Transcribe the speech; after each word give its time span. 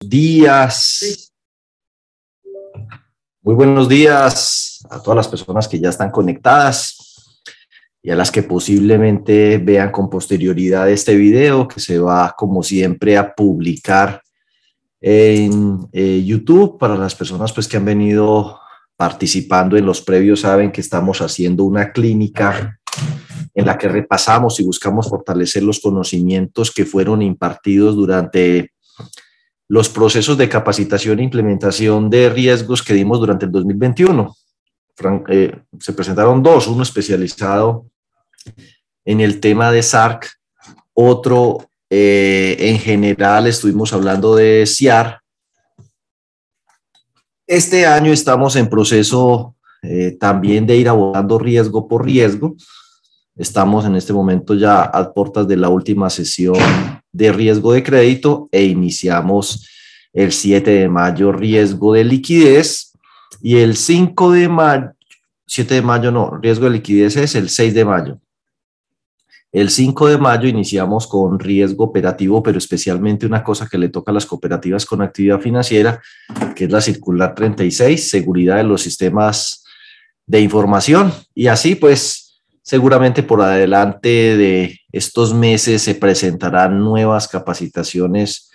días. 0.00 1.32
Muy 3.42 3.54
buenos 3.54 3.88
días 3.88 4.84
a 4.90 5.00
todas 5.00 5.16
las 5.16 5.28
personas 5.28 5.68
que 5.68 5.78
ya 5.78 5.88
están 5.88 6.10
conectadas 6.10 7.42
y 8.02 8.10
a 8.10 8.16
las 8.16 8.30
que 8.30 8.42
posiblemente 8.42 9.58
vean 9.58 9.90
con 9.90 10.10
posterioridad 10.10 10.90
este 10.90 11.14
video 11.14 11.66
que 11.66 11.80
se 11.80 11.98
va, 11.98 12.34
como 12.36 12.62
siempre, 12.62 13.16
a 13.16 13.34
publicar 13.34 14.22
en 15.00 15.88
eh, 15.92 16.22
YouTube. 16.24 16.78
Para 16.78 16.96
las 16.96 17.14
personas 17.14 17.52
pues, 17.52 17.66
que 17.66 17.76
han 17.76 17.84
venido 17.84 18.60
participando 18.96 19.76
en 19.76 19.86
los 19.86 20.00
previos, 20.02 20.40
saben 20.40 20.72
que 20.72 20.80
estamos 20.80 21.20
haciendo 21.20 21.64
una 21.64 21.92
clínica 21.92 22.78
en 23.54 23.66
la 23.66 23.78
que 23.78 23.88
repasamos 23.88 24.60
y 24.60 24.64
buscamos 24.64 25.08
fortalecer 25.08 25.62
los 25.62 25.80
conocimientos 25.80 26.70
que 26.70 26.84
fueron 26.84 27.22
impartidos 27.22 27.96
durante 27.96 28.72
los 29.68 29.88
procesos 29.88 30.38
de 30.38 30.48
capacitación 30.48 31.18
e 31.18 31.24
implementación 31.24 32.08
de 32.08 32.28
riesgos 32.30 32.82
que 32.82 32.94
dimos 32.94 33.18
durante 33.18 33.46
el 33.46 33.52
2021. 33.52 34.34
Eh, 35.28 35.60
se 35.78 35.92
presentaron 35.92 36.42
dos, 36.42 36.66
uno 36.68 36.82
especializado 36.82 37.86
en 39.04 39.20
el 39.20 39.40
tema 39.40 39.70
de 39.70 39.82
SARC, 39.82 40.30
otro 40.94 41.68
eh, 41.90 42.56
en 42.58 42.78
general 42.78 43.46
estuvimos 43.46 43.92
hablando 43.92 44.34
de 44.34 44.64
CIAR. 44.66 45.20
Este 47.46 47.86
año 47.86 48.12
estamos 48.12 48.56
en 48.56 48.68
proceso 48.68 49.54
eh, 49.82 50.16
también 50.18 50.66
de 50.66 50.76
ir 50.76 50.88
abordando 50.88 51.38
riesgo 51.38 51.86
por 51.86 52.04
riesgo. 52.04 52.56
Estamos 53.36 53.84
en 53.84 53.96
este 53.96 54.14
momento 54.14 54.54
ya 54.54 54.80
a 54.82 55.12
puertas 55.12 55.46
de 55.46 55.58
la 55.58 55.68
última 55.68 56.08
sesión 56.08 56.56
de 57.12 57.32
riesgo 57.32 57.74
de 57.74 57.82
crédito 57.82 58.48
e 58.50 58.64
iniciamos 58.64 59.68
el 60.14 60.32
7 60.32 60.70
de 60.70 60.88
mayo 60.88 61.32
riesgo 61.32 61.92
de 61.92 62.04
liquidez 62.04 62.92
y 63.42 63.58
el 63.58 63.76
5 63.76 64.32
de 64.32 64.48
mayo, 64.48 64.92
7 65.46 65.74
de 65.74 65.82
mayo 65.82 66.10
no, 66.10 66.38
riesgo 66.38 66.64
de 66.64 66.70
liquidez 66.70 67.16
es 67.16 67.34
el 67.34 67.50
6 67.50 67.74
de 67.74 67.84
mayo. 67.84 68.18
El 69.52 69.68
5 69.68 70.08
de 70.08 70.18
mayo 70.18 70.48
iniciamos 70.48 71.06
con 71.06 71.38
riesgo 71.38 71.84
operativo, 71.84 72.42
pero 72.42 72.56
especialmente 72.56 73.26
una 73.26 73.44
cosa 73.44 73.68
que 73.70 73.78
le 73.78 73.90
toca 73.90 74.12
a 74.12 74.14
las 74.14 74.24
cooperativas 74.24 74.86
con 74.86 75.02
actividad 75.02 75.40
financiera, 75.40 76.00
que 76.54 76.64
es 76.64 76.70
la 76.70 76.80
circular 76.80 77.34
36, 77.34 78.08
seguridad 78.08 78.56
de 78.56 78.64
los 78.64 78.80
sistemas 78.80 79.64
de 80.26 80.40
información. 80.40 81.12
Y 81.34 81.46
así 81.46 81.74
pues 81.74 82.25
Seguramente 82.66 83.22
por 83.22 83.40
adelante 83.42 84.08
de 84.36 84.80
estos 84.90 85.32
meses 85.32 85.82
se 85.82 85.94
presentarán 85.94 86.80
nuevas 86.80 87.28
capacitaciones 87.28 88.50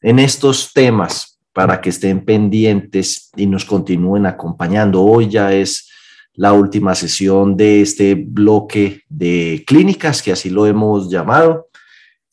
en 0.00 0.20
estos 0.20 0.72
temas 0.72 1.40
para 1.52 1.80
que 1.80 1.90
estén 1.90 2.24
pendientes 2.24 3.28
y 3.34 3.48
nos 3.48 3.64
continúen 3.64 4.24
acompañando. 4.24 5.02
Hoy 5.02 5.28
ya 5.28 5.52
es 5.52 5.90
la 6.34 6.52
última 6.52 6.94
sesión 6.94 7.56
de 7.56 7.80
este 7.80 8.14
bloque 8.14 9.02
de 9.08 9.64
clínicas, 9.66 10.22
que 10.22 10.30
así 10.30 10.48
lo 10.48 10.64
hemos 10.66 11.10
llamado, 11.10 11.66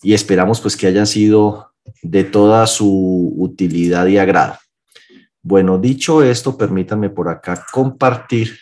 y 0.03 0.14
esperamos 0.14 0.62
pues 0.62 0.78
que 0.78 0.86
hayan 0.86 1.08
sido 1.08 1.72
de 2.03 2.25
toda 2.25 2.68
su 2.68 3.34
utilidad 3.40 4.06
y 4.06 4.20
agrado. 4.20 4.59
Bueno, 5.42 5.80
dicho 5.80 6.22
esto, 6.22 6.56
permítanme 6.56 7.09
por 7.09 7.28
acá 7.28 7.66
compartir 7.72 8.56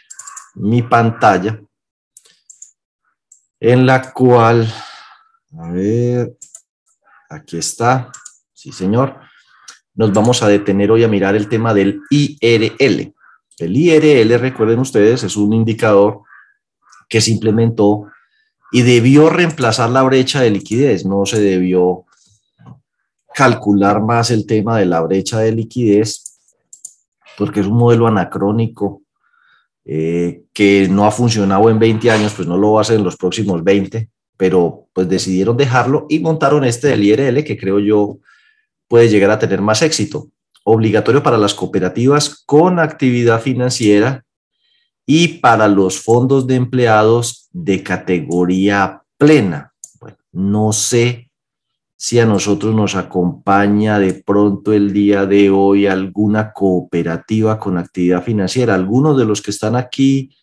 mi 0.56 0.82
pantalla 0.84 1.60
en 3.62 3.86
la 3.86 4.12
cual, 4.12 4.68
a 5.60 5.72
ver, 5.72 6.36
aquí 7.30 7.58
está, 7.58 8.12
sí 8.52 8.72
señor, 8.72 9.20
nos 9.94 10.12
vamos 10.12 10.42
a 10.42 10.48
detener 10.48 10.90
hoy 10.90 11.04
a 11.04 11.08
mirar 11.08 11.36
el 11.36 11.48
tema 11.48 11.72
del 11.72 12.02
IRL. 12.10 13.14
El 13.60 13.78
IRL, 13.78 14.40
recuerden 14.40 14.80
ustedes, 14.80 15.24
es 15.24 15.38
un 15.38 15.54
indicador 15.54 16.24
que 17.08 17.22
se 17.22 17.30
implementó 17.30 18.08
y 18.72 18.82
debió 18.82 19.30
reemplazar 19.30 19.92
la 19.92 20.02
brecha 20.02 20.42
de 20.42 20.50
liquidez, 20.50 21.06
no 21.06 21.28
se 21.28 21.40
debió 21.40 22.06
calcular 23.36 24.02
más 24.02 24.32
el 24.32 24.48
tema 24.48 24.80
de 24.80 24.88
la 24.88 25.02
brecha 25.02 25.38
de 25.40 25.52
liquidez, 25.52 26.40
porque 27.38 27.60
es 27.60 27.68
un 27.68 27.78
modelo 27.78 28.08
anacrónico 28.08 29.04
eh, 29.86 30.41
que 30.54 30.88
no 30.90 31.06
ha 31.06 31.12
funcionado 31.12 31.70
en 31.70 31.80
20 31.80 32.12
años, 32.12 32.34
pues 32.36 32.48
no 32.48 32.58
lo 32.58 32.74
va 32.74 32.80
a 32.80 32.82
hacer 32.82 32.98
en 32.98 33.04
los 33.04 33.18
próximos 33.18 33.64
20, 33.64 34.10
pero 34.38 34.88
pues 34.94 35.08
decidieron 35.08 35.56
dejarlo 35.56 36.06
y 36.10 36.20
montaron 36.20 36.64
este 36.66 36.88
del 36.88 37.04
IRL 37.04 37.44
que 37.44 37.58
creo 37.58 37.80
yo 37.80 38.20
puede 38.88 39.08
llegar 39.08 39.32
a 39.32 39.40
tener 39.40 39.62
más 39.62 39.82
éxito. 39.82 40.28
Obligatorio 40.64 41.24
para 41.24 41.38
las 41.38 41.54
cooperativas 41.54 42.44
con 42.46 42.80
actividad 42.80 43.42
financiera 43.42 44.26
y 45.06 45.40
para 45.40 45.68
los 45.68 46.00
fondos 46.00 46.46
de 46.46 46.56
empleados 46.56 47.48
de 47.52 47.82
categoría 47.82 49.02
plena. 49.18 49.74
Bueno, 50.00 50.18
no 50.32 50.74
sé 50.74 51.32
si 51.96 52.20
a 52.20 52.26
nosotros 52.26 52.74
nos 52.74 52.96
acompaña 52.96 54.00
de 54.00 54.16
pronto 54.16 54.74
el 54.74 54.92
día 54.92 55.26
de 55.26 55.50
hoy 55.52 55.86
alguna 55.86 56.52
cooperativa 56.52 57.60
con 57.60 57.78
actividad 57.78 58.24
financiera. 58.24 58.74
Algunos 58.74 59.18
de 59.18 59.26
los 59.26 59.42
que 59.42 59.52
están 59.52 59.76
aquí 59.76 60.36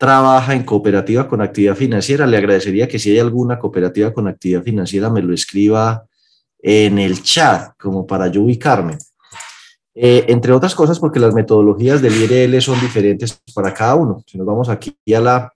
trabaja 0.00 0.54
en 0.54 0.62
cooperativa 0.62 1.28
con 1.28 1.42
actividad 1.42 1.76
financiera. 1.76 2.26
Le 2.26 2.38
agradecería 2.38 2.88
que 2.88 2.98
si 2.98 3.10
hay 3.10 3.18
alguna 3.18 3.58
cooperativa 3.58 4.14
con 4.14 4.28
actividad 4.28 4.62
financiera 4.62 5.10
me 5.10 5.20
lo 5.20 5.34
escriba 5.34 6.06
en 6.58 6.98
el 6.98 7.22
chat, 7.22 7.74
como 7.78 8.06
para 8.06 8.28
yo 8.28 8.40
ubicarme. 8.40 8.96
Eh, 9.94 10.24
entre 10.28 10.54
otras 10.54 10.74
cosas, 10.74 10.98
porque 10.98 11.20
las 11.20 11.34
metodologías 11.34 12.00
del 12.00 12.14
IRL 12.16 12.62
son 12.62 12.80
diferentes 12.80 13.42
para 13.54 13.74
cada 13.74 13.94
uno. 13.96 14.24
Si 14.26 14.38
nos 14.38 14.46
vamos 14.46 14.70
aquí 14.70 14.96
a 15.14 15.20
la 15.20 15.52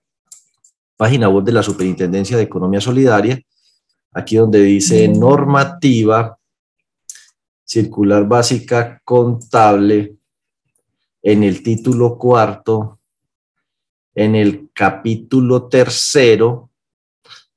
página 0.95 1.27
web 1.27 1.43
de 1.43 1.51
la 1.51 1.63
Superintendencia 1.63 2.37
de 2.37 2.43
Economía 2.43 2.79
Solidaria, 2.79 3.41
aquí 4.11 4.35
donde 4.35 4.61
dice 4.61 5.07
normativa 5.07 6.37
circular 7.63 8.27
básica 8.27 9.01
contable 9.03 10.17
en 11.23 11.43
el 11.43 11.63
título 11.63 12.15
cuarto, 12.15 12.99
en 14.15 14.35
el 14.35 14.69
capítulo 14.73 15.67
tercero, 15.67 16.71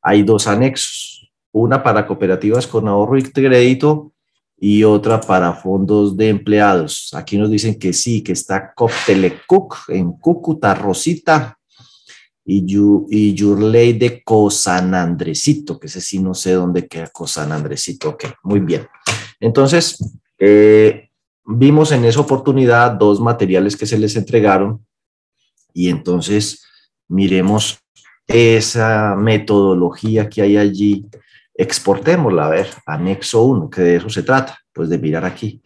hay 0.02 0.22
dos 0.22 0.46
anexos, 0.46 1.30
una 1.52 1.82
para 1.82 2.06
cooperativas 2.06 2.66
con 2.66 2.88
ahorro 2.88 3.16
y 3.16 3.22
crédito 3.22 4.12
y 4.60 4.84
otra 4.84 5.20
para 5.20 5.52
fondos 5.52 6.16
de 6.16 6.28
empleados. 6.28 7.10
Aquí 7.14 7.38
nos 7.38 7.50
dicen 7.50 7.78
que 7.78 7.92
sí, 7.92 8.22
que 8.22 8.32
está 8.32 8.74
Coptelecuc 8.74 9.88
en 9.88 10.12
Cúcuta, 10.12 10.74
Rosita, 10.74 11.58
y, 12.50 12.64
y 13.10 13.34
Yurley 13.34 13.92
de 13.92 14.22
Cosan 14.24 14.94
Andresito, 14.94 15.78
que 15.78 15.86
ese 15.86 16.00
sí 16.00 16.18
no 16.18 16.32
sé 16.32 16.52
dónde 16.52 16.88
queda 16.88 17.08
Cosan 17.08 17.52
Andresito. 17.52 18.10
Ok, 18.10 18.24
muy 18.42 18.60
bien. 18.60 18.88
Entonces, 19.38 19.98
eh, 20.38 21.10
vimos 21.44 21.92
en 21.92 22.06
esa 22.06 22.20
oportunidad 22.20 22.92
dos 22.92 23.20
materiales 23.20 23.76
que 23.76 23.84
se 23.84 23.98
les 23.98 24.16
entregaron 24.16 24.82
y 25.78 25.90
entonces 25.90 26.64
miremos 27.06 27.78
esa 28.26 29.14
metodología 29.14 30.28
que 30.28 30.42
hay 30.42 30.56
allí, 30.56 31.06
exportémosla, 31.54 32.46
a 32.46 32.50
ver, 32.50 32.68
anexo 32.84 33.44
1, 33.44 33.70
que 33.70 33.82
de 33.82 33.96
eso 33.96 34.10
se 34.10 34.24
trata, 34.24 34.58
pues 34.72 34.88
de 34.88 34.98
mirar 34.98 35.24
aquí, 35.24 35.62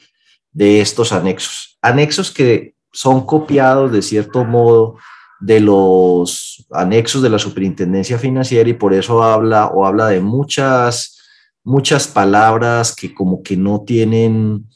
de 0.51 0.83
estos 0.83 1.13
anexos. 1.13 1.79
Anexos 1.81 2.31
que 2.31 2.75
son 2.93 3.25
copiados 3.25 3.91
de 3.91 4.03
cierto 4.03 4.45
modo 4.45 4.99
de 5.41 5.61
los 5.61 6.67
anexos 6.73 7.23
de 7.23 7.31
la 7.31 7.39
superintendencia 7.39 8.19
financiera 8.19 8.69
y 8.69 8.75
por 8.75 8.93
eso 8.93 9.23
habla 9.23 9.69
o 9.69 9.87
habla 9.87 10.09
de 10.09 10.21
muchas, 10.21 11.23
muchas 11.65 12.07
palabras 12.07 12.95
que 12.95 13.15
como 13.15 13.43
que 13.43 13.57
no 13.57 13.81
tienen 13.81 14.67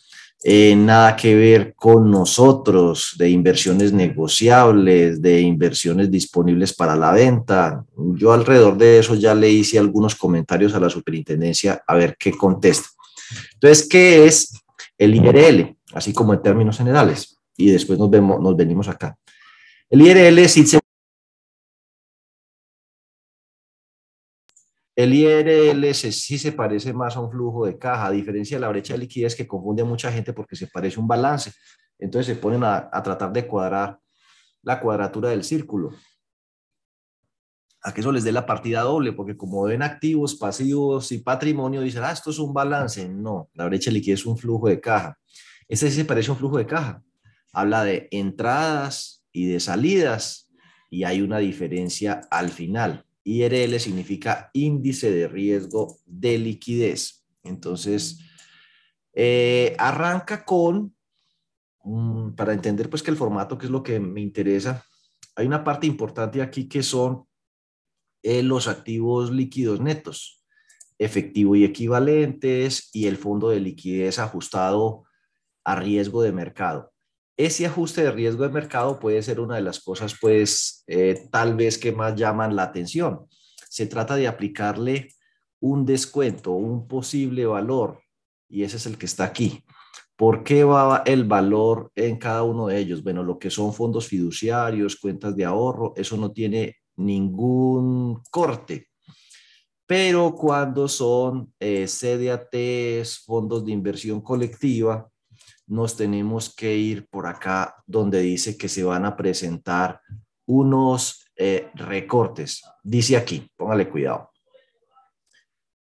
eh, 0.45 0.77
nada 0.77 1.17
que 1.17 1.35
ver 1.35 1.75
con 1.75 2.11
nosotros, 2.11 3.15
de 3.19 3.31
inversiones 3.31 3.93
negociables, 3.93 5.21
de 5.21 5.41
inversiones 5.41 6.11
disponibles 6.11 6.75
para 6.75 6.95
la 6.95 7.13
venta. 7.13 7.85
Yo 8.15 8.33
alrededor 8.33 8.77
de 8.77 8.99
eso 8.99 9.15
ya 9.15 9.35
le 9.35 9.51
hice 9.51 9.79
algunos 9.79 10.15
comentarios 10.15 10.75
a 10.75 10.81
la 10.81 10.91
superintendencia 10.91 11.83
a 11.87 11.95
ver 11.95 12.17
qué 12.19 12.33
contesta. 12.33 12.89
Entonces, 13.55 13.89
¿qué 13.89 14.27
es 14.27 14.53
el 14.99 15.15
IRL? 15.15 15.77
Así 15.93 16.13
como 16.13 16.35
en 16.35 16.43
términos 16.43 16.77
generales. 16.77 17.39
Y 17.57 17.71
después 17.71 17.99
nos, 17.99 18.11
vemos, 18.11 18.41
nos 18.41 18.57
venimos 18.57 18.89
acá. 18.89 19.17
El 19.89 20.03
IRL 20.03 20.49
sí 20.49 20.67
se... 20.67 20.79
El 24.97 25.13
IRL 25.15 25.95
sí 25.95 26.39
se 26.39 26.53
parece 26.53 26.93
más 26.95 27.17
a 27.17 27.21
un 27.21 27.31
flujo 27.31 27.67
de 27.67 27.79
caja, 27.79 28.07
a 28.07 28.11
diferencia 28.11 28.57
de 28.57 28.63
la 28.63 28.69
brecha 28.69 28.95
de 28.95 29.01
liquidez 29.01 29.37
que 29.37 29.47
confunde 29.47 29.83
a 29.83 29.85
mucha 29.85 30.11
gente 30.11 30.33
porque 30.33 30.57
se 30.57 30.67
parece 30.67 30.99
a 30.99 31.03
un 31.03 31.07
balance. 31.07 31.53
Entonces 31.99 32.35
se 32.35 32.41
ponen 32.41 32.65
a, 32.65 32.89
a 32.91 33.03
tratar 33.03 33.31
de 33.33 33.47
cuadrar 33.47 34.01
la 34.63 34.81
cuadratura 34.81 35.31
del 35.31 35.45
círculo. 35.45 35.93
a 37.83 37.95
que 37.95 38.01
eso 38.01 38.11
les 38.11 38.25
dé 38.25 38.33
la 38.33 38.47
partida 38.47 38.81
doble, 38.81 39.13
porque 39.13 39.37
como 39.37 39.63
ven 39.63 39.83
activos, 39.83 40.35
pasivos 40.35 41.13
y 41.13 41.19
patrimonio, 41.19 41.83
dicen, 41.83 42.03
ah, 42.03 42.11
esto 42.11 42.31
es 42.31 42.39
un 42.41 42.53
balance. 42.53 43.09
No, 43.09 43.49
la 43.55 43.67
brecha 43.67 43.91
de 43.91 43.95
liquidez 43.95 44.21
es 44.21 44.27
un 44.27 44.37
flujo 44.37 44.69
de 44.69 44.81
caja. 44.81 45.17
Ese 45.69 45.91
se 45.91 46.05
parece 46.05 46.31
a 46.31 46.33
un 46.33 46.39
flujo 46.39 46.59
de 46.59 46.67
caja. 46.67 47.03
Habla 47.53 47.85
de 47.85 48.09
entradas 48.11 49.25
y 49.31 49.47
de 49.47 49.61
salidas 49.61 50.51
y 50.91 51.05
hay 51.05 51.21
una 51.23 51.39
diferencia 51.39 52.23
al 52.31 52.49
final. 52.49 53.05
IRL 53.27 53.81
significa 53.81 54.51
índice 54.53 55.11
de 55.11 55.27
riesgo 55.27 55.99
de 56.07 56.39
liquidez. 56.39 57.27
Entonces, 57.43 58.21
eh, 59.13 59.75
arranca 59.79 60.45
con, 60.45 60.95
para 62.37 62.53
entender 62.53 62.89
pues 62.89 63.03
que 63.03 63.11
el 63.11 63.17
formato, 63.17 63.59
que 63.59 63.67
es 63.67 63.73
lo 63.73 63.83
que 63.83 63.99
me 63.99 64.21
interesa, 64.21 64.85
hay 65.35 65.47
una 65.47 65.65
parte 65.65 65.89
importante 65.89 66.41
aquí 66.41 66.69
que 66.69 66.85
son 66.85 67.27
los 68.23 68.67
activos 68.67 69.31
líquidos 69.31 69.81
netos, 69.81 70.45
efectivo 70.99 71.55
y 71.55 71.65
equivalentes 71.65 72.91
y 72.93 73.07
el 73.07 73.17
fondo 73.17 73.51
de 73.51 73.61
liquidez 73.61 74.19
ajustado 74.19 75.05
a 75.65 75.77
riesgo 75.77 76.23
de 76.23 76.33
mercado. 76.33 76.93
Ese 77.37 77.67
ajuste 77.67 78.03
de 78.03 78.11
riesgo 78.11 78.45
de 78.45 78.49
mercado 78.49 78.99
puede 78.99 79.23
ser 79.23 79.41
una 79.41 79.57
de 79.57 79.63
las 79.63 79.81
cosas, 79.81 80.17
pues, 80.21 80.85
eh, 80.87 81.29
tal 81.31 81.55
vez 81.55 81.77
que 81.77 81.93
más 81.93 82.15
llaman 82.15 82.57
la 82.57 82.63
atención. 82.63 83.27
Se 83.69 83.87
trata 83.87 84.17
de 84.17 84.27
aplicarle 84.27 85.09
un 85.61 85.85
descuento, 85.85 86.53
un 86.53 86.89
posible 86.89 87.45
valor, 87.45 88.01
y 88.49 88.63
ese 88.63 88.79
es 88.79 88.87
el 88.87 88.97
que 88.97 89.07
está 89.07 89.25
aquí. 89.25 89.65
¿Por 90.17 90.45
qué 90.45 90.65
va 90.65 91.03
el 91.05 91.25
valor 91.25 91.93
en 91.95 92.17
cada 92.17 92.43
uno 92.43 92.69
de 92.69 92.79
ellos? 92.79 93.03
Bueno, 93.03 93.23
lo 93.23 93.39
que 93.39 93.51
son 93.51 93.75
fondos 93.75 94.07
fiduciarios, 94.07 94.97
cuentas 94.97 95.37
de 95.37 95.45
ahorro, 95.45 95.93
eso 95.95 96.17
no 96.17 96.33
tiene 96.33 96.77
ningún 96.97 98.23
corte. 98.31 98.89
Pero 99.87 100.35
cuando 100.35 100.89
son 100.89 101.53
eh, 101.61 101.87
CDATs, 101.87 103.25
fondos 103.27 103.65
de 103.67 103.73
inversión 103.73 104.23
colectiva, 104.23 105.07
nos 105.67 105.97
tenemos 105.97 106.55
que 106.55 106.77
ir 106.77 107.09
por 107.09 107.27
acá 107.27 107.83
donde 107.87 108.21
dice 108.21 108.57
que 108.57 108.69
se 108.69 108.85
van 108.85 109.05
a 109.05 109.17
presentar 109.17 110.01
unos 110.47 111.27
eh, 111.37 111.71
recortes. 111.75 112.63
Dice 112.83 113.17
aquí, 113.17 113.51
póngale 113.57 113.89
cuidado. 113.89 114.31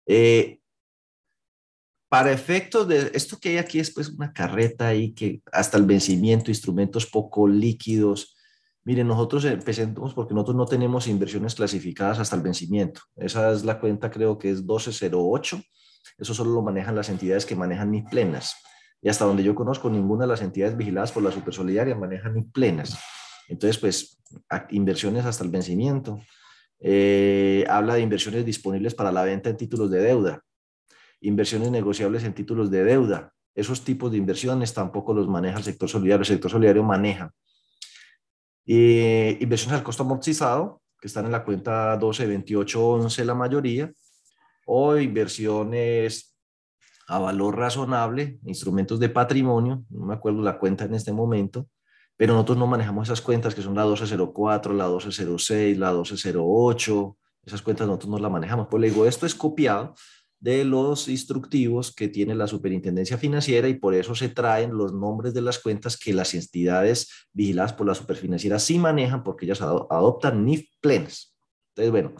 Eh, 0.05 0.59
para 2.09 2.31
efectos 2.31 2.87
de 2.87 3.11
esto 3.13 3.37
que 3.39 3.49
hay 3.49 3.57
aquí 3.57 3.79
es 3.79 3.91
pues 3.91 4.09
una 4.09 4.31
carreta 4.31 4.87
ahí 4.87 5.13
que 5.13 5.41
hasta 5.51 5.77
el 5.77 5.85
vencimiento, 5.85 6.51
instrumentos 6.51 7.05
poco 7.07 7.47
líquidos, 7.47 8.35
Miren, 8.85 9.07
nosotros 9.07 9.45
empecemos 9.45 10.13
porque 10.13 10.33
nosotros 10.33 10.57
no 10.57 10.65
tenemos 10.65 11.07
inversiones 11.07 11.55
clasificadas 11.55 12.19
hasta 12.19 12.35
el 12.35 12.41
vencimiento. 12.41 13.01
Esa 13.15 13.53
es 13.53 13.63
la 13.63 13.79
cuenta, 13.79 14.11
creo 14.11 14.37
que 14.37 14.49
es 14.49 14.59
1208. 14.59 15.61
Eso 16.17 16.33
solo 16.33 16.51
lo 16.51 16.61
manejan 16.61 16.95
las 16.95 17.07
entidades 17.07 17.45
que 17.45 17.55
manejan 17.55 17.91
ni 17.91 18.01
plenas. 18.01 18.55
Y 19.03 19.09
hasta 19.09 19.25
donde 19.25 19.43
yo 19.43 19.53
conozco, 19.53 19.89
ninguna 19.89 20.23
de 20.23 20.29
las 20.29 20.41
entidades 20.41 20.77
vigiladas 20.77 21.11
por 21.11 21.21
la 21.21 21.31
Supersolidaria 21.31 21.93
manejan 21.93 22.35
ni 22.35 22.43
plenas. 22.43 22.97
Entonces, 23.49 23.77
pues, 23.77 24.23
inversiones 24.69 25.25
hasta 25.25 25.43
el 25.43 25.51
vencimiento. 25.51 26.21
Eh, 26.79 27.65
habla 27.69 27.95
de 27.95 28.01
inversiones 28.01 28.45
disponibles 28.45 28.95
para 28.95 29.11
la 29.11 29.23
venta 29.23 29.49
en 29.49 29.57
títulos 29.57 29.91
de 29.91 29.99
deuda. 29.99 30.41
Inversiones 31.19 31.69
negociables 31.69 32.23
en 32.23 32.33
títulos 32.33 32.71
de 32.71 32.85
deuda. 32.85 33.33
Esos 33.53 33.83
tipos 33.83 34.09
de 34.09 34.17
inversiones 34.17 34.73
tampoco 34.73 35.13
los 35.13 35.27
maneja 35.27 35.57
el 35.57 35.63
sector 35.63 35.89
solidario. 35.89 36.21
El 36.21 36.27
sector 36.27 36.49
solidario 36.49 36.83
maneja 36.83 37.33
eh, 38.65 39.37
inversiones 39.41 39.77
al 39.77 39.83
costo 39.83 40.03
amortizado, 40.03 40.81
que 40.99 41.07
están 41.07 41.25
en 41.25 41.31
la 41.31 41.43
cuenta 41.43 41.97
12, 41.97 42.25
28, 42.25 42.85
11 42.85 43.25
la 43.25 43.35
mayoría, 43.35 43.91
o 44.65 44.97
inversiones 44.97 46.32
a 47.07 47.19
valor 47.19 47.57
razonable, 47.57 48.39
instrumentos 48.45 48.99
de 48.99 49.09
patrimonio, 49.09 49.83
no 49.89 50.05
me 50.05 50.13
acuerdo 50.13 50.41
la 50.41 50.57
cuenta 50.57 50.85
en 50.85 50.95
este 50.95 51.11
momento, 51.11 51.67
pero 52.15 52.33
nosotros 52.33 52.57
no 52.57 52.67
manejamos 52.67 53.07
esas 53.07 53.21
cuentas 53.21 53.55
que 53.55 53.61
son 53.61 53.75
la 53.75 53.83
1204, 53.83 54.73
la 54.73 54.85
1206, 54.85 55.77
la 55.77 55.91
1208, 55.91 57.17
esas 57.45 57.61
cuentas 57.61 57.87
nosotros 57.87 58.11
no 58.11 58.19
las 58.19 58.31
manejamos. 58.31 58.67
Pues 58.69 58.81
le 58.81 58.89
digo, 58.89 59.05
esto 59.05 59.25
es 59.25 59.35
copiado 59.35 59.95
de 60.39 60.65
los 60.65 61.07
instructivos 61.07 61.95
que 61.95 62.09
tiene 62.09 62.35
la 62.35 62.47
superintendencia 62.47 63.17
financiera 63.17 63.69
y 63.69 63.75
por 63.75 63.95
eso 63.95 64.13
se 64.13 64.27
traen 64.27 64.75
los 64.75 64.93
nombres 64.93 65.33
de 65.33 65.41
las 65.41 65.57
cuentas 65.57 65.97
que 65.97 66.13
las 66.13 66.33
entidades 66.33 67.09
vigiladas 67.31 67.73
por 67.73 67.87
la 67.87 67.95
superfinanciera 67.95 68.59
sí 68.59 68.77
manejan 68.77 69.23
porque 69.23 69.45
ellas 69.45 69.61
adoptan 69.61 70.45
NIF 70.45 70.67
plenas. 70.81 71.33
Entonces, 71.69 71.91
bueno, 71.91 72.13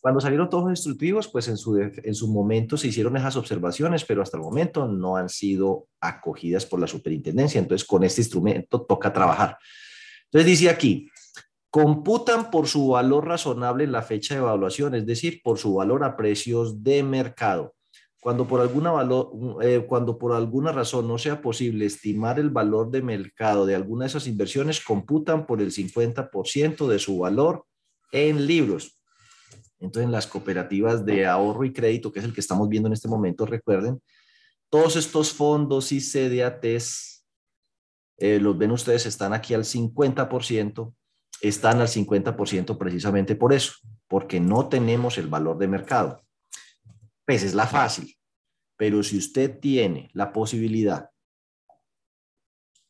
cuando 0.00 0.20
salieron 0.20 0.48
todos 0.48 0.70
instructivos, 0.70 1.28
pues 1.28 1.48
en 1.48 1.56
su, 1.56 1.76
en 1.78 2.14
su 2.14 2.28
momento 2.28 2.76
se 2.76 2.88
hicieron 2.88 3.16
esas 3.16 3.36
observaciones, 3.36 4.04
pero 4.04 4.22
hasta 4.22 4.36
el 4.36 4.42
momento 4.42 4.86
no 4.86 5.16
han 5.16 5.28
sido 5.28 5.86
acogidas 6.00 6.66
por 6.66 6.80
la 6.80 6.86
superintendencia. 6.86 7.58
Entonces, 7.58 7.86
con 7.86 8.04
este 8.04 8.20
instrumento 8.20 8.82
toca 8.82 9.12
trabajar. 9.12 9.58
Entonces, 10.26 10.46
dice 10.46 10.70
aquí, 10.70 11.10
computan 11.70 12.50
por 12.50 12.68
su 12.68 12.88
valor 12.88 13.26
razonable 13.26 13.84
en 13.84 13.92
la 13.92 14.02
fecha 14.02 14.34
de 14.34 14.40
evaluación, 14.40 14.94
es 14.94 15.06
decir, 15.06 15.40
por 15.42 15.58
su 15.58 15.74
valor 15.74 16.04
a 16.04 16.16
precios 16.16 16.82
de 16.82 17.02
mercado. 17.02 17.74
Cuando 18.20 18.46
por, 18.46 18.60
alguna 18.60 18.90
valor, 18.90 19.30
eh, 19.62 19.84
cuando 19.88 20.18
por 20.18 20.32
alguna 20.32 20.72
razón 20.72 21.06
no 21.06 21.18
sea 21.18 21.40
posible 21.40 21.86
estimar 21.86 22.38
el 22.38 22.50
valor 22.50 22.90
de 22.90 23.00
mercado 23.00 23.64
de 23.64 23.74
alguna 23.74 24.04
de 24.04 24.08
esas 24.08 24.26
inversiones, 24.26 24.80
computan 24.80 25.46
por 25.46 25.60
el 25.60 25.70
50% 25.70 26.88
de 26.88 26.98
su 26.98 27.18
valor 27.18 27.64
en 28.12 28.46
libros. 28.46 28.97
Entonces, 29.80 30.06
en 30.06 30.12
las 30.12 30.26
cooperativas 30.26 31.04
de 31.04 31.26
ahorro 31.26 31.64
y 31.64 31.72
crédito, 31.72 32.12
que 32.12 32.18
es 32.18 32.24
el 32.24 32.34
que 32.34 32.40
estamos 32.40 32.68
viendo 32.68 32.88
en 32.88 32.94
este 32.94 33.08
momento, 33.08 33.46
recuerden, 33.46 34.00
todos 34.68 34.96
estos 34.96 35.32
fondos 35.32 35.92
y 35.92 36.00
CDATs, 36.00 37.24
eh, 38.18 38.40
los 38.40 38.58
ven 38.58 38.72
ustedes, 38.72 39.06
están 39.06 39.32
aquí 39.32 39.54
al 39.54 39.64
50%, 39.64 40.94
están 41.40 41.80
al 41.80 41.88
50% 41.88 42.76
precisamente 42.76 43.36
por 43.36 43.52
eso, 43.52 43.74
porque 44.08 44.40
no 44.40 44.68
tenemos 44.68 45.16
el 45.18 45.28
valor 45.28 45.58
de 45.58 45.68
mercado. 45.68 46.24
Pues 47.24 47.44
es 47.44 47.54
la 47.54 47.66
fácil, 47.66 48.16
pero 48.76 49.02
si 49.02 49.16
usted 49.16 49.60
tiene 49.60 50.10
la 50.14 50.32
posibilidad 50.32 51.10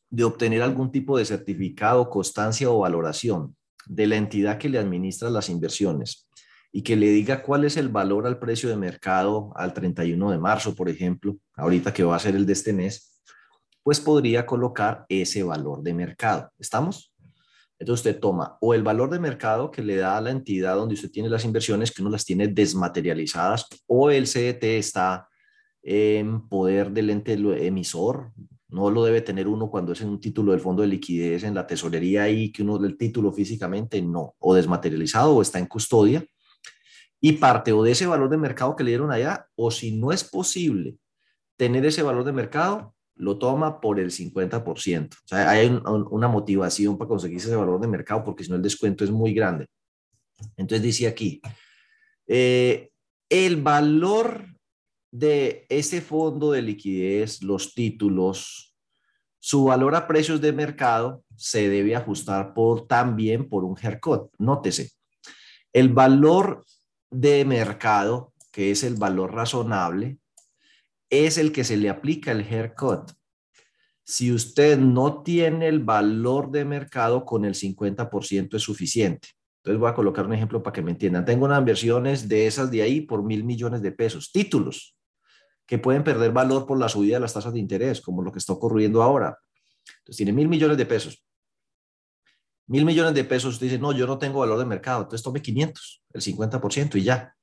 de 0.09 0.23
obtener 0.23 0.63
algún 0.63 0.91
tipo 0.91 1.17
de 1.17 1.25
certificado, 1.25 2.09
constancia 2.09 2.69
o 2.71 2.79
valoración 2.79 3.55
de 3.85 4.07
la 4.07 4.15
entidad 4.15 4.57
que 4.57 4.69
le 4.69 4.79
administra 4.79 5.29
las 5.29 5.49
inversiones 5.49 6.28
y 6.71 6.83
que 6.83 6.95
le 6.95 7.07
diga 7.09 7.41
cuál 7.41 7.65
es 7.65 7.77
el 7.77 7.89
valor 7.89 8.27
al 8.27 8.39
precio 8.39 8.69
de 8.69 8.77
mercado 8.77 9.51
al 9.55 9.73
31 9.73 10.31
de 10.31 10.37
marzo, 10.37 10.75
por 10.75 10.89
ejemplo, 10.89 11.37
ahorita 11.55 11.93
que 11.93 12.03
va 12.03 12.15
a 12.15 12.19
ser 12.19 12.35
el 12.35 12.45
de 12.45 12.53
este 12.53 12.73
mes, 12.73 13.21
pues 13.83 13.99
podría 13.99 14.45
colocar 14.45 15.05
ese 15.09 15.41
valor 15.43 15.81
de 15.81 15.93
mercado. 15.93 16.51
¿Estamos? 16.59 17.13
Entonces 17.79 18.05
usted 18.05 18.19
toma 18.19 18.57
o 18.59 18.73
el 18.73 18.83
valor 18.83 19.09
de 19.09 19.19
mercado 19.19 19.71
que 19.71 19.81
le 19.81 19.95
da 19.95 20.17
a 20.17 20.21
la 20.21 20.31
entidad 20.31 20.75
donde 20.75 20.95
usted 20.95 21.09
tiene 21.09 21.29
las 21.29 21.45
inversiones, 21.45 21.91
que 21.91 22.01
uno 22.01 22.11
las 22.11 22.25
tiene 22.25 22.49
desmaterializadas, 22.49 23.67
o 23.87 24.11
el 24.11 24.25
CDT 24.25 24.63
está 24.77 25.29
en 25.81 26.47
poder 26.49 26.91
del 26.91 27.09
ente 27.09 27.33
emisor. 27.33 28.31
No 28.67 28.91
lo 28.91 29.03
debe 29.03 29.21
tener 29.21 29.47
uno 29.47 29.71
cuando 29.71 29.93
es 29.93 30.01
en 30.01 30.09
un 30.09 30.19
título 30.19 30.51
del 30.51 30.61
fondo 30.61 30.81
de 30.81 30.89
liquidez 30.89 31.43
en 31.43 31.55
la 31.55 31.65
tesorería 31.65 32.29
y 32.29 32.51
que 32.51 32.63
uno 32.63 32.77
del 32.77 32.97
título 32.97 33.31
físicamente 33.31 34.01
no, 34.01 34.35
o 34.39 34.53
desmaterializado 34.53 35.35
o 35.35 35.41
está 35.41 35.57
en 35.57 35.65
custodia. 35.65 36.23
Y 37.21 37.33
parte 37.33 37.73
o 37.73 37.83
de 37.83 37.91
ese 37.91 38.07
valor 38.07 38.29
de 38.29 38.37
mercado 38.37 38.75
que 38.75 38.83
le 38.83 38.91
dieron 38.91 39.11
allá, 39.11 39.47
o 39.55 39.71
si 39.71 39.97
no 39.97 40.11
es 40.11 40.23
posible 40.23 40.97
tener 41.57 41.85
ese 41.85 42.01
valor 42.01 42.23
de 42.23 42.31
mercado, 42.31 42.95
lo 43.15 43.37
toma 43.37 43.81
por 43.81 43.99
el 43.99 44.11
50%. 44.11 45.13
O 45.13 45.27
sea, 45.27 45.49
hay 45.49 45.67
una 45.67 46.29
motivación 46.29 46.97
para 46.97 47.09
conseguir 47.09 47.37
ese 47.37 47.55
valor 47.55 47.81
de 47.81 47.87
mercado 47.87 48.23
porque 48.23 48.45
si 48.45 48.49
no 48.49 48.55
el 48.55 48.61
descuento 48.61 49.03
es 49.03 49.11
muy 49.11 49.33
grande. 49.33 49.67
Entonces 50.55 50.81
dice 50.81 51.07
aquí, 51.07 51.41
eh, 52.27 52.91
el 53.27 53.61
valor 53.61 54.45
de 55.11 55.65
ese 55.67 56.01
fondo 56.01 56.51
de 56.51 56.61
liquidez, 56.61 57.43
los 57.43 57.73
títulos, 57.73 58.75
su 59.39 59.65
valor 59.65 59.95
a 59.95 60.07
precios 60.07 60.39
de 60.39 60.53
mercado 60.53 61.23
se 61.35 61.69
debe 61.69 61.95
ajustar 61.95 62.53
por 62.53 62.87
también 62.87 63.49
por 63.49 63.63
un 63.63 63.75
haircut. 63.81 64.31
Nótese, 64.37 64.91
el 65.73 65.89
valor 65.89 66.65
de 67.11 67.45
mercado, 67.45 68.33
que 68.51 68.71
es 68.71 68.83
el 68.83 68.95
valor 68.95 69.33
razonable, 69.33 70.19
es 71.09 71.37
el 71.37 71.51
que 71.51 71.63
se 71.63 71.77
le 71.77 71.89
aplica 71.89 72.31
el 72.31 72.41
haircut. 72.41 73.11
Si 74.03 74.31
usted 74.31 74.77
no 74.77 75.21
tiene 75.23 75.67
el 75.67 75.79
valor 75.79 76.51
de 76.51 76.65
mercado 76.65 77.25
con 77.25 77.45
el 77.45 77.53
50% 77.53 78.55
es 78.55 78.63
suficiente. 78.63 79.29
Entonces 79.57 79.79
voy 79.79 79.89
a 79.89 79.93
colocar 79.93 80.25
un 80.25 80.33
ejemplo 80.33 80.63
para 80.63 80.73
que 80.73 80.81
me 80.81 80.91
entiendan. 80.91 81.25
Tengo 81.25 81.45
unas 81.45 81.59
inversiones 81.59 82.27
de 82.27 82.47
esas 82.47 82.71
de 82.71 82.81
ahí 82.81 83.01
por 83.01 83.23
mil 83.23 83.43
millones 83.43 83.81
de 83.81 83.91
pesos, 83.91 84.31
títulos 84.31 84.95
que 85.69 85.77
pueden 85.77 86.03
perder 86.03 86.31
valor 86.31 86.65
por 86.65 86.79
la 86.79 86.89
subida 86.89 87.17
de 87.17 87.19
las 87.19 87.33
tasas 87.33 87.53
de 87.53 87.59
interés, 87.59 88.01
como 88.01 88.23
lo 88.23 88.31
que 88.31 88.39
está 88.39 88.53
ocurriendo 88.53 89.03
ahora. 89.03 89.37
Entonces 89.99 90.17
tiene 90.17 90.33
mil 90.33 90.47
millones 90.47 90.77
de 90.77 90.85
pesos. 90.87 91.23
Mil 92.69 92.85
millones 92.85 93.13
de 93.15 93.23
pesos, 93.23 93.55
usted 93.55 93.65
dice, 93.65 93.79
no, 93.79 93.91
yo 93.91 94.07
no 94.07 94.17
tengo 94.17 94.39
valor 94.39 94.59
de 94.59 94.65
mercado, 94.65 95.01
entonces 95.01 95.23
tome 95.23 95.41
500, 95.41 96.03
el 96.13 96.21
50% 96.21 96.95
y 96.95 97.03
ya. 97.03 97.35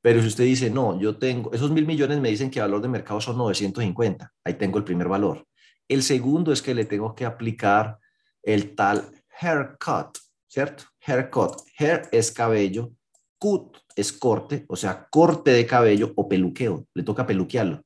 Pero 0.00 0.22
si 0.22 0.28
usted 0.28 0.44
dice, 0.44 0.70
no, 0.70 0.98
yo 1.00 1.18
tengo, 1.18 1.52
esos 1.52 1.70
mil 1.72 1.84
millones 1.84 2.20
me 2.20 2.30
dicen 2.30 2.50
que 2.50 2.60
valor 2.60 2.80
de 2.80 2.88
mercado 2.88 3.20
son 3.20 3.36
950, 3.36 4.32
ahí 4.44 4.54
tengo 4.54 4.78
el 4.78 4.84
primer 4.84 5.08
valor. 5.08 5.44
El 5.88 6.02
segundo 6.02 6.52
es 6.52 6.62
que 6.62 6.74
le 6.74 6.84
tengo 6.84 7.14
que 7.14 7.24
aplicar 7.24 7.98
el 8.42 8.76
tal 8.76 9.04
haircut, 9.40 10.18
¿cierto? 10.46 10.84
Haircut. 11.04 11.56
Hair 11.76 12.08
es 12.12 12.30
cabello, 12.30 12.92
cut 13.38 13.78
es 13.96 14.12
corte, 14.12 14.64
o 14.68 14.76
sea, 14.76 15.08
corte 15.10 15.50
de 15.50 15.66
cabello 15.66 16.12
o 16.14 16.28
peluqueo, 16.28 16.86
le 16.94 17.02
toca 17.02 17.26
peluquearlo. 17.26 17.82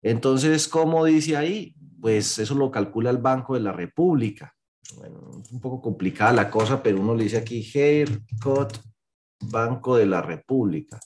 Entonces, 0.00 0.68
¿cómo 0.68 1.04
dice 1.04 1.36
ahí? 1.36 1.74
Pues 2.00 2.38
eso 2.38 2.54
lo 2.54 2.70
calcula 2.70 3.10
el 3.10 3.18
Banco 3.18 3.54
de 3.54 3.60
la 3.60 3.72
República. 3.72 4.54
Bueno, 4.96 5.42
un 5.50 5.60
poco 5.60 5.82
complicada 5.82 6.32
la 6.32 6.50
cosa, 6.50 6.82
pero 6.82 7.00
uno 7.00 7.14
le 7.14 7.24
dice 7.24 7.38
aquí 7.38 7.68
haircut 7.74 8.78
Banco 9.40 9.96
de 9.96 10.06
la 10.06 10.22
República. 10.22 10.98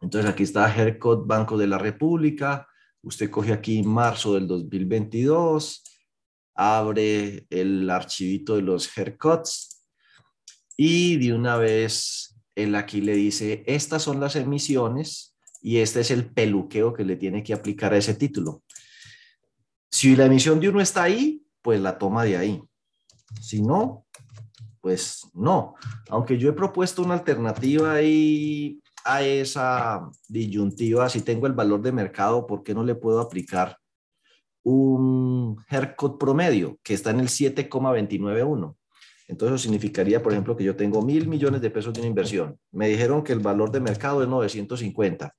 Entonces 0.00 0.30
aquí 0.30 0.42
está 0.42 0.66
haircut 0.66 1.26
Banco 1.26 1.56
de 1.56 1.66
la 1.66 1.78
República. 1.78 2.66
Usted 3.02 3.30
coge 3.30 3.52
aquí 3.52 3.82
marzo 3.82 4.34
del 4.34 4.46
2022, 4.46 5.82
abre 6.54 7.46
el 7.50 7.88
archivito 7.88 8.56
de 8.56 8.62
los 8.62 8.96
haircuts 8.96 9.84
y 10.76 11.16
de 11.16 11.32
una 11.32 11.56
vez 11.56 12.36
él 12.54 12.74
aquí 12.74 13.00
le 13.00 13.14
dice, 13.14 13.64
estas 13.66 14.02
son 14.02 14.20
las 14.20 14.36
emisiones 14.36 15.36
y 15.62 15.78
este 15.78 16.00
es 16.00 16.10
el 16.10 16.32
peluqueo 16.32 16.92
que 16.92 17.04
le 17.04 17.16
tiene 17.16 17.42
que 17.42 17.54
aplicar 17.54 17.94
a 17.94 17.96
ese 17.96 18.14
título. 18.14 18.62
Si 19.90 20.14
la 20.16 20.26
emisión 20.26 20.60
de 20.60 20.68
uno 20.68 20.80
está 20.80 21.04
ahí, 21.04 21.41
pues 21.62 21.80
la 21.80 21.98
toma 21.98 22.24
de 22.24 22.36
ahí. 22.36 22.62
Si 23.40 23.62
no, 23.62 24.04
pues 24.80 25.30
no. 25.32 25.74
Aunque 26.10 26.36
yo 26.36 26.50
he 26.50 26.52
propuesto 26.52 27.02
una 27.02 27.14
alternativa 27.14 27.94
ahí 27.94 28.80
a 29.04 29.22
esa 29.22 30.10
disyuntiva, 30.28 31.08
si 31.08 31.22
tengo 31.22 31.46
el 31.46 31.54
valor 31.54 31.80
de 31.80 31.92
mercado, 31.92 32.46
¿por 32.46 32.62
qué 32.62 32.74
no 32.74 32.84
le 32.84 32.94
puedo 32.94 33.20
aplicar 33.20 33.78
un 34.64 35.56
haircut 35.68 36.18
promedio 36.18 36.78
que 36.82 36.94
está 36.94 37.10
en 37.10 37.20
el 37.20 37.28
7,291? 37.28 38.76
Entonces 39.28 39.62
significaría, 39.62 40.22
por 40.22 40.32
ejemplo, 40.32 40.56
que 40.56 40.64
yo 40.64 40.76
tengo 40.76 41.00
mil 41.00 41.26
millones 41.26 41.62
de 41.62 41.70
pesos 41.70 41.94
de 41.94 42.00
una 42.00 42.08
inversión. 42.08 42.58
Me 42.70 42.88
dijeron 42.88 43.22
que 43.22 43.32
el 43.32 43.40
valor 43.40 43.70
de 43.70 43.80
mercado 43.80 44.22
es 44.22 44.28
950, 44.28 45.34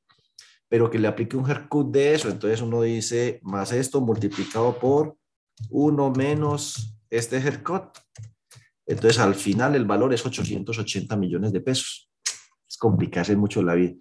pero 0.68 0.90
que 0.90 1.00
le 1.00 1.08
aplique 1.08 1.38
un 1.38 1.46
haircut 1.46 1.92
de 1.92 2.16
eso. 2.16 2.30
Entonces 2.30 2.62
uno 2.62 2.82
dice, 2.82 3.40
más 3.44 3.72
esto 3.72 4.02
multiplicado 4.02 4.80
por 4.80 5.18
1 5.70 6.12
menos 6.12 6.98
este 7.10 7.38
haircut. 7.38 7.98
Entonces 8.86 9.20
al 9.20 9.36
final 9.36 9.76
el 9.76 9.86
valor 9.86 10.14
es 10.14 10.26
880 10.26 11.16
millones 11.16 11.54
de 11.54 11.62
pesos 11.62 12.10
complicarse 12.84 13.36
mucho 13.38 13.64
la 13.64 13.76
vida. 13.76 13.94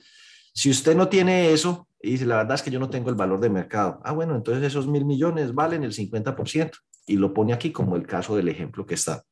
Si 0.53 0.69
usted 0.69 0.97
no 0.97 1.09
tiene 1.09 1.53
eso 1.53 1.89
y 2.01 2.13
dice, 2.13 2.27
la 2.27 2.39
verdad 2.39 2.57
es 2.57 2.63
que 2.63 2.71
yo 2.71 2.81
no 2.81 2.91
tengo 2.91 3.11
el 3.11 3.15
valor 3.15 3.41
de 3.41 3.49
mercado, 3.49 4.01
ah, 4.03 4.13
bueno, 4.13 4.35
entonces 4.35 4.65
esos 4.65 4.89
mil 4.89 5.05
millones 5.05 5.55
valen 5.55 5.85
el 5.85 5.93
50% 5.93 6.73
y 7.07 7.17
lo 7.17 7.33
pone 7.33 7.53
aquí 7.53 7.71
como 7.71 7.95
el 7.95 8.07
caso 8.07 8.37
del 8.37 8.49
ejemplo 8.49 8.85
que 8.85 8.95
está. 8.95 9.25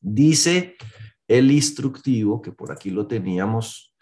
Dice 0.00 0.76
el 1.28 1.50
instructivo, 1.50 2.40
que 2.40 2.52
por 2.52 2.72
aquí 2.72 2.90
lo 2.90 3.06
teníamos, 3.06 3.94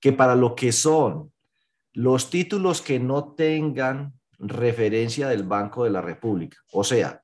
que 0.00 0.12
para 0.12 0.34
lo 0.34 0.54
que 0.54 0.72
son 0.72 1.32
los 1.92 2.30
títulos 2.30 2.80
que 2.80 2.98
no 2.98 3.34
tengan 3.34 4.17
referencia 4.38 5.28
del 5.28 5.42
Banco 5.42 5.84
de 5.84 5.90
la 5.90 6.00
República, 6.00 6.56
o 6.72 6.84
sea, 6.84 7.22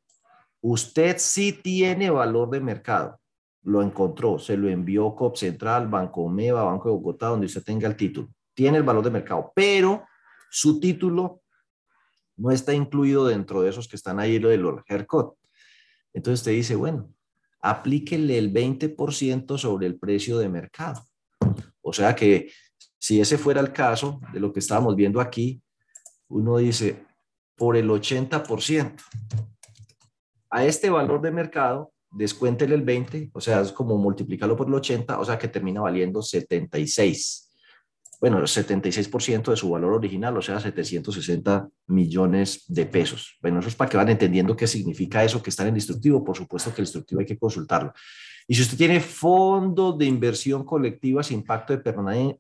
usted 0.61 1.17
sí 1.19 1.53
tiene 1.53 2.11
valor 2.11 2.51
de 2.51 2.61
mercado, 2.61 3.21
lo 3.63 3.83
encontró, 3.83 4.39
se 4.39 4.57
lo 4.57 4.69
envió 4.69 5.15
COP 5.15 5.37
Central, 5.37 5.89
Banco 5.89 6.29
Meva, 6.29 6.65
Banco 6.65 6.89
de 6.89 6.95
Bogotá, 6.95 7.29
donde 7.29 7.47
usted 7.47 7.63
tenga 7.63 7.89
el 7.89 7.97
título. 7.97 8.29
Tiene 8.53 8.79
el 8.79 8.83
valor 8.83 9.05
de 9.05 9.11
mercado, 9.11 9.53
pero 9.55 10.05
su 10.51 10.79
título 10.79 11.43
no 12.37 12.51
está 12.51 12.75
incluido 12.75 13.27
dentro 13.27 13.63
de 13.63 13.71
esos 13.71 13.89
que 13.89 13.97
están 13.97 14.19
ahí, 14.21 14.39
lo 14.39 14.49
del 14.49 14.65
haircut. 14.89 15.35
Entonces 16.13 16.41
usted 16.41 16.53
dice, 16.53 16.77
bueno, 16.77 17.11
aplíquele 17.61 18.39
el 18.39 18.53
20% 18.53 19.59
sobre 19.59 19.87
el 19.87 19.99
precio 19.99 20.39
de 20.39 20.49
mercado. 20.49 21.03
O 21.81 21.93
sea 21.93 22.15
que 22.15 22.51
si 22.99 23.21
ese 23.21 23.39
fuera 23.39 23.61
el 23.61 23.73
caso 23.73 24.21
de 24.33 24.41
lo 24.41 24.53
que 24.53 24.61
estábamos 24.61 24.95
viendo 24.97 25.21
aquí, 25.21 25.61
uno 26.29 26.59
dice, 26.59 27.05
por 27.57 27.77
el 27.77 27.89
80%. 27.89 28.95
A 30.51 30.65
este 30.65 30.91
valor 30.91 31.21
de 31.21 31.31
mercado 31.31 31.93
descuéntele 32.11 32.75
el 32.75 32.83
20, 32.83 33.31
o 33.33 33.41
sea, 33.41 33.61
es 33.61 33.73
como 33.73 33.97
multiplicarlo 33.97 34.57
por 34.57 34.69
el 34.69 34.75
80, 34.75 35.19
o 35.19 35.25
sea 35.25 35.39
que 35.39 35.49
termina 35.49 35.81
valiendo 35.81 36.23
76. 36.23 37.51
Bueno, 38.21 38.39
el 38.39 38.45
76% 38.45 39.51
de 39.51 39.57
su 39.57 39.69
valor 39.69 39.93
original, 39.93 40.37
o 40.37 40.41
sea, 40.41 40.61
760 40.61 41.69
millones 41.89 42.65
de 42.69 42.87
pesos. 42.87 43.37
Bueno, 43.43 43.59
eso 43.59 43.69
es 43.69 43.75
para 43.75 43.91
que 43.91 43.97
van 43.97 44.09
entendiendo 44.09 44.57
qué 44.57 44.67
significa 44.67 45.25
eso 45.25 45.43
que 45.43 45.51
está 45.51 45.65
en 45.65 45.71
el 45.71 45.75
instructivo. 45.75 46.25
Por 46.25 46.37
supuesto 46.37 46.71
que 46.73 46.81
el 46.81 46.87
instructivo 46.87 47.21
hay 47.21 47.27
que 47.27 47.37
consultarlo. 47.37 47.93
Y 48.47 48.55
si 48.55 48.63
usted 48.63 48.79
tiene 48.79 49.01
fondos 49.01 49.99
de 49.99 50.07
inversión 50.07 50.65
colectiva 50.65 51.23
sin 51.23 51.41
impacto 51.41 51.77
de, 51.77 52.39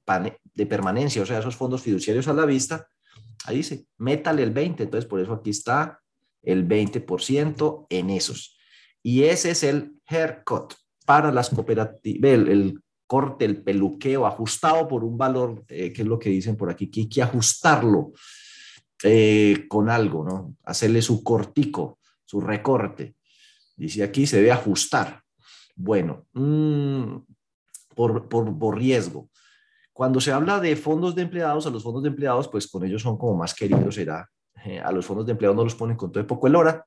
de 0.54 0.66
permanencia, 0.66 1.22
o 1.22 1.26
sea, 1.26 1.40
esos 1.40 1.56
fondos 1.56 1.82
fiduciarios 1.82 2.28
a 2.28 2.32
la 2.32 2.46
vista, 2.46 2.86
ahí 3.44 3.58
dice, 3.58 3.86
métale 3.98 4.42
el 4.42 4.50
20. 4.50 4.84
Entonces, 4.84 5.08
por 5.08 5.20
eso 5.20 5.32
aquí 5.32 5.50
está 5.50 6.00
el 6.42 6.66
20% 6.66 7.86
en 7.88 8.10
esos. 8.10 8.56
Y 9.02 9.24
ese 9.24 9.50
es 9.50 9.62
el 9.62 9.92
haircut 10.06 10.74
para 11.06 11.30
las 11.30 11.50
cooperativas, 11.50 12.30
el, 12.32 12.80
corte, 13.06 13.44
el 13.44 13.62
peluqueo 13.62 14.26
ajustado 14.26 14.88
por 14.88 15.04
un 15.04 15.18
valor, 15.18 15.62
eh, 15.68 15.92
que 15.92 16.02
es 16.02 16.08
lo 16.08 16.18
que 16.18 16.30
dicen 16.30 16.56
por 16.56 16.70
aquí, 16.70 16.90
que 16.90 17.00
hay 17.00 17.08
que 17.08 17.22
ajustarlo 17.22 18.12
eh, 19.02 19.66
con 19.68 19.90
algo, 19.90 20.24
¿no? 20.24 20.56
Hacerle 20.64 21.02
su 21.02 21.22
cortico, 21.22 21.98
su 22.24 22.40
recorte. 22.40 23.14
Dice 23.76 24.02
aquí, 24.02 24.26
se 24.26 24.38
debe 24.38 24.52
ajustar. 24.52 25.22
Bueno, 25.76 26.26
mm, 26.32 27.16
por, 27.94 28.28
por, 28.28 28.58
por 28.58 28.78
riesgo. 28.78 29.28
Cuando 29.94 30.20
se 30.20 30.32
habla 30.32 30.60
de 30.60 30.74
fondos 30.74 31.14
de 31.14 31.22
empleados, 31.22 31.66
a 31.66 31.70
los 31.70 31.84
fondos 31.84 32.02
de 32.02 32.08
empleados, 32.10 32.48
pues 32.48 32.66
con 32.66 32.84
ellos 32.84 33.00
son 33.00 33.16
como 33.16 33.36
más 33.36 33.54
queridos, 33.54 33.94
será. 33.94 34.28
Eh, 34.64 34.80
a 34.80 34.90
los 34.90 35.06
fondos 35.06 35.24
de 35.24 35.32
empleados 35.32 35.56
no 35.56 35.62
los 35.64 35.76
ponen 35.76 35.96
con 35.96 36.10
todo 36.10 36.22
de 36.22 36.28
poco 36.28 36.48
el 36.48 36.56
hora, 36.56 36.84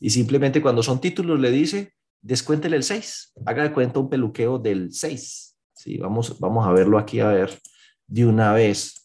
y 0.00 0.10
simplemente 0.10 0.62
cuando 0.62 0.82
son 0.82 1.00
títulos 1.00 1.40
le 1.40 1.50
dice, 1.50 1.92
descuéntele 2.22 2.76
el 2.76 2.84
6, 2.84 3.32
haga 3.44 3.64
de 3.64 3.72
cuenta 3.72 3.98
un 3.98 4.08
peluqueo 4.08 4.58
del 4.58 4.92
6. 4.92 5.56
¿sí? 5.74 5.98
Vamos, 5.98 6.38
vamos 6.38 6.66
a 6.66 6.72
verlo 6.72 6.98
aquí 6.98 7.18
a 7.18 7.28
ver 7.28 7.58
de 8.06 8.24
una 8.24 8.52
vez 8.52 9.04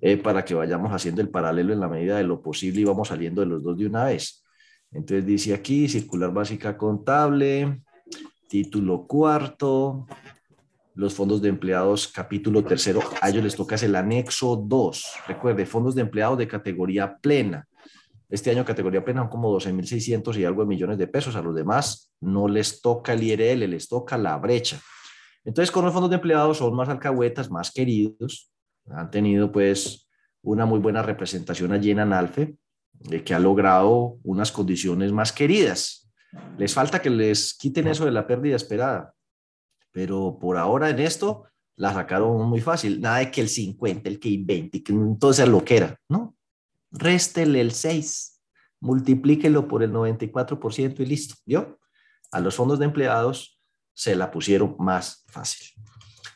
eh, 0.00 0.16
para 0.16 0.44
que 0.44 0.54
vayamos 0.54 0.90
haciendo 0.90 1.20
el 1.20 1.28
paralelo 1.28 1.74
en 1.74 1.80
la 1.80 1.88
medida 1.88 2.16
de 2.16 2.24
lo 2.24 2.40
posible 2.40 2.80
y 2.80 2.84
vamos 2.84 3.08
saliendo 3.08 3.42
de 3.42 3.48
los 3.48 3.62
dos 3.62 3.76
de 3.76 3.86
una 3.86 4.04
vez. 4.04 4.44
Entonces 4.92 5.26
dice 5.26 5.52
aquí, 5.52 5.88
circular 5.88 6.32
básica 6.32 6.78
contable, 6.78 7.82
título 8.48 9.06
cuarto, 9.06 10.06
los 10.98 11.14
fondos 11.14 11.40
de 11.40 11.48
empleados, 11.48 12.08
capítulo 12.08 12.64
tercero, 12.64 13.00
a 13.20 13.28
ellos 13.28 13.44
les 13.44 13.54
toca 13.54 13.76
el 13.76 13.94
anexo 13.94 14.56
2. 14.56 15.06
Recuerde, 15.28 15.64
fondos 15.64 15.94
de 15.94 16.00
empleados 16.02 16.36
de 16.36 16.48
categoría 16.48 17.18
plena. 17.18 17.68
Este 18.28 18.50
año 18.50 18.64
categoría 18.64 19.04
plena 19.04 19.20
son 19.20 19.28
como 19.30 19.56
12.600 19.56 20.36
y 20.36 20.44
algo 20.44 20.62
de 20.62 20.66
millones 20.66 20.98
de 20.98 21.06
pesos. 21.06 21.36
A 21.36 21.40
los 21.40 21.54
demás 21.54 22.12
no 22.20 22.48
les 22.48 22.82
toca 22.82 23.12
el 23.12 23.22
IRL, 23.22 23.70
les 23.70 23.88
toca 23.88 24.18
la 24.18 24.36
brecha. 24.38 24.80
Entonces, 25.44 25.70
con 25.70 25.84
los 25.84 25.94
fondos 25.94 26.10
de 26.10 26.16
empleados 26.16 26.58
son 26.58 26.74
más 26.74 26.88
alcahuetas, 26.88 27.48
más 27.48 27.70
queridos. 27.70 28.50
Han 28.90 29.08
tenido 29.12 29.52
pues 29.52 30.08
una 30.42 30.66
muy 30.66 30.80
buena 30.80 31.00
representación 31.00 31.70
allí 31.70 31.92
en 31.92 32.00
Analfe, 32.00 32.56
de 32.92 33.22
que 33.22 33.34
ha 33.34 33.38
logrado 33.38 34.16
unas 34.24 34.50
condiciones 34.50 35.12
más 35.12 35.32
queridas. 35.32 36.10
Les 36.58 36.74
falta 36.74 37.00
que 37.00 37.08
les 37.08 37.54
quiten 37.54 37.86
eso 37.86 38.04
de 38.04 38.10
la 38.10 38.26
pérdida 38.26 38.56
esperada. 38.56 39.14
Pero 39.98 40.38
por 40.40 40.56
ahora 40.56 40.90
en 40.90 41.00
esto 41.00 41.42
la 41.74 41.92
sacaron 41.92 42.48
muy 42.48 42.60
fácil. 42.60 43.00
Nada 43.00 43.18
de 43.18 43.32
que 43.32 43.40
el 43.40 43.48
50, 43.48 44.08
el 44.08 44.20
que 44.20 44.38
20, 44.40 44.80
que 44.80 44.92
entonces 44.92 45.48
lo 45.48 45.64
que 45.64 45.78
era, 45.78 45.98
¿no? 46.08 46.36
réstele 46.92 47.60
el 47.60 47.72
6, 47.72 48.40
multiplíquelo 48.78 49.66
por 49.66 49.82
el 49.82 49.92
94% 49.92 51.00
y 51.00 51.04
listo. 51.04 51.34
¿Vio? 51.44 51.80
A 52.30 52.38
los 52.38 52.54
fondos 52.54 52.78
de 52.78 52.84
empleados 52.84 53.60
se 53.92 54.14
la 54.14 54.30
pusieron 54.30 54.76
más 54.78 55.24
fácil. 55.26 55.66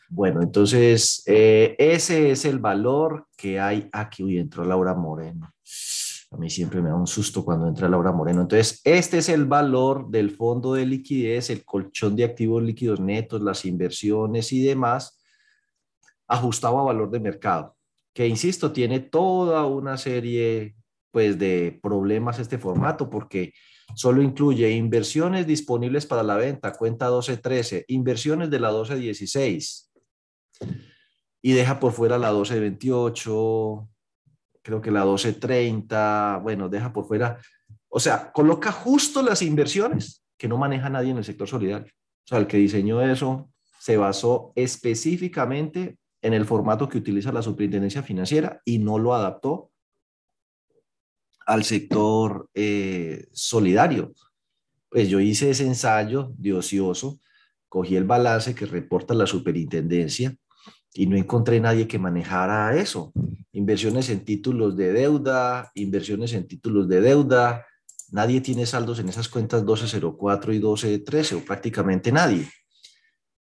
Bueno, 0.09 0.43
entonces 0.43 1.23
eh, 1.27 1.77
ese 1.79 2.33
es 2.33 2.45
el 2.45 2.59
valor 2.59 3.29
que 3.37 3.61
hay 3.61 3.89
aquí. 3.93 4.25
Uy, 4.25 4.39
entró 4.39 4.65
Laura 4.65 4.93
Moreno. 4.93 5.55
A 6.33 6.37
mí 6.37 6.49
siempre 6.49 6.81
me 6.81 6.89
da 6.89 6.95
un 6.95 7.07
susto 7.07 7.45
cuando 7.45 7.69
entra 7.69 7.89
Laura 7.89 8.11
Moreno. 8.11 8.41
Entonces, 8.41 8.81
este 8.85 9.19
es 9.19 9.29
el 9.29 9.45
valor 9.45 10.09
del 10.09 10.31
fondo 10.31 10.75
de 10.75 10.87
liquidez, 10.87 11.51
el 11.51 11.65
colchón 11.65 12.17
de 12.17 12.25
activos 12.25 12.63
líquidos 12.63 13.01
netos, 13.01 13.43
las 13.43 13.65
inversiones 13.65 14.53
y 14.53 14.65
demás, 14.65 15.23
ajustado 16.27 16.79
a 16.79 16.85
valor 16.85 17.11
de 17.11 17.21
mercado 17.21 17.77
que 18.13 18.27
insisto, 18.27 18.73
tiene 18.73 19.01
toda 19.01 19.67
una 19.67 19.97
serie 19.97 20.75
pues 21.11 21.39
de 21.39 21.79
problemas 21.83 22.39
este 22.39 22.59
formato 22.59 23.11
porque 23.11 23.53
solo 23.95 24.23
incluye 24.23 24.71
inversiones 24.71 25.47
disponibles 25.47 26.07
para 26.07 26.23
la 26.23 26.37
venta, 26.37 26.73
cuenta 26.73 27.07
1213, 27.07 27.85
inversiones 27.89 28.51
de 28.51 28.61
la 28.61 28.69
1216 28.69 29.93
y 31.43 31.53
deja 31.53 31.81
por 31.81 31.93
fuera 31.93 32.19
la 32.19 32.31
1228, 32.31 33.89
creo 34.63 34.81
que 34.81 34.91
la 34.91 35.01
1230, 35.01 36.41
bueno, 36.43 36.69
deja 36.69 36.93
por 36.93 37.07
fuera, 37.07 37.39
o 37.89 38.01
sea, 38.01 38.33
coloca 38.33 38.73
justo 38.73 39.23
las 39.23 39.43
inversiones 39.43 40.25
que 40.39 40.49
no 40.49 40.57
maneja 40.57 40.89
nadie 40.89 41.11
en 41.11 41.19
el 41.19 41.25
sector 41.25 41.47
solidario. 41.47 41.93
O 41.93 42.27
sea, 42.27 42.39
el 42.39 42.47
que 42.47 42.57
diseñó 42.57 43.03
eso 43.03 43.51
se 43.79 43.97
basó 43.97 44.53
específicamente 44.55 45.99
en 46.23 46.35
el 46.35 46.45
formato 46.45 46.89
que 46.89 46.99
utiliza 46.99 47.33
la 47.33 47.43
superintendencia 47.43 48.03
financiera 48.03 48.63
y 48.65 48.79
no 48.79 48.99
lo 48.99 49.15
adaptó 49.15 49.73
al 51.47 51.65
sector 51.65 52.49
eh, 52.55 53.27
solidario. 53.33 54.15
Pues 54.89 55.09
yo 55.09 55.21
hice 55.21 55.51
ese 55.51 55.67
ensayo 55.67 56.33
de 56.39 56.55
ocioso, 56.55 57.21
cogí 57.69 57.97
el 57.97 58.05
balance 58.05 58.55
que 58.55 58.67
reporta 58.67 59.15
la 59.15 59.27
superintendencia 59.27 60.37
y 60.95 61.07
no 61.07 61.17
encontré 61.17 61.61
nadie 61.61 61.89
que 61.89 61.99
manejara 61.99 62.77
eso. 62.77 63.13
Inversiones 63.53 64.09
en 64.11 64.25
títulos 64.25 64.77
de 64.77 64.93
deuda, 64.93 65.71
inversiones 65.75 66.33
en 66.35 66.47
títulos 66.47 66.89
de 66.89 67.01
deuda. 67.01 67.67
Nadie 68.11 68.41
tiene 68.41 68.67
saldos 68.67 68.99
en 68.99 69.09
esas 69.09 69.29
cuentas 69.29 69.63
1204 69.63 70.53
y 70.53 70.57
1213 70.57 71.35
o 71.37 71.45
prácticamente 71.45 72.13
nadie. 72.13 72.49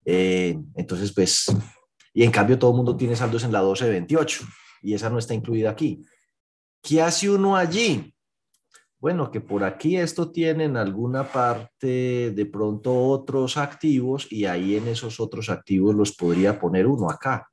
Eh, 0.05 0.59
entonces, 0.75 1.13
pues, 1.13 1.47
y 2.13 2.23
en 2.23 2.31
cambio 2.31 2.59
todo 2.59 2.71
el 2.71 2.77
mundo 2.77 2.97
tiene 2.97 3.17
saldos 3.17 3.45
en 3.45 3.53
la 3.53 3.61
1228 3.61 4.45
y 4.83 4.95
esa 4.95 5.11
no 5.11 5.19
está 5.19 5.35
incluida 5.35 5.71
aquí. 5.71 6.05
¿Qué 6.83 7.03
hace 7.03 7.31
uno 7.31 7.57
allí? 7.57 8.15
Bueno, 9.01 9.31
que 9.31 9.41
por 9.41 9.63
aquí 9.63 9.97
esto 9.97 10.33
tienen 10.33 10.77
alguna 10.77 11.31
parte, 11.31 12.33
de 12.33 12.47
pronto 12.47 12.93
otros 12.93 13.57
activos 13.57 14.27
y 14.29 14.47
ahí 14.47 14.75
en 14.75 14.89
esos 14.89 15.21
otros 15.21 15.51
activos 15.51 15.95
los 15.95 16.17
podría 16.17 16.59
poner 16.59 16.89
uno 16.89 17.09
acá. 17.09 17.49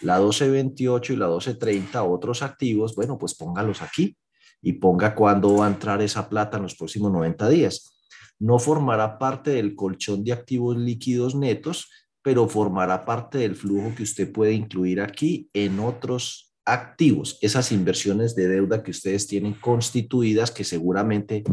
La 0.00 0.18
1228 0.18 1.12
y 1.12 1.16
la 1.16 1.26
1230, 1.26 2.02
otros 2.02 2.42
activos, 2.42 2.96
bueno, 2.96 3.16
pues 3.16 3.36
póngalos 3.36 3.82
aquí 3.82 4.16
y 4.60 4.72
ponga 4.72 5.14
cuándo 5.14 5.58
va 5.58 5.66
a 5.66 5.70
entrar 5.70 6.02
esa 6.02 6.28
plata 6.28 6.56
en 6.56 6.64
los 6.64 6.74
próximos 6.74 7.12
90 7.12 7.48
días. 7.50 7.96
No 8.40 8.58
formará 8.58 9.16
parte 9.16 9.52
del 9.52 9.76
colchón 9.76 10.24
de 10.24 10.32
activos 10.32 10.76
líquidos 10.76 11.36
netos, 11.36 11.88
pero 12.20 12.48
formará 12.48 13.04
parte 13.04 13.38
del 13.38 13.54
flujo 13.54 13.94
que 13.94 14.02
usted 14.02 14.32
puede 14.32 14.54
incluir 14.54 15.00
aquí 15.00 15.48
en 15.52 15.78
otros 15.78 16.53
activos, 16.64 17.38
esas 17.42 17.72
inversiones 17.72 18.34
de 18.34 18.48
deuda 18.48 18.82
que 18.82 18.90
ustedes 18.90 19.26
tienen 19.26 19.54
constituidas, 19.54 20.50
que 20.50 20.64
seguramente 20.64 21.44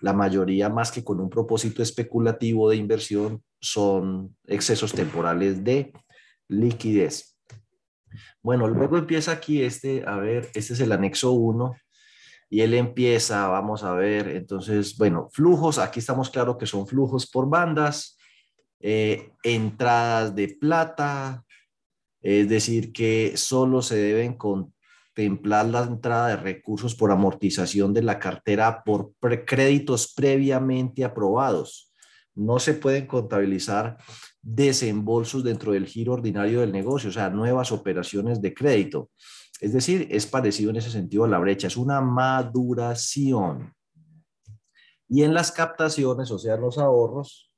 la 0.00 0.12
mayoría 0.12 0.68
más 0.68 0.90
que 0.90 1.04
con 1.04 1.20
un 1.20 1.30
propósito 1.30 1.82
especulativo 1.82 2.68
de 2.68 2.76
inversión 2.76 3.42
son 3.60 4.36
excesos 4.46 4.92
temporales 4.92 5.62
de 5.64 5.92
liquidez. 6.48 7.36
Bueno, 8.42 8.68
luego 8.68 8.98
empieza 8.98 9.32
aquí 9.32 9.62
este, 9.62 10.04
a 10.06 10.16
ver, 10.16 10.50
este 10.54 10.74
es 10.74 10.80
el 10.80 10.92
anexo 10.92 11.32
1 11.32 11.76
y 12.48 12.60
él 12.60 12.74
empieza, 12.74 13.48
vamos 13.48 13.82
a 13.82 13.92
ver, 13.92 14.28
entonces, 14.28 14.96
bueno, 14.96 15.28
flujos, 15.32 15.78
aquí 15.78 15.98
estamos 15.98 16.30
claro 16.30 16.56
que 16.56 16.66
son 16.66 16.86
flujos 16.86 17.28
por 17.28 17.48
bandas, 17.48 18.16
eh, 18.80 19.32
entradas 19.42 20.34
de 20.34 20.56
plata, 20.60 21.44
es 22.22 22.48
decir, 22.48 22.92
que 22.92 23.36
solo 23.36 23.82
se 23.82 23.96
deben 23.96 24.34
contemplar 24.34 25.66
la 25.66 25.82
entrada 25.82 26.28
de 26.28 26.36
recursos 26.36 26.94
por 26.94 27.10
amortización 27.10 27.94
de 27.94 28.02
la 28.02 28.18
cartera 28.18 28.82
por 28.84 29.14
créditos 29.46 30.12
previamente 30.14 31.04
aprobados. 31.04 31.92
No 32.34 32.58
se 32.58 32.74
pueden 32.74 33.06
contabilizar 33.06 33.96
desembolsos 34.42 35.42
dentro 35.42 35.72
del 35.72 35.86
giro 35.86 36.12
ordinario 36.12 36.60
del 36.60 36.70
negocio, 36.70 37.10
o 37.10 37.12
sea, 37.12 37.30
nuevas 37.30 37.72
operaciones 37.72 38.40
de 38.40 38.54
crédito. 38.54 39.10
Es 39.60 39.72
decir, 39.72 40.06
es 40.10 40.26
parecido 40.26 40.70
en 40.70 40.76
ese 40.76 40.90
sentido 40.90 41.24
a 41.24 41.28
la 41.28 41.38
brecha, 41.38 41.66
es 41.66 41.76
una 41.76 42.00
maduración. 42.00 43.72
Y 45.08 45.22
en 45.22 45.34
las 45.34 45.50
captaciones, 45.50 46.30
o 46.30 46.38
sea, 46.38 46.56
los 46.56 46.78
ahorros, 46.78 47.50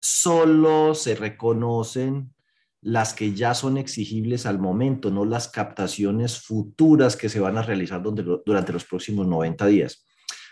solo 0.00 0.94
se 0.94 1.14
reconocen 1.14 2.34
las 2.80 3.12
que 3.12 3.34
ya 3.34 3.54
son 3.54 3.76
exigibles 3.76 4.46
al 4.46 4.58
momento, 4.58 5.10
no 5.10 5.24
las 5.24 5.48
captaciones 5.48 6.40
futuras 6.40 7.16
que 7.16 7.28
se 7.28 7.40
van 7.40 7.58
a 7.58 7.62
realizar 7.62 8.02
durante 8.02 8.72
los 8.72 8.84
próximos 8.84 9.26
90 9.26 9.66
días. 9.66 10.06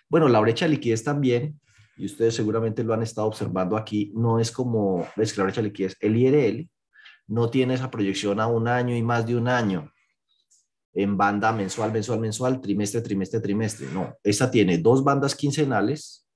Bueno, 0.09 0.29
la 0.29 0.41
brecha 0.41 0.65
de 0.65 0.73
liquidez 0.73 1.05
también, 1.05 1.61
y 1.97 2.07
ustedes 2.07 2.35
seguramente 2.35 2.85
lo 2.85 2.95
han 2.95 3.03
estado 3.03 3.29
observando 3.29 3.77
aquí, 3.77 4.13
no 4.15 4.41
es 4.41 4.51
como, 4.51 5.07
ves 5.17 5.33
que 5.33 5.39
la 5.39 5.45
brecha 5.45 5.63
de 5.63 5.69
liquidez, 5.69 5.97
el 6.01 6.17
IRL 6.17 6.69
no 7.29 7.51
tiene 7.51 7.75
esa 7.75 7.91
proyección 7.91 8.41
a 8.41 8.47
un 8.47 8.69
año 8.69 8.95
y 8.95 9.03
más 9.03 9.27
de 9.27 9.37
un 9.37 9.49
año 9.49 9.93
en 10.97 11.17
banda 11.17 11.53
mensual, 11.53 11.93
mensual, 11.93 12.21
mensual, 12.21 12.61
trimestre, 12.61 13.03
trimestre, 13.03 13.41
trimestre. 13.41 13.87
No, 13.93 14.15
esta 14.23 14.51
tiene 14.51 14.79
dos 14.79 15.05
bandas 15.05 15.35
quincenales 15.35 16.27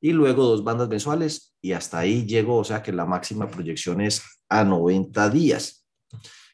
y 0.00 0.12
luego 0.12 0.44
dos 0.44 0.64
bandas 0.64 0.88
mensuales 0.88 1.54
y 1.62 1.72
hasta 1.72 2.00
ahí 2.00 2.26
llegó, 2.26 2.58
o 2.58 2.64
sea 2.64 2.82
que 2.82 2.92
la 2.92 3.06
máxima 3.06 3.48
proyección 3.48 4.00
es 4.00 4.22
a 4.48 4.64
90 4.64 5.30
días. 5.30 5.86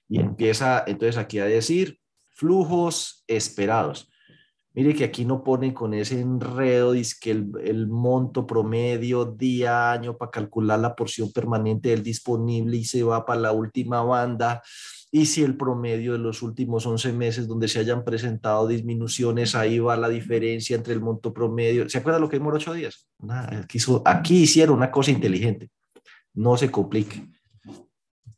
Y 0.09 0.20
empieza 0.20 0.85
entonces 0.87 1.16
aquí 1.16 1.38
a 1.38 1.44
decir 1.44 1.98
flujos 2.31 3.24
esperados. 3.26 4.09
Mire 4.72 4.94
que 4.94 5.05
aquí 5.05 5.24
no 5.24 5.42
ponen 5.42 5.72
con 5.72 5.94
ese 5.94 6.20
enredo, 6.20 6.92
dice 6.92 7.16
que 7.20 7.33
el, 7.33 7.50
el, 7.64 7.88
monto 7.88 8.46
promedio 8.46 9.24
día, 9.24 9.90
año 9.90 10.16
para 10.16 10.31
calcular 10.31 10.79
la 10.79 10.94
porción 10.94 11.33
permanente 11.33 11.88
del 11.88 12.05
disponible 12.05 12.76
y 12.76 12.85
se 12.85 13.03
va 13.03 13.26
para 13.26 13.40
la 13.40 13.53
última 13.53 14.03
banda 14.03 14.62
y 15.12 15.26
si 15.26 15.42
el 15.42 15.57
promedio 15.57 16.12
de 16.12 16.18
los 16.18 16.40
últimos 16.42 16.87
11 16.87 17.12
meses 17.12 17.48
donde 17.48 17.66
se 17.66 17.81
hayan 17.81 18.05
presentado 18.05 18.68
disminuciones, 18.68 19.57
ahí 19.57 19.81
va 19.81 19.96
la 19.96 20.09
diferencia 20.09 20.76
entre 20.76 20.94
el 20.94 21.00
monto 21.00 21.33
promedio. 21.35 21.88
¿Se 21.88 21.98
acuerda 21.98 22.20
lo 22.20 22.29
que 22.29 22.37
demoró 22.37 22.57
ocho 22.57 22.72
días? 22.72 23.09
aquí, 23.29 23.79
aquí 24.05 24.42
hicieron 24.42 24.76
una 24.76 24.90
cosa 24.90 25.11
inteligente. 25.11 25.68
No 26.33 26.57
se 26.57 26.70
complique. 26.70 27.26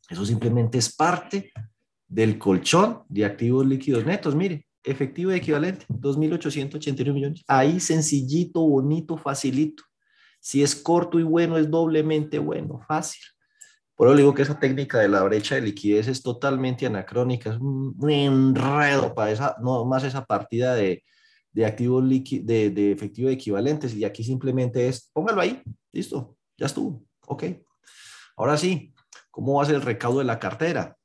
Eso 0.09 0.25
simplemente 0.25 0.77
es 0.77 0.93
parte 0.93 1.51
del 2.07 2.37
colchón 2.37 3.03
de 3.09 3.25
activos 3.25 3.65
líquidos 3.65 4.05
netos. 4.05 4.35
Mire, 4.35 4.67
efectivo 4.83 5.31
y 5.31 5.35
equivalente, 5.35 5.85
2.881 5.87 7.13
millones. 7.13 7.43
Ahí 7.47 7.79
sencillito, 7.79 8.61
bonito, 8.61 9.17
facilito. 9.17 9.83
Si 10.39 10.61
es 10.61 10.75
corto 10.75 11.19
y 11.19 11.23
bueno, 11.23 11.57
es 11.57 11.69
doblemente 11.69 12.37
bueno, 12.37 12.79
fácil. 12.87 13.21
Por 13.95 14.07
eso 14.07 14.17
digo 14.17 14.33
que 14.33 14.41
esa 14.41 14.59
técnica 14.59 14.99
de 14.99 15.07
la 15.07 15.23
brecha 15.23 15.55
de 15.55 15.61
liquidez 15.61 16.07
es 16.07 16.21
totalmente 16.21 16.85
anacrónica, 16.85 17.51
es 17.51 17.57
un 17.59 18.09
enredo 18.09 19.13
para 19.13 19.31
esa, 19.31 19.55
no 19.61 19.85
más 19.85 20.03
esa 20.03 20.25
partida 20.25 20.73
de, 20.75 21.03
de 21.51 21.65
activos 21.65 22.03
de, 22.09 22.69
de 22.71 22.91
efectivo 22.91 23.29
equivalentes. 23.29 23.93
Y 23.93 24.03
aquí 24.03 24.23
simplemente 24.23 24.87
es, 24.87 25.09
póngalo 25.13 25.41
ahí, 25.41 25.61
listo, 25.91 26.37
ya 26.57 26.65
estuvo, 26.65 27.05
ok. 27.27 27.43
Ahora 28.35 28.57
sí, 28.57 28.92
¿cómo 29.33 29.55
va 29.55 29.63
a 29.63 29.65
ser 29.65 29.75
el 29.75 29.81
recaudo 29.81 30.19
de 30.19 30.25
la 30.25 30.37
cartera? 30.37 30.95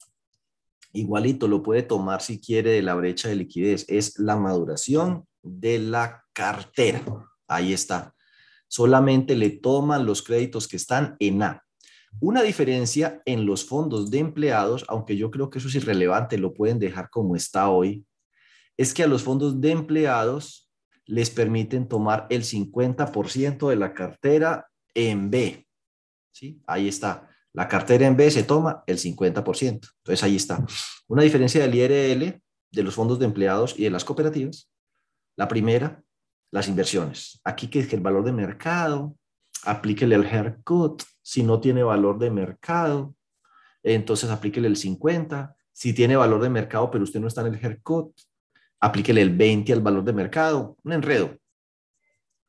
Igualito, 0.92 1.48
lo 1.48 1.62
puede 1.62 1.82
tomar 1.82 2.20
si 2.20 2.38
quiere 2.38 2.72
de 2.72 2.82
la 2.82 2.94
brecha 2.94 3.28
de 3.28 3.36
liquidez. 3.36 3.86
Es 3.88 4.18
la 4.18 4.36
maduración 4.36 5.26
de 5.42 5.78
la 5.78 6.24
cartera. 6.34 7.02
Ahí 7.46 7.72
está. 7.72 8.14
Solamente 8.68 9.34
le 9.34 9.48
toman 9.48 10.04
los 10.04 10.22
créditos 10.22 10.68
que 10.68 10.76
están 10.76 11.16
en 11.20 11.42
A. 11.42 11.64
Una 12.20 12.42
diferencia 12.42 13.22
en 13.24 13.46
los 13.46 13.64
fondos 13.64 14.10
de 14.10 14.18
empleados, 14.18 14.84
aunque 14.88 15.16
yo 15.16 15.30
creo 15.30 15.48
que 15.48 15.58
eso 15.58 15.68
es 15.68 15.76
irrelevante, 15.76 16.36
lo 16.36 16.52
pueden 16.52 16.78
dejar 16.78 17.08
como 17.08 17.34
está 17.34 17.70
hoy, 17.70 18.04
es 18.76 18.92
que 18.92 19.04
a 19.04 19.06
los 19.06 19.22
fondos 19.22 19.60
de 19.60 19.70
empleados 19.70 20.70
les 21.06 21.30
permiten 21.30 21.88
tomar 21.88 22.26
el 22.28 22.42
50% 22.44 23.70
de 23.70 23.76
la 23.76 23.94
cartera 23.94 24.68
en 24.92 25.30
B. 25.30 25.66
¿Sí? 26.30 26.60
Ahí 26.66 26.88
está. 26.88 27.27
La 27.52 27.68
cartera 27.68 28.06
en 28.06 28.16
B 28.16 28.30
se 28.30 28.44
toma 28.44 28.84
el 28.86 28.98
50%. 28.98 29.64
Entonces 29.66 30.22
ahí 30.22 30.36
está. 30.36 30.64
Una 31.08 31.22
diferencia 31.22 31.62
del 31.62 31.74
IRL, 31.74 32.40
de 32.70 32.82
los 32.82 32.94
fondos 32.94 33.18
de 33.18 33.24
empleados 33.24 33.78
y 33.78 33.84
de 33.84 33.90
las 33.90 34.04
cooperativas. 34.04 34.70
La 35.36 35.48
primera, 35.48 36.02
las 36.50 36.68
inversiones. 36.68 37.40
Aquí 37.44 37.68
que 37.68 37.80
es 37.80 37.92
el 37.92 38.00
valor 38.00 38.24
de 38.24 38.32
mercado, 38.32 39.16
aplíquele 39.64 40.14
el 40.14 40.26
haircut. 40.26 41.02
Si 41.22 41.42
no 41.42 41.60
tiene 41.60 41.82
valor 41.82 42.18
de 42.18 42.30
mercado, 42.30 43.14
entonces 43.82 44.30
aplíquele 44.30 44.68
el 44.68 44.76
50. 44.76 45.54
Si 45.72 45.92
tiene 45.92 46.16
valor 46.16 46.42
de 46.42 46.50
mercado, 46.50 46.90
pero 46.90 47.04
usted 47.04 47.20
no 47.20 47.28
está 47.28 47.42
en 47.42 47.54
el 47.54 47.64
haircut, 47.64 48.12
aplíquele 48.80 49.22
el 49.22 49.36
20 49.36 49.72
al 49.72 49.80
valor 49.80 50.04
de 50.04 50.12
mercado. 50.12 50.76
Un 50.82 50.92
enredo. 50.92 51.36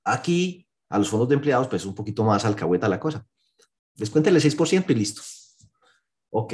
Aquí, 0.03 0.67
a 0.89 0.97
los 0.97 1.09
fondos 1.09 1.29
de 1.29 1.35
empleados, 1.35 1.67
pues 1.67 1.85
un 1.85 1.93
poquito 1.93 2.23
más 2.23 2.45
alcahueta 2.45 2.89
la 2.89 2.99
cosa. 2.99 3.25
Descuéntele 3.99 4.37
el 4.37 4.43
6% 4.43 4.85
y 4.89 4.95
listo. 4.95 5.21
Ok. 6.31 6.53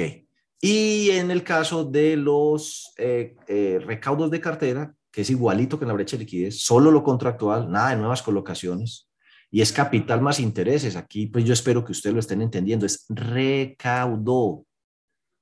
Y 0.60 1.10
en 1.10 1.30
el 1.30 1.44
caso 1.44 1.84
de 1.84 2.16
los 2.16 2.92
eh, 2.96 3.36
eh, 3.46 3.78
recaudos 3.84 4.30
de 4.30 4.40
cartera, 4.40 4.94
que 5.10 5.20
es 5.22 5.30
igualito 5.30 5.78
que 5.78 5.84
en 5.84 5.88
la 5.88 5.94
brecha 5.94 6.16
de 6.16 6.24
liquidez, 6.24 6.60
solo 6.60 6.90
lo 6.90 7.02
contractual, 7.02 7.70
nada 7.70 7.90
de 7.90 7.96
nuevas 7.96 8.22
colocaciones, 8.22 9.08
y 9.50 9.60
es 9.60 9.72
capital 9.72 10.20
más 10.20 10.40
intereses. 10.40 10.96
Aquí, 10.96 11.26
pues 11.26 11.44
yo 11.44 11.52
espero 11.52 11.84
que 11.84 11.92
ustedes 11.92 12.14
lo 12.14 12.20
estén 12.20 12.42
entendiendo, 12.42 12.84
es 12.84 13.04
recaudo. 13.08 14.64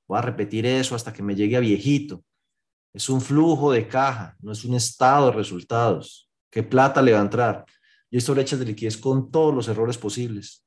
Voy 0.07 0.17
a 0.17 0.21
repetir 0.21 0.65
eso 0.65 0.95
hasta 0.95 1.11
que 1.11 1.23
me 1.23 1.35
llegue 1.35 1.57
a 1.57 1.61
viejito. 1.61 2.23
Es 2.93 3.09
un 3.09 3.19
flujo 3.19 3.71
de 3.71 3.87
caja, 3.87 4.37
no 4.39 4.51
es 4.51 4.63
un 4.63 4.75
estado 4.75 5.27
de 5.27 5.37
resultados. 5.37 6.29
¿Qué 6.49 6.63
plata 6.63 7.01
le 7.01 7.11
va 7.11 7.19
a 7.19 7.23
entrar? 7.23 7.65
Yo 8.11 8.19
esto 8.19 8.33
brechas 8.33 8.59
de 8.59 8.65
liquidez 8.65 8.97
con 8.97 9.31
todos 9.31 9.53
los 9.53 9.67
errores 9.67 9.97
posibles. 9.97 10.64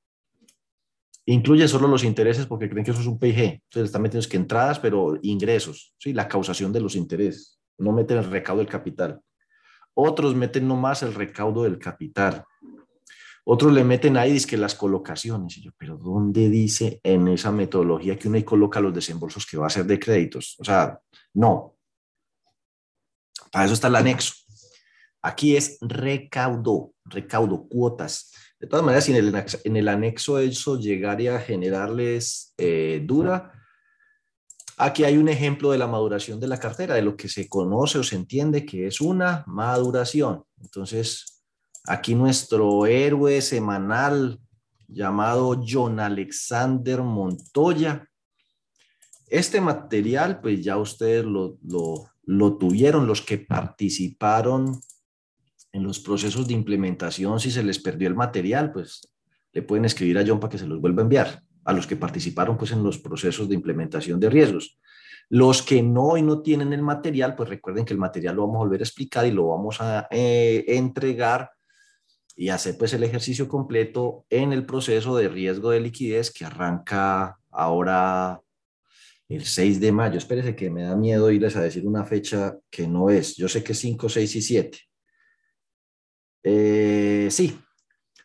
Incluye 1.31 1.69
solo 1.69 1.89
los 1.89 2.05
intereses 2.05 2.47
porque 2.47 2.71
creen 2.71 2.87
que 2.87 2.93
eso 2.93 3.03
es 3.03 3.07
un 3.07 3.19
PIG. 3.19 3.39
Entonces 3.39 3.85
están 3.85 4.01
metiendo 4.01 4.27
que 4.27 4.39
entradas, 4.39 4.79
pero 4.79 5.19
ingresos, 5.21 5.95
¿sí? 5.99 6.15
la 6.15 6.27
causación 6.27 6.73
de 6.73 6.81
los 6.81 6.97
intereses. 6.97 7.61
No 7.77 7.93
meten 7.93 8.17
el 8.17 8.31
recaudo 8.31 8.61
del 8.61 8.71
capital. 8.71 9.21
Otros 9.93 10.35
meten 10.35 10.67
nomás 10.67 11.03
el 11.03 11.13
recaudo 11.13 11.65
del 11.65 11.79
capital. 11.79 12.45
Otros 13.45 13.75
le 13.75 13.85
meten 13.85 14.17
ahí 14.17 14.43
que 14.43 14.57
las 14.57 14.75
colocaciones. 14.75 15.59
Y 15.59 15.65
yo, 15.65 15.71
pero 15.77 15.99
¿dónde 15.99 16.49
dice 16.49 16.99
en 17.03 17.29
esa 17.29 17.53
metodología 17.53 18.19
que 18.19 18.29
uno 18.29 18.43
coloca 18.43 18.81
los 18.81 18.95
desembolsos 18.95 19.45
que 19.45 19.59
va 19.59 19.67
a 19.67 19.71
ser 19.71 19.85
de 19.85 19.99
créditos? 19.99 20.57
O 20.59 20.65
sea, 20.65 20.99
no. 21.35 21.77
Para 23.53 23.67
eso 23.67 23.75
está 23.75 23.89
el 23.89 23.97
anexo. 23.97 24.33
Aquí 25.21 25.57
es 25.57 25.77
recaudo, 25.83 26.95
recaudo, 27.09 27.67
cuotas. 27.69 28.33
De 28.61 28.67
todas 28.67 28.85
maneras, 28.85 29.05
si 29.05 29.17
en 29.17 29.77
el, 29.77 29.89
anexo 29.89 30.39
eso 30.39 30.79
llegaría 30.79 31.37
a 31.37 31.41
generarles 31.41 32.55
eh, 32.59 33.03
dura, 33.05 33.53
aquí 34.77 35.05
hay 35.05 35.17
un 35.17 35.29
ejemplo 35.29 35.71
de 35.71 35.79
la 35.79 35.87
maduración 35.87 36.41
de 36.41 36.49
la 36.49 36.59
cartera, 36.59 36.95
de 36.95 37.03
lo 37.03 37.17
que 37.17 37.29
se 37.29 37.49
conoce 37.49 37.99
o 37.99 38.03
se 38.03 38.17
entiende 38.17 38.67
que 38.67 38.87
es 38.87 39.01
una 39.01 39.45
maduración. 39.47 40.43
Entonces, 40.61 41.45
aquí 41.85 42.15
nuestro 42.15 42.87
héroe 42.87 43.41
semanal 43.43 44.41
llamado 44.89 45.63
John 45.67 46.01
Alexander 46.01 47.03
Montoya. 47.03 48.09
Este 49.29 49.61
material, 49.61 50.41
pues 50.41 50.65
ya 50.65 50.79
ustedes 50.79 51.25
lo, 51.25 51.59
lo 52.25 52.57
tuvieron, 52.57 53.07
los 53.07 53.21
que 53.21 53.39
participaron 53.39 54.81
en 55.79 55.85
los 55.85 56.01
procesos 56.01 56.47
de 56.47 56.55
implementación, 56.55 57.41
si 57.41 57.51
se 57.51 57.63
les 57.63 57.79
perdió 57.79 58.09
el 58.09 58.15
material, 58.15 58.71
pues 58.73 59.09
le 59.53 59.63
pueden 59.63 59.85
escribir 59.85 60.19
a 60.19 60.25
John 60.27 60.41
para 60.41 60.51
que 60.51 60.59
se 60.59 60.67
los 60.67 60.81
vuelva 60.81 61.03
a 61.03 61.05
enviar 61.05 61.43
a 61.65 61.73
los 61.73 61.87
que 61.87 61.97
participaron 61.97 62.57
pues 62.57 62.73
en 62.73 62.83
los 62.83 62.99
procesos 62.99 63.49
de 63.49 63.55
implementación 63.55 64.19
de 64.19 64.31
riesgos. 64.31 64.79
Los 65.29 65.63
que 65.63 65.83
no 65.83 66.17
y 66.17 66.23
no 66.23 66.41
tienen 66.41 66.73
el 66.73 66.83
material, 66.83 67.35
pues 67.37 67.49
recuerden 67.49 67.85
que 67.85 67.93
el 67.93 67.99
material 67.99 68.37
lo 68.37 68.47
vamos 68.47 68.57
a 68.57 68.65
volver 68.65 68.81
a 68.81 68.85
explicar 68.85 69.27
y 69.27 69.31
lo 69.31 69.49
vamos 69.49 69.81
a 69.81 70.09
eh, 70.11 70.65
entregar 70.69 71.51
y 72.35 72.49
hacer 72.49 72.79
pues 72.79 72.95
el 72.95 73.03
ejercicio 73.03 73.49
completo 73.49 74.25
en 74.31 74.53
el 74.53 74.65
proceso 74.65 75.17
de 75.17 75.29
riesgo 75.29 75.71
de 75.71 75.81
liquidez 75.81 76.31
que 76.31 76.45
arranca 76.45 77.39
ahora 77.51 78.41
el 79.29 79.45
6 79.45 79.81
de 79.81 79.93
mayo. 79.93 80.17
Espérese 80.17 80.57
que 80.57 80.71
me 80.71 80.85
da 80.85 80.97
miedo 80.97 81.31
irles 81.31 81.57
a 81.57 81.61
decir 81.61 81.87
una 81.87 82.05
fecha 82.05 82.57
que 82.71 82.89
no 82.89 83.11
es. 83.11 83.37
Yo 83.37 83.49
sé 83.49 83.63
que 83.63 83.73
es 83.73 83.79
5, 83.81 84.09
6 84.09 84.37
y 84.37 84.43
7. 84.43 84.88
Eh, 86.43 87.29
sí, 87.31 87.59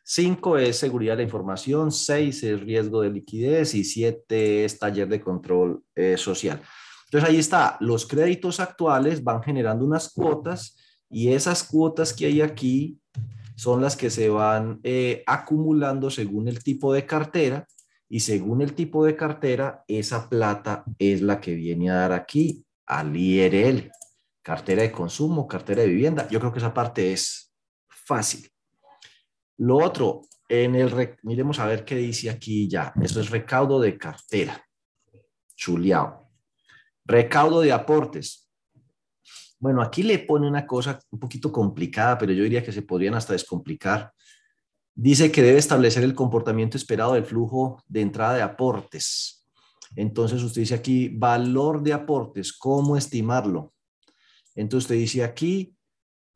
5 0.03 0.57
es 0.57 0.77
seguridad 0.77 1.13
de 1.13 1.17
la 1.17 1.23
información, 1.23 1.91
6 1.91 2.43
es 2.43 2.61
riesgo 2.61 3.01
de 3.01 3.09
liquidez 3.09 3.73
y 3.73 3.83
7 3.83 4.65
es 4.65 4.77
taller 4.77 5.07
de 5.07 5.21
control 5.21 5.83
eh, 5.95 6.17
social. 6.17 6.61
Entonces 7.05 7.29
ahí 7.29 7.37
está, 7.37 7.77
los 7.79 8.05
créditos 8.05 8.59
actuales 8.59 9.23
van 9.23 9.41
generando 9.41 9.85
unas 9.85 10.11
cuotas 10.11 10.77
y 11.09 11.31
esas 11.31 11.63
cuotas 11.63 12.11
que 12.13 12.25
hay 12.25 12.41
aquí 12.41 12.99
son 13.55 13.81
las 13.81 13.95
que 13.95 14.09
se 14.09 14.29
van 14.29 14.79
eh, 14.83 15.23
acumulando 15.27 16.09
según 16.09 16.47
el 16.47 16.63
tipo 16.63 16.91
de 16.93 17.05
cartera 17.05 17.67
y 18.09 18.19
según 18.19 18.61
el 18.61 18.73
tipo 18.73 19.05
de 19.05 19.15
cartera, 19.15 19.83
esa 19.87 20.29
plata 20.29 20.83
es 20.99 21.21
la 21.21 21.39
que 21.39 21.55
viene 21.55 21.89
a 21.89 21.95
dar 21.95 22.11
aquí 22.11 22.65
al 22.85 23.15
IRL, 23.15 23.91
cartera 24.41 24.83
de 24.83 24.91
consumo, 24.91 25.47
cartera 25.47 25.81
de 25.81 25.87
vivienda. 25.87 26.27
Yo 26.29 26.39
creo 26.39 26.51
que 26.51 26.59
esa 26.59 26.73
parte 26.73 27.13
es 27.13 27.42
fácil. 28.05 28.49
Lo 29.57 29.77
otro, 29.77 30.21
en 30.49 30.75
el, 30.75 31.17
miremos 31.23 31.59
a 31.59 31.65
ver 31.65 31.85
qué 31.85 31.95
dice 31.95 32.29
aquí 32.29 32.67
ya. 32.67 32.93
Esto 33.01 33.19
es 33.19 33.29
recaudo 33.29 33.79
de 33.79 33.97
cartera. 33.97 34.63
Chuleado. 35.55 36.29
Recaudo 37.05 37.61
de 37.61 37.71
aportes. 37.71 38.49
Bueno, 39.59 39.81
aquí 39.81 40.03
le 40.03 40.19
pone 40.19 40.47
una 40.47 40.67
cosa 40.67 40.99
un 41.09 41.19
poquito 41.19 41.51
complicada, 41.51 42.17
pero 42.17 42.33
yo 42.33 42.43
diría 42.43 42.63
que 42.63 42.71
se 42.71 42.81
podrían 42.81 43.15
hasta 43.15 43.33
descomplicar. 43.33 44.11
Dice 44.93 45.31
que 45.31 45.41
debe 45.41 45.57
establecer 45.57 46.03
el 46.03 46.13
comportamiento 46.13 46.77
esperado 46.77 47.13
del 47.13 47.25
flujo 47.25 47.81
de 47.87 48.01
entrada 48.01 48.35
de 48.35 48.41
aportes. 48.41 49.47
Entonces 49.95 50.41
usted 50.43 50.61
dice 50.61 50.75
aquí 50.75 51.09
valor 51.09 51.81
de 51.81 51.93
aportes, 51.93 52.53
¿cómo 52.53 52.97
estimarlo? 52.97 53.73
Entonces 54.55 54.85
usted 54.85 54.95
dice 54.95 55.23
aquí 55.23 55.75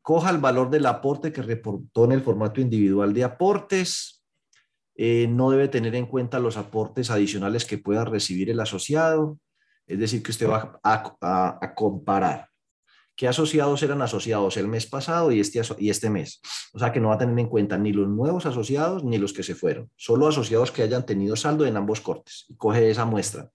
coja 0.08 0.30
el 0.30 0.38
valor 0.38 0.70
del 0.70 0.86
aporte 0.86 1.34
que 1.34 1.42
reportó 1.42 2.06
en 2.06 2.12
el 2.12 2.22
formato 2.22 2.62
individual 2.62 3.12
de 3.12 3.24
aportes. 3.24 4.24
Eh, 4.94 5.26
no 5.28 5.50
debe 5.50 5.68
tener 5.68 5.94
en 5.96 6.06
cuenta 6.06 6.38
los 6.38 6.56
aportes 6.56 7.10
adicionales 7.10 7.66
que 7.66 7.76
pueda 7.76 8.06
recibir 8.06 8.48
el 8.48 8.58
asociado. 8.58 9.38
Es 9.86 9.98
decir, 9.98 10.22
que 10.22 10.30
usted 10.30 10.48
va 10.48 10.80
a, 10.82 11.74
comparar 11.74 12.48
qué 13.16 13.28
asociados 13.28 13.82
eran 13.82 14.00
asociados 14.00 14.56
el 14.56 14.66
mes 14.66 14.86
pasado 14.86 15.30
y 15.30 15.40
este, 15.40 15.60
y 15.76 15.90
este 15.90 16.08
mes. 16.08 16.40
O 16.72 16.78
sea 16.78 16.90
que 16.90 17.00
no 17.00 17.08
va 17.08 17.16
a 17.16 17.18
tener 17.18 17.38
en 17.38 17.50
cuenta 17.50 17.76
ni 17.76 17.92
los 17.92 18.08
nuevos 18.08 18.46
asociados 18.46 19.04
ni 19.04 19.18
los 19.18 19.34
que 19.34 19.42
se 19.42 19.54
fueron. 19.54 19.90
Solo 19.94 20.26
asociados 20.26 20.72
que 20.72 20.80
hayan 20.80 21.04
tenido 21.04 21.36
saldo 21.36 21.66
en 21.66 21.76
ambos 21.76 22.00
cortes. 22.00 22.46
Y 22.48 22.56
coge 22.56 22.88
esa 22.88 23.04
muestra. 23.04 23.50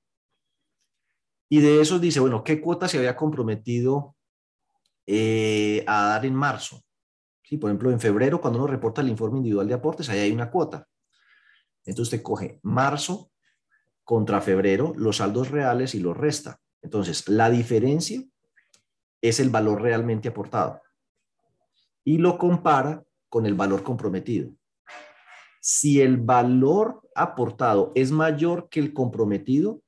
Y 1.49 1.61
de 1.61 1.81
esos 1.81 1.99
dice, 1.99 2.19
bueno, 2.19 2.43
¿qué 2.43 2.61
cuota 2.61 2.87
se 2.87 2.99
había 2.99 3.15
comprometido 3.15 4.15
eh, 5.05 5.83
a 5.87 6.03
dar 6.03 6.25
en 6.25 6.35
marzo. 6.35 6.83
¿Sí? 7.43 7.57
Por 7.57 7.69
ejemplo, 7.69 7.91
en 7.91 7.99
febrero, 7.99 8.39
cuando 8.39 8.59
uno 8.59 8.67
reporta 8.67 9.01
el 9.01 9.09
informe 9.09 9.37
individual 9.37 9.67
de 9.67 9.73
aportes, 9.73 10.09
ahí 10.09 10.19
hay 10.19 10.31
una 10.31 10.49
cuota. 10.49 10.87
Entonces 11.85 12.13
usted 12.13 12.23
coge 12.23 12.59
marzo 12.63 13.31
contra 14.03 14.41
febrero, 14.41 14.93
los 14.95 15.17
saldos 15.17 15.49
reales 15.51 15.95
y 15.95 15.99
los 15.99 16.15
resta. 16.15 16.59
Entonces, 16.81 17.27
la 17.29 17.49
diferencia 17.49 18.23
es 19.21 19.39
el 19.39 19.49
valor 19.49 19.81
realmente 19.81 20.27
aportado. 20.27 20.81
Y 22.03 22.17
lo 22.17 22.37
compara 22.37 23.03
con 23.29 23.45
el 23.45 23.53
valor 23.53 23.83
comprometido. 23.83 24.51
Si 25.61 26.01
el 26.01 26.17
valor 26.17 27.01
aportado 27.15 27.93
es 27.95 28.11
mayor 28.11 28.67
que 28.69 28.81
el 28.81 28.93
comprometido, 28.93 29.81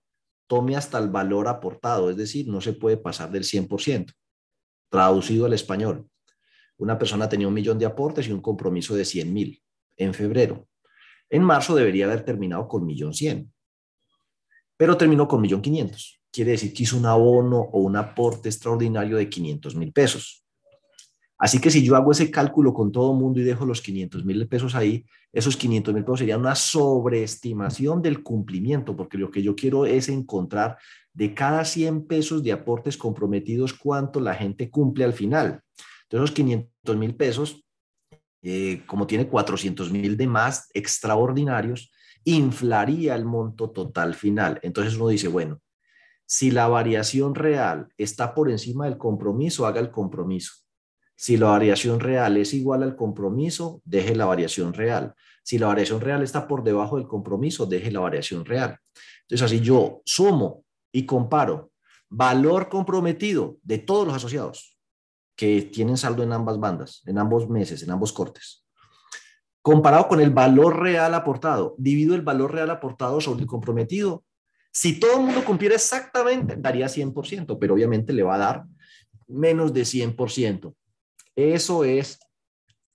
tome 0.47 0.75
hasta 0.75 0.99
el 0.99 1.09
valor 1.09 1.47
aportado, 1.47 2.09
es 2.09 2.17
decir, 2.17 2.47
no 2.47 2.61
se 2.61 2.73
puede 2.73 2.97
pasar 2.97 3.31
del 3.31 3.43
100%. 3.43 4.13
Traducido 4.95 5.45
al 5.45 5.51
español, 5.51 6.07
una 6.77 6.97
persona 6.97 7.27
tenía 7.27 7.49
un 7.49 7.53
millón 7.53 7.77
de 7.77 7.85
aportes 7.85 8.29
y 8.29 8.31
un 8.31 8.39
compromiso 8.39 8.95
de 8.95 9.03
100 9.03 9.33
mil 9.33 9.61
en 9.97 10.13
febrero. 10.13 10.69
En 11.29 11.43
marzo 11.43 11.75
debería 11.75 12.05
haber 12.05 12.23
terminado 12.23 12.65
con 12.69 12.85
millón 12.85 13.13
100, 13.13 13.51
pero 14.77 14.95
terminó 14.95 15.27
con 15.27 15.41
millón 15.41 15.61
500. 15.61 16.21
Quiere 16.31 16.51
decir 16.51 16.73
que 16.73 16.83
hizo 16.83 16.95
un 16.95 17.05
abono 17.07 17.59
o 17.59 17.81
un 17.81 17.97
aporte 17.97 18.47
extraordinario 18.47 19.17
de 19.17 19.29
500 19.29 19.75
mil 19.75 19.91
pesos. 19.91 20.45
Así 21.37 21.59
que 21.59 21.71
si 21.71 21.83
yo 21.83 21.97
hago 21.97 22.13
ese 22.13 22.31
cálculo 22.31 22.73
con 22.73 22.93
todo 22.93 23.11
el 23.11 23.19
mundo 23.19 23.41
y 23.41 23.43
dejo 23.43 23.65
los 23.65 23.81
500 23.81 24.23
mil 24.23 24.47
pesos 24.47 24.75
ahí, 24.75 25.05
esos 25.33 25.57
500 25.57 25.93
mil 25.93 26.05
pesos 26.05 26.19
serían 26.19 26.39
una 26.39 26.55
sobreestimación 26.55 28.01
del 28.01 28.23
cumplimiento, 28.23 28.95
porque 28.95 29.17
lo 29.17 29.29
que 29.29 29.43
yo 29.43 29.57
quiero 29.57 29.85
es 29.85 30.07
encontrar 30.07 30.77
de 31.15 31.33
cada 31.33 31.63
100 31.63 32.07
pesos 32.07 32.43
de 32.43 32.51
aportes 32.51 32.97
comprometidos, 32.97 33.73
cuánto 33.73 34.19
la 34.19 34.35
gente 34.35 34.69
cumple 34.69 35.05
al 35.05 35.13
final. 35.13 35.61
Entonces, 36.03 36.21
los 36.21 36.31
500 36.31 36.97
mil 36.97 37.15
pesos, 37.15 37.65
eh, 38.43 38.83
como 38.85 39.07
tiene 39.07 39.27
400 39.27 39.91
mil 39.91 40.17
de 40.17 40.27
más 40.27 40.69
extraordinarios, 40.73 41.91
inflaría 42.25 43.15
el 43.15 43.23
monto 43.23 43.71
total 43.71 44.13
final. 44.13 44.59
Entonces 44.61 44.95
uno 44.95 45.07
dice, 45.07 45.27
bueno, 45.29 45.61
si 46.25 46.51
la 46.51 46.67
variación 46.67 47.33
real 47.33 47.87
está 47.97 48.33
por 48.33 48.49
encima 48.49 48.85
del 48.85 48.97
compromiso, 48.97 49.65
haga 49.65 49.79
el 49.79 49.91
compromiso. 49.91 50.53
Si 51.15 51.37
la 51.37 51.47
variación 51.47 51.99
real 51.99 52.35
es 52.35 52.53
igual 52.53 52.83
al 52.83 52.95
compromiso, 52.95 53.81
deje 53.85 54.15
la 54.15 54.25
variación 54.25 54.73
real. 54.73 55.13
Si 55.43 55.57
la 55.57 55.67
variación 55.67 56.01
real 56.01 56.23
está 56.23 56.47
por 56.47 56.63
debajo 56.63 56.97
del 56.97 57.07
compromiso, 57.07 57.65
deje 57.65 57.89
la 57.89 58.01
variación 58.01 58.43
real. 58.43 58.77
Entonces, 59.21 59.45
así 59.45 59.61
yo 59.61 60.01
sumo 60.03 60.64
y 60.95 61.05
comparo 61.05 61.73
valor 62.09 62.69
comprometido 62.69 63.57
de 63.63 63.79
todos 63.79 64.07
los 64.07 64.15
asociados 64.15 64.77
que 65.35 65.63
tienen 65.63 65.97
saldo 65.97 66.23
en 66.23 66.31
ambas 66.31 66.57
bandas, 66.57 67.03
en 67.05 67.17
ambos 67.17 67.49
meses, 67.49 67.83
en 67.83 67.91
ambos 67.91 68.13
cortes, 68.13 68.65
comparado 69.61 70.07
con 70.07 70.21
el 70.21 70.29
valor 70.29 70.79
real 70.79 71.13
aportado, 71.13 71.75
divido 71.77 72.15
el 72.15 72.21
valor 72.21 72.53
real 72.53 72.69
aportado 72.69 73.19
sobre 73.19 73.41
el 73.41 73.47
comprometido. 73.47 74.23
Si 74.71 74.97
todo 74.97 75.17
el 75.17 75.25
mundo 75.25 75.43
cumpliera 75.43 75.75
exactamente, 75.75 76.55
daría 76.57 76.87
100%, 76.87 77.57
pero 77.59 77.73
obviamente 77.73 78.13
le 78.13 78.23
va 78.23 78.35
a 78.35 78.39
dar 78.39 78.63
menos 79.27 79.73
de 79.73 79.81
100%. 79.81 80.73
Eso 81.35 81.83
es 81.83 82.19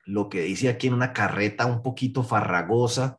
lo 0.07 0.31
que 0.31 0.41
dice 0.41 0.71
aquí 0.71 0.87
en 0.87 0.95
una 0.95 1.13
carreta 1.13 1.67
un 1.67 1.83
poquito 1.83 2.23
farragosa, 2.23 3.19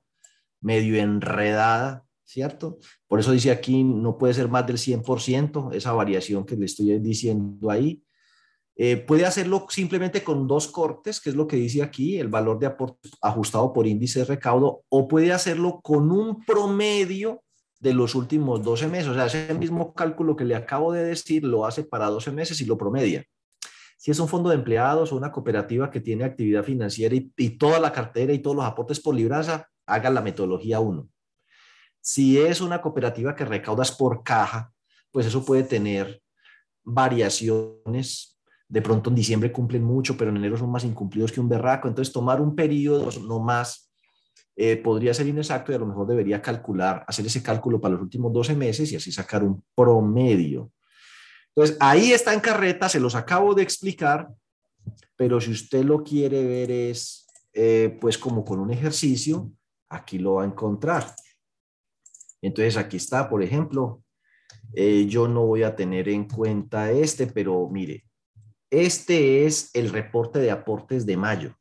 medio 0.59 0.99
enredada, 0.99 2.03
¿cierto? 2.31 2.79
Por 3.07 3.19
eso 3.19 3.31
dice 3.31 3.51
aquí 3.51 3.83
no 3.83 4.17
puede 4.17 4.33
ser 4.33 4.47
más 4.47 4.65
del 4.65 4.77
100%, 4.77 5.73
esa 5.73 5.91
variación 5.91 6.45
que 6.45 6.55
le 6.55 6.65
estoy 6.65 6.97
diciendo 6.99 7.69
ahí. 7.69 8.03
Eh, 8.77 8.97
puede 8.97 9.25
hacerlo 9.25 9.67
simplemente 9.69 10.23
con 10.23 10.47
dos 10.47 10.67
cortes, 10.67 11.19
que 11.19 11.29
es 11.29 11.35
lo 11.35 11.45
que 11.45 11.57
dice 11.57 11.83
aquí, 11.83 12.17
el 12.17 12.29
valor 12.29 12.57
de 12.57 12.67
aporte 12.67 13.09
ajustado 13.21 13.73
por 13.73 13.85
índice 13.85 14.19
de 14.19 14.25
recaudo, 14.25 14.83
o 14.89 15.07
puede 15.07 15.33
hacerlo 15.33 15.81
con 15.83 16.09
un 16.09 16.43
promedio 16.45 17.43
de 17.79 17.93
los 17.93 18.15
últimos 18.15 18.63
12 18.63 18.87
meses. 18.87 19.09
O 19.09 19.13
sea, 19.13 19.25
ese 19.25 19.53
mismo 19.53 19.93
cálculo 19.93 20.35
que 20.35 20.45
le 20.45 20.55
acabo 20.55 20.93
de 20.93 21.03
decir 21.03 21.43
lo 21.43 21.65
hace 21.65 21.83
para 21.83 22.07
12 22.07 22.31
meses 22.31 22.61
y 22.61 22.65
lo 22.65 22.77
promedia. 22.77 23.25
Si 23.97 24.09
es 24.09 24.19
un 24.19 24.27
fondo 24.27 24.49
de 24.49 24.55
empleados 24.55 25.11
o 25.11 25.17
una 25.17 25.31
cooperativa 25.31 25.91
que 25.91 25.99
tiene 25.99 26.23
actividad 26.23 26.63
financiera 26.63 27.13
y, 27.13 27.31
y 27.37 27.57
toda 27.57 27.79
la 27.79 27.91
cartera 27.91 28.33
y 28.33 28.39
todos 28.39 28.55
los 28.55 28.65
aportes 28.65 28.99
por 28.99 29.13
libraza, 29.13 29.67
haga 29.85 30.09
la 30.09 30.21
metodología 30.21 30.79
1. 30.79 31.07
Si 32.01 32.39
es 32.39 32.61
una 32.61 32.81
cooperativa 32.81 33.35
que 33.35 33.45
recaudas 33.45 33.91
por 33.91 34.23
caja, 34.23 34.73
pues 35.11 35.25
eso 35.25 35.45
puede 35.45 35.63
tener 35.63 36.21
variaciones. 36.83 38.39
De 38.67 38.81
pronto 38.81 39.09
en 39.09 39.15
diciembre 39.15 39.51
cumplen 39.51 39.83
mucho, 39.83 40.17
pero 40.17 40.31
en 40.31 40.37
enero 40.37 40.57
son 40.57 40.71
más 40.71 40.83
incumplidos 40.83 41.31
que 41.31 41.39
un 41.39 41.49
berraco. 41.49 41.87
Entonces 41.87 42.13
tomar 42.13 42.41
un 42.41 42.55
periodo 42.55 43.09
no 43.21 43.39
más 43.39 43.91
eh, 44.55 44.77
podría 44.77 45.13
ser 45.13 45.27
inexacto 45.27 45.71
y 45.71 45.75
a 45.75 45.79
lo 45.79 45.85
mejor 45.85 46.07
debería 46.07 46.41
calcular, 46.41 47.03
hacer 47.07 47.25
ese 47.25 47.41
cálculo 47.41 47.79
para 47.79 47.93
los 47.93 48.03
últimos 48.03 48.33
12 48.33 48.55
meses 48.55 48.91
y 48.91 48.95
así 48.95 49.11
sacar 49.11 49.43
un 49.43 49.63
promedio. 49.75 50.71
Entonces, 51.55 51.77
ahí 51.79 52.11
está 52.11 52.33
en 52.33 52.39
carreta, 52.39 52.87
se 52.87 52.99
los 52.99 53.15
acabo 53.15 53.53
de 53.53 53.63
explicar, 53.63 54.29
pero 55.15 55.39
si 55.41 55.51
usted 55.51 55.83
lo 55.83 56.03
quiere 56.03 56.43
ver 56.45 56.71
es, 56.71 57.27
eh, 57.53 57.97
pues 57.99 58.17
como 58.17 58.45
con 58.45 58.59
un 58.59 58.71
ejercicio, 58.71 59.51
aquí 59.89 60.17
lo 60.17 60.35
va 60.35 60.43
a 60.43 60.47
encontrar. 60.47 61.13
Entonces, 62.41 62.77
aquí 62.77 62.97
está, 62.97 63.29
por 63.29 63.43
ejemplo, 63.43 64.03
eh, 64.73 65.05
yo 65.07 65.27
no 65.27 65.45
voy 65.45 65.61
a 65.63 65.75
tener 65.75 66.09
en 66.09 66.27
cuenta 66.27 66.91
este, 66.91 67.27
pero 67.27 67.69
mire, 67.69 68.03
este 68.69 69.45
es 69.45 69.69
el 69.73 69.89
reporte 69.89 70.39
de 70.39 70.51
aportes 70.51 71.05
de 71.05 71.17
mayo. 71.17 71.55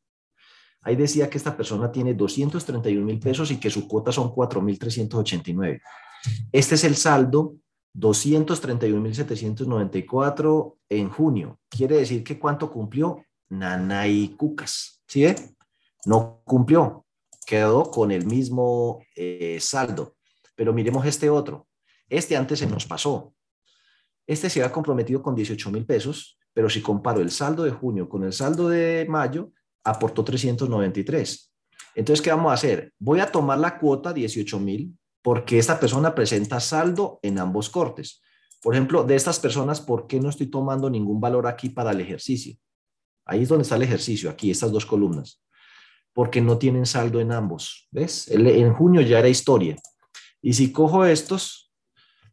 Ahí 0.83 0.97
decía 0.97 1.29
que 1.29 1.37
esta 1.37 1.55
persona 1.57 1.93
tiene 1.93 2.15
231 2.15 3.05
mil 3.05 3.19
pesos 3.19 3.51
y 3.51 3.59
que 3.59 3.69
su 3.69 3.87
cuota 3.87 4.13
son 4.13 4.31
4.389. 4.31 5.83
Este 6.53 6.75
es 6.75 6.85
el 6.85 6.97
saldo, 6.97 7.57
231.794 7.95 10.77
en 10.89 11.11
junio. 11.11 11.61
Quiere 11.69 11.97
decir 11.97 12.25
que 12.25 12.39
cuánto 12.39 12.71
cumplió 12.71 13.23
Nanay 13.51 14.29
Cucas. 14.37 15.03
¿Sí? 15.07 15.27
No 16.07 16.41
cumplió. 16.45 17.05
Quedó 17.45 17.91
con 17.91 18.11
el 18.13 18.25
mismo 18.25 19.05
eh, 19.17 19.59
saldo. 19.61 20.15
Pero 20.61 20.75
miremos 20.75 21.07
este 21.07 21.31
otro. 21.31 21.69
Este 22.07 22.37
antes 22.37 22.59
se 22.59 22.67
nos 22.67 22.85
pasó. 22.85 23.33
Este 24.27 24.51
se 24.51 24.63
ha 24.63 24.71
comprometido 24.71 25.23
con 25.23 25.35
18 25.35 25.71
mil 25.71 25.87
pesos, 25.87 26.39
pero 26.53 26.69
si 26.69 26.83
comparo 26.83 27.23
el 27.23 27.31
saldo 27.31 27.63
de 27.63 27.71
junio 27.71 28.11
con 28.11 28.25
el 28.25 28.35
saldo 28.35 28.69
de 28.69 29.07
mayo, 29.09 29.53
aportó 29.85 30.23
393. 30.23 31.51
Entonces, 31.95 32.23
¿qué 32.23 32.29
vamos 32.29 32.51
a 32.51 32.57
hacer? 32.57 32.93
Voy 32.99 33.21
a 33.21 33.33
tomar 33.33 33.59
la 33.59 33.79
cuota 33.79 34.13
18 34.13 34.61
mil 34.61 34.95
porque 35.23 35.59
esta 35.59 35.81
persona 35.81 36.15
presenta 36.15 36.61
saldo 36.61 37.21
en 37.23 37.39
ambos 37.39 37.71
cortes. 37.71 38.21
Por 38.61 38.75
ejemplo, 38.75 39.03
de 39.03 39.17
estas 39.17 39.41
personas, 39.41 39.81
¿por 39.81 40.07
qué 40.07 40.21
no 40.21 40.29
estoy 40.29 40.49
tomando 40.49 40.91
ningún 40.91 41.23
valor 41.23 41.47
aquí 41.47 41.71
para 41.71 41.93
el 41.93 42.03
ejercicio? 42.03 42.55
Ahí 43.25 43.45
es 43.45 43.49
donde 43.49 43.63
está 43.63 43.77
el 43.77 43.83
ejercicio, 43.83 44.29
aquí, 44.29 44.51
estas 44.51 44.71
dos 44.71 44.85
columnas. 44.85 45.43
Porque 46.13 46.43
no 46.43 46.59
tienen 46.59 46.85
saldo 46.85 47.19
en 47.19 47.33
ambos. 47.33 47.89
¿Ves? 47.91 48.29
En 48.29 48.75
junio 48.75 49.01
ya 49.01 49.21
era 49.21 49.29
historia. 49.31 49.79
Y 50.43 50.53
si 50.55 50.73
cojo 50.73 51.05
estos, 51.05 51.73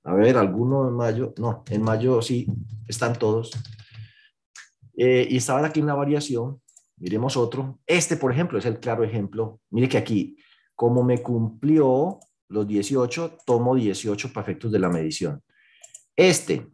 a 0.03 0.13
ver, 0.13 0.37
alguno 0.37 0.87
en 0.87 0.95
mayo, 0.95 1.33
no, 1.37 1.63
en 1.69 1.81
mayo 1.81 2.21
sí, 2.21 2.47
están 2.87 3.17
todos. 3.17 3.51
Eh, 4.95 5.27
y 5.29 5.37
estaban 5.37 5.65
aquí 5.65 5.79
en 5.79 5.87
la 5.87 5.93
variación, 5.93 6.61
Miremos 6.99 7.37
otro. 7.37 7.79
Este, 7.85 8.17
por 8.17 8.31
ejemplo, 8.31 8.57
es 8.57 8.65
el 8.65 8.79
claro 8.79 9.03
ejemplo. 9.03 9.61
Mire 9.69 9.87
que 9.87 9.97
aquí, 9.97 10.37
como 10.75 11.03
me 11.03 11.21
cumplió 11.21 12.19
los 12.49 12.67
18, 12.67 13.37
tomo 13.45 13.75
18 13.75 14.33
para 14.33 14.43
efectos 14.43 14.71
de 14.71 14.79
la 14.79 14.89
medición. 14.89 15.43
Este 16.15 16.67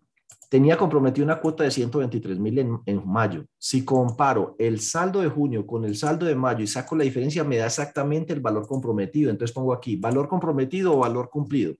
tenía 0.54 0.78
comprometido 0.78 1.26
una 1.26 1.40
cuota 1.40 1.64
de 1.64 1.72
123 1.72 2.38
mil 2.38 2.60
en, 2.60 2.80
en, 2.86 3.02
mayo. 3.08 3.44
Si 3.58 3.84
comparo 3.84 4.56
el 4.60 4.80
saldo 4.82 5.22
de 5.22 5.28
junio 5.28 5.66
con 5.66 5.84
el 5.84 5.96
saldo 5.96 6.28
de 6.28 6.36
mayo 6.36 6.64
y 6.64 6.68
saco 6.68 6.96
la 6.96 7.04
diferencia, 7.04 7.44
me 7.44 7.58
da 7.58 7.66
exactamente 7.66 8.34
el 8.34 8.40
valor 8.40 8.68
comprometido. 8.68 9.32
Entonces 9.32 9.52
pongo 9.52 9.74
aquí 9.74 9.96
valor 9.96 10.28
comprometido 10.28 10.94
o 10.94 11.00
valor 11.00 11.32
cumplido. 11.32 11.74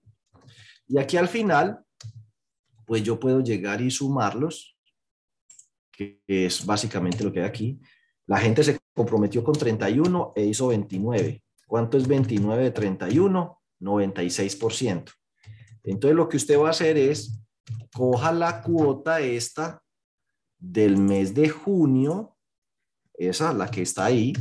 Y 0.88 0.98
aquí 0.98 1.18
al 1.18 1.28
final, 1.28 1.86
pues 2.88 3.04
yo 3.04 3.20
puedo 3.20 3.42
llegar 3.42 3.80
y 3.80 3.92
sumarlos, 3.92 4.76
que 5.92 6.24
es 6.26 6.66
básicamente 6.66 7.24
lo 7.24 7.32
que 7.32 7.42
hay 7.42 7.46
aquí. 7.46 7.80
La 8.26 8.40
gente 8.40 8.64
se 8.64 8.80
comprometió 8.96 9.44
con 9.44 9.54
31 9.54 10.34
e 10.36 10.46
hizo 10.46 10.70
29. 10.70 11.44
¿Cuánto 11.68 11.96
es 11.96 12.08
29 12.08 12.64
de 12.64 12.72
31? 12.72 13.62
96%. 13.80 15.12
Entonces 15.84 16.16
lo 16.16 16.28
que 16.28 16.38
usted 16.38 16.58
va 16.58 16.70
a 16.70 16.72
hacer 16.72 16.98
es, 16.98 17.43
coja 17.94 18.32
la 18.32 18.62
cuota 18.62 19.20
esta 19.20 19.82
del 20.58 20.98
mes 20.98 21.34
de 21.34 21.50
junio, 21.50 22.38
esa, 23.14 23.54
la 23.54 23.70
que 23.70 23.82
está 23.82 24.06
ahí, 24.06 24.34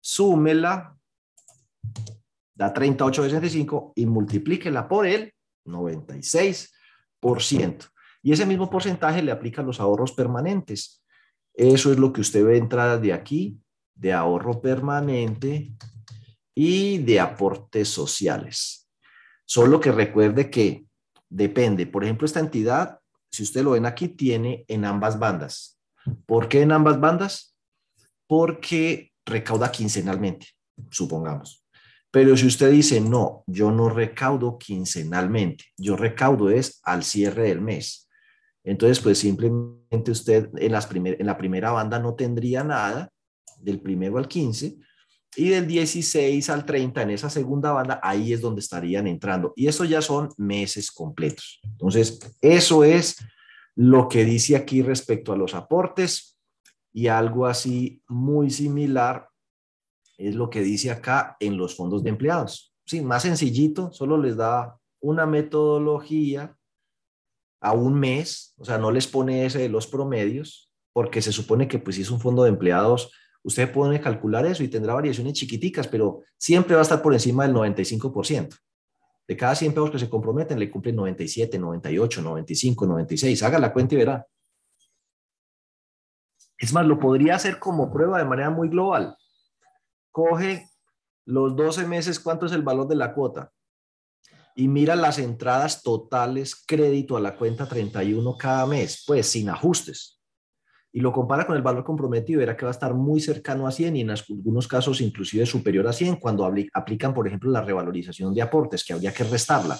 súmela, 0.00 0.96
da 2.54 2.72
38,65 2.72 3.92
y 3.96 4.06
multiplíquela 4.06 4.88
por 4.88 5.06
el 5.06 5.34
96%. 5.66 7.88
Y 8.22 8.32
ese 8.32 8.46
mismo 8.46 8.70
porcentaje 8.70 9.22
le 9.22 9.32
aplica 9.32 9.62
a 9.62 9.64
los 9.64 9.80
ahorros 9.80 10.12
permanentes. 10.12 11.04
Eso 11.54 11.92
es 11.92 11.98
lo 11.98 12.12
que 12.12 12.20
usted 12.20 12.44
ve 12.44 12.56
entradas 12.56 13.02
de 13.02 13.12
aquí, 13.12 13.58
de 13.94 14.12
ahorro 14.12 14.60
permanente 14.60 15.72
y 16.54 16.98
de 16.98 17.20
aportes 17.20 17.88
sociales. 17.88 18.90
Solo 19.44 19.80
que 19.80 19.92
recuerde 19.92 20.50
que 20.50 20.86
depende. 21.32 21.86
Por 21.86 22.04
ejemplo, 22.04 22.26
esta 22.26 22.40
entidad, 22.40 22.98
si 23.30 23.42
usted 23.42 23.62
lo 23.62 23.72
ven 23.72 23.86
aquí, 23.86 24.08
tiene 24.08 24.64
en 24.68 24.84
ambas 24.84 25.18
bandas. 25.18 25.78
¿Por 26.26 26.48
qué 26.48 26.62
en 26.62 26.72
ambas 26.72 27.00
bandas? 27.00 27.56
Porque 28.26 29.12
recauda 29.24 29.70
quincenalmente, 29.70 30.48
supongamos. 30.90 31.64
Pero 32.10 32.36
si 32.36 32.46
usted 32.46 32.70
dice, 32.70 33.00
no, 33.00 33.42
yo 33.46 33.70
no 33.70 33.88
recaudo 33.88 34.58
quincenalmente, 34.58 35.64
yo 35.78 35.96
recaudo 35.96 36.50
es 36.50 36.80
al 36.82 37.04
cierre 37.04 37.44
del 37.44 37.62
mes. 37.62 38.08
Entonces, 38.64 39.00
pues 39.00 39.18
simplemente 39.18 40.10
usted 40.10 40.50
en, 40.56 40.72
la 40.72 41.38
primera 41.38 41.70
banda 41.70 41.98
no 41.98 42.14
tendría 42.14 42.62
nada, 42.62 43.10
del 43.58 43.80
primero 43.80 44.18
al 44.18 44.28
15, 44.28 44.76
y 45.36 45.48
del 45.48 45.66
16 45.66 46.50
al 46.50 46.66
30 46.66 47.02
en 47.02 47.10
esa 47.10 47.30
segunda 47.30 47.72
banda, 47.72 48.00
ahí 48.02 48.32
es 48.32 48.40
donde 48.40 48.60
estarían 48.60 49.06
entrando. 49.06 49.52
Y 49.56 49.66
eso 49.66 49.84
ya 49.84 50.02
son 50.02 50.28
meses 50.36 50.90
completos. 50.90 51.60
Entonces, 51.64 52.20
eso 52.40 52.84
es 52.84 53.16
lo 53.74 54.08
que 54.08 54.24
dice 54.24 54.56
aquí 54.56 54.82
respecto 54.82 55.32
a 55.32 55.36
los 55.36 55.54
aportes 55.54 56.38
y 56.92 57.06
algo 57.06 57.46
así 57.46 58.02
muy 58.08 58.50
similar 58.50 59.28
es 60.18 60.34
lo 60.34 60.50
que 60.50 60.60
dice 60.60 60.90
acá 60.90 61.36
en 61.40 61.56
los 61.56 61.74
fondos 61.74 62.02
de 62.02 62.10
empleados. 62.10 62.74
Sí, 62.84 63.00
más 63.00 63.22
sencillito, 63.22 63.92
solo 63.92 64.18
les 64.18 64.36
da 64.36 64.78
una 65.00 65.26
metodología 65.26 66.56
a 67.60 67.72
un 67.72 67.94
mes, 67.94 68.54
o 68.58 68.64
sea, 68.64 68.78
no 68.78 68.90
les 68.90 69.06
pone 69.06 69.46
ese 69.46 69.60
de 69.60 69.68
los 69.68 69.86
promedios, 69.86 70.70
porque 70.92 71.22
se 71.22 71.32
supone 71.32 71.68
que 71.68 71.78
pues 71.78 71.96
si 71.96 72.02
es 72.02 72.10
un 72.10 72.20
fondo 72.20 72.42
de 72.42 72.50
empleados, 72.50 73.10
usted 73.42 73.72
puede 73.72 74.00
calcular 74.00 74.46
eso 74.46 74.62
y 74.62 74.68
tendrá 74.68 74.94
variaciones 74.94 75.34
chiquiticas, 75.34 75.88
pero 75.88 76.22
siempre 76.36 76.74
va 76.74 76.80
a 76.80 76.82
estar 76.82 77.02
por 77.02 77.12
encima 77.12 77.46
del 77.46 77.54
95%. 77.54 78.56
De 79.28 79.36
cada 79.36 79.54
100 79.54 79.72
pesos 79.72 79.90
que 79.90 79.98
se 79.98 80.10
comprometen, 80.10 80.58
le 80.58 80.70
cumplen 80.70 80.96
97, 80.96 81.58
98, 81.58 82.22
95, 82.22 82.86
96. 82.86 83.42
Haga 83.42 83.58
la 83.58 83.72
cuenta 83.72 83.94
y 83.94 83.98
verá. 83.98 84.26
Es 86.58 86.72
más, 86.72 86.86
lo 86.86 86.98
podría 86.98 87.36
hacer 87.36 87.58
como 87.58 87.92
prueba 87.92 88.18
de 88.18 88.24
manera 88.24 88.50
muy 88.50 88.68
global. 88.68 89.16
Coge 90.10 90.68
los 91.24 91.56
12 91.56 91.86
meses, 91.86 92.20
¿cuánto 92.20 92.46
es 92.46 92.52
el 92.52 92.62
valor 92.62 92.88
de 92.88 92.96
la 92.96 93.14
cuota? 93.14 93.52
y 94.54 94.68
mira 94.68 94.96
las 94.96 95.18
entradas 95.18 95.82
totales 95.82 96.62
crédito 96.66 97.16
a 97.16 97.20
la 97.20 97.36
cuenta 97.36 97.66
31 97.66 98.36
cada 98.36 98.66
mes, 98.66 99.04
pues 99.06 99.28
sin 99.28 99.48
ajustes. 99.48 100.21
Y 100.92 101.00
lo 101.00 101.12
compara 101.12 101.46
con 101.46 101.56
el 101.56 101.62
valor 101.62 101.84
comprometido, 101.84 102.40
verá 102.40 102.56
que 102.56 102.66
va 102.66 102.70
a 102.70 102.72
estar 102.72 102.92
muy 102.92 103.20
cercano 103.20 103.66
a 103.66 103.72
100 103.72 103.96
y 103.96 104.00
en 104.02 104.10
algunos 104.10 104.68
casos 104.68 105.00
inclusive 105.00 105.46
superior 105.46 105.86
a 105.88 105.92
100 105.92 106.16
cuando 106.16 106.50
aplican, 106.74 107.14
por 107.14 107.26
ejemplo, 107.26 107.50
la 107.50 107.62
revalorización 107.62 108.34
de 108.34 108.42
aportes, 108.42 108.84
que 108.84 108.92
habría 108.92 109.12
que 109.12 109.24
restarla. 109.24 109.78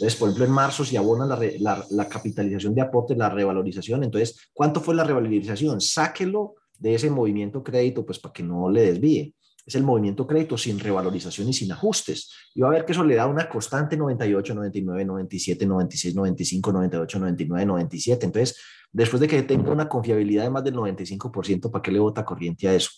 Entonces, 0.00 0.18
por 0.18 0.28
ejemplo, 0.28 0.46
en 0.46 0.52
marzo, 0.52 0.84
si 0.84 0.96
abonan 0.96 1.28
la, 1.28 1.84
la, 1.90 2.08
capitalización 2.08 2.74
de 2.74 2.80
aportes, 2.80 3.18
la 3.18 3.28
revalorización, 3.28 4.02
entonces, 4.02 4.48
¿cuánto 4.52 4.80
fue 4.80 4.94
la 4.94 5.04
revalorización? 5.04 5.80
Sáquelo 5.80 6.54
de 6.78 6.94
ese 6.94 7.10
movimiento 7.10 7.62
crédito, 7.62 8.04
pues 8.04 8.18
para 8.18 8.32
que 8.32 8.42
no 8.42 8.70
le 8.70 8.80
desvíe. 8.80 9.34
Es 9.66 9.74
el 9.74 9.82
movimiento 9.82 10.26
crédito 10.26 10.56
sin 10.56 10.78
revalorización 10.78 11.48
y 11.48 11.52
sin 11.52 11.70
ajustes. 11.72 12.32
Y 12.54 12.60
va 12.60 12.68
a 12.68 12.72
ver 12.72 12.84
que 12.84 12.92
eso 12.92 13.04
le 13.04 13.14
da 13.14 13.26
una 13.26 13.48
constante 13.48 13.96
98, 13.96 14.54
99, 14.54 15.04
97, 15.04 15.66
96, 15.66 16.14
95, 16.14 16.72
98, 16.72 17.18
99, 17.18 17.66
97. 17.66 18.26
Entonces, 18.26 18.56
después 18.92 19.20
de 19.20 19.28
que 19.28 19.42
tenga 19.42 19.70
una 19.70 19.88
confiabilidad 19.88 20.44
de 20.44 20.50
más 20.50 20.64
del 20.64 20.74
95%, 20.74 21.70
¿para 21.70 21.82
qué 21.82 21.92
le 21.92 21.98
bota 21.98 22.24
corriente 22.24 22.68
a 22.68 22.74
eso? 22.74 22.90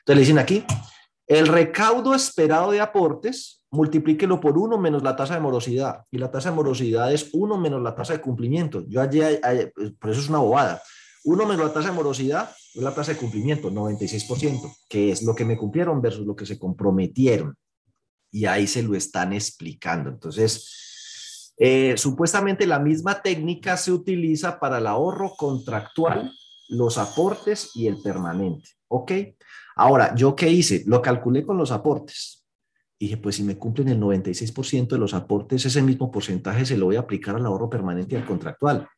Entonces 0.00 0.16
le 0.16 0.20
dicen 0.20 0.38
aquí, 0.38 0.64
el 1.26 1.46
recaudo 1.46 2.14
esperado 2.14 2.72
de 2.72 2.80
aportes, 2.80 3.62
multiplíquelo 3.70 4.40
por 4.40 4.58
uno 4.58 4.78
menos 4.78 5.02
la 5.02 5.14
tasa 5.14 5.34
de 5.34 5.40
morosidad. 5.40 6.02
Y 6.10 6.18
la 6.18 6.30
tasa 6.30 6.50
de 6.50 6.56
morosidad 6.56 7.12
es 7.12 7.30
uno 7.32 7.56
menos 7.56 7.80
la 7.82 7.94
tasa 7.94 8.14
de 8.14 8.20
cumplimiento. 8.20 8.84
Yo 8.88 9.00
ayer, 9.00 9.40
por 10.00 10.10
eso 10.10 10.20
es 10.20 10.28
una 10.28 10.38
bobada. 10.38 10.82
Uno 11.24 11.46
menos 11.46 11.66
la 11.66 11.72
tasa 11.72 11.90
de 11.90 11.94
morosidad 11.94 12.50
es 12.74 12.82
la 12.82 12.94
tasa 12.94 13.12
de 13.12 13.18
cumplimiento, 13.18 13.70
96%, 13.70 14.74
que 14.88 15.12
es 15.12 15.22
lo 15.22 15.34
que 15.34 15.44
me 15.44 15.56
cumplieron 15.56 16.00
versus 16.00 16.26
lo 16.26 16.34
que 16.34 16.46
se 16.46 16.58
comprometieron. 16.58 17.56
Y 18.30 18.46
ahí 18.46 18.66
se 18.66 18.82
lo 18.82 18.94
están 18.94 19.32
explicando. 19.32 20.08
Entonces, 20.08 21.52
eh, 21.58 21.96
supuestamente 21.98 22.66
la 22.66 22.78
misma 22.78 23.20
técnica 23.20 23.76
se 23.76 23.92
utiliza 23.92 24.58
para 24.58 24.78
el 24.78 24.86
ahorro 24.86 25.34
contractual, 25.36 26.32
los 26.68 26.96
aportes 26.96 27.72
y 27.74 27.86
el 27.86 28.00
permanente. 28.00 28.70
¿Ok? 28.88 29.12
Ahora, 29.76 30.14
¿yo 30.14 30.34
qué 30.34 30.48
hice? 30.48 30.84
Lo 30.86 31.02
calculé 31.02 31.44
con 31.44 31.58
los 31.58 31.70
aportes. 31.70 32.46
dije, 32.98 33.16
pues 33.16 33.36
si 33.36 33.42
me 33.42 33.56
cumplen 33.56 33.88
el 33.88 34.00
96% 34.00 34.88
de 34.88 34.98
los 34.98 35.14
aportes, 35.14 35.64
ese 35.64 35.82
mismo 35.82 36.10
porcentaje 36.10 36.66
se 36.66 36.76
lo 36.76 36.86
voy 36.86 36.96
a 36.96 37.00
aplicar 37.00 37.34
al 37.34 37.46
ahorro 37.46 37.68
permanente 37.68 38.14
y 38.14 38.18
al 38.18 38.26
contractual 38.26 38.88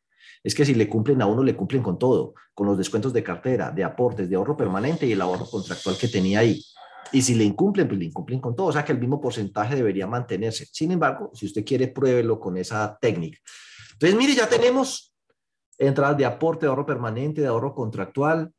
es 0.43 0.53
que 0.53 0.65
si 0.65 0.75
le 0.75 0.89
cumplen 0.89 1.21
a 1.21 1.25
uno, 1.25 1.43
le 1.43 1.55
cumplen 1.55 1.81
con 1.81 1.97
todo, 1.97 2.33
con 2.53 2.67
los 2.67 2.77
descuentos 2.77 3.13
de 3.13 3.23
cartera, 3.23 3.71
de 3.71 3.83
aportes, 3.83 4.29
de 4.29 4.35
ahorro 4.35 4.57
permanente 4.57 5.05
y 5.05 5.13
el 5.13 5.21
ahorro 5.21 5.45
contractual 5.45 5.97
que 5.97 6.07
tenía 6.07 6.39
ahí. 6.39 6.61
Y 7.11 7.21
si 7.21 7.35
le 7.35 7.43
incumplen, 7.43 7.87
pues 7.87 7.99
le 7.99 8.05
incumplen 8.05 8.39
con 8.39 8.55
todo. 8.55 8.67
O 8.67 8.71
sea 8.71 8.83
que 8.83 8.91
el 8.91 8.99
mismo 8.99 9.21
porcentaje 9.21 9.75
debería 9.75 10.07
mantenerse. 10.07 10.65
Sin 10.71 10.91
embargo, 10.91 11.31
si 11.33 11.45
usted 11.45 11.63
quiere, 11.63 11.87
pruébelo 11.87 12.39
con 12.39 12.57
esa 12.57 12.97
técnica. 12.99 13.39
Entonces, 13.93 14.17
mire, 14.17 14.35
ya 14.35 14.49
tenemos 14.49 15.13
entradas 15.77 16.17
de 16.17 16.25
aporte, 16.25 16.65
ahorro 16.65 16.85
permanente, 16.85 17.41
de 17.41 17.47
ahorro 17.47 17.73
contractual. 17.73 18.51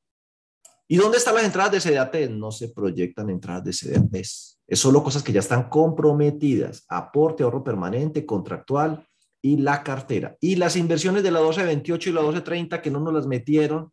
¿Y 0.87 0.97
dónde 0.97 1.19
están 1.19 1.35
las 1.35 1.45
entradas 1.45 1.73
de 1.73 1.81
CDAT? 1.81 2.31
No 2.31 2.53
se 2.53 2.69
proyectan 2.69 3.29
entradas 3.31 3.65
de 3.65 3.73
CDAT. 3.73 4.15
Es 4.15 4.79
solo 4.79 5.03
cosas 5.03 5.23
que 5.23 5.33
ya 5.33 5.41
están 5.41 5.69
comprometidas. 5.69 6.85
Aporte, 6.89 7.43
ahorro 7.43 7.65
permanente, 7.65 8.25
contractual 8.25 9.07
y 9.45 9.59
la 9.59 9.83
cartera. 9.83 10.39
Y 10.41 10.57
las 10.57 10.75
inversiones 10.75 11.23
de 11.23 11.31
la 11.31 11.41
1228 11.41 12.09
y 12.09 12.13
la 12.15 12.23
1230 12.23 12.81
que 12.81 12.91
no 12.91 12.99
nos 13.01 13.13
las 13.13 13.27
metieron 13.27 13.93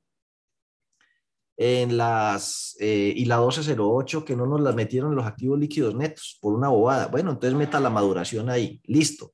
en 1.58 1.98
las, 1.98 2.78
eh, 2.80 3.12
y 3.14 3.26
la 3.26 3.36
1208 3.36 4.24
que 4.24 4.38
no 4.38 4.46
nos 4.46 4.62
las 4.62 4.74
metieron 4.74 5.10
en 5.10 5.18
los 5.18 5.26
activos 5.26 5.60
líquidos 5.60 5.94
netos 5.94 6.40
por 6.42 6.54
una 6.54 6.70
bobada. 6.70 7.08
Bueno, 7.08 7.32
entonces 7.32 7.54
meta 7.54 7.82
la 7.82 7.90
maduración 7.90 8.50
ahí, 8.50 8.80
listo. 8.86 9.34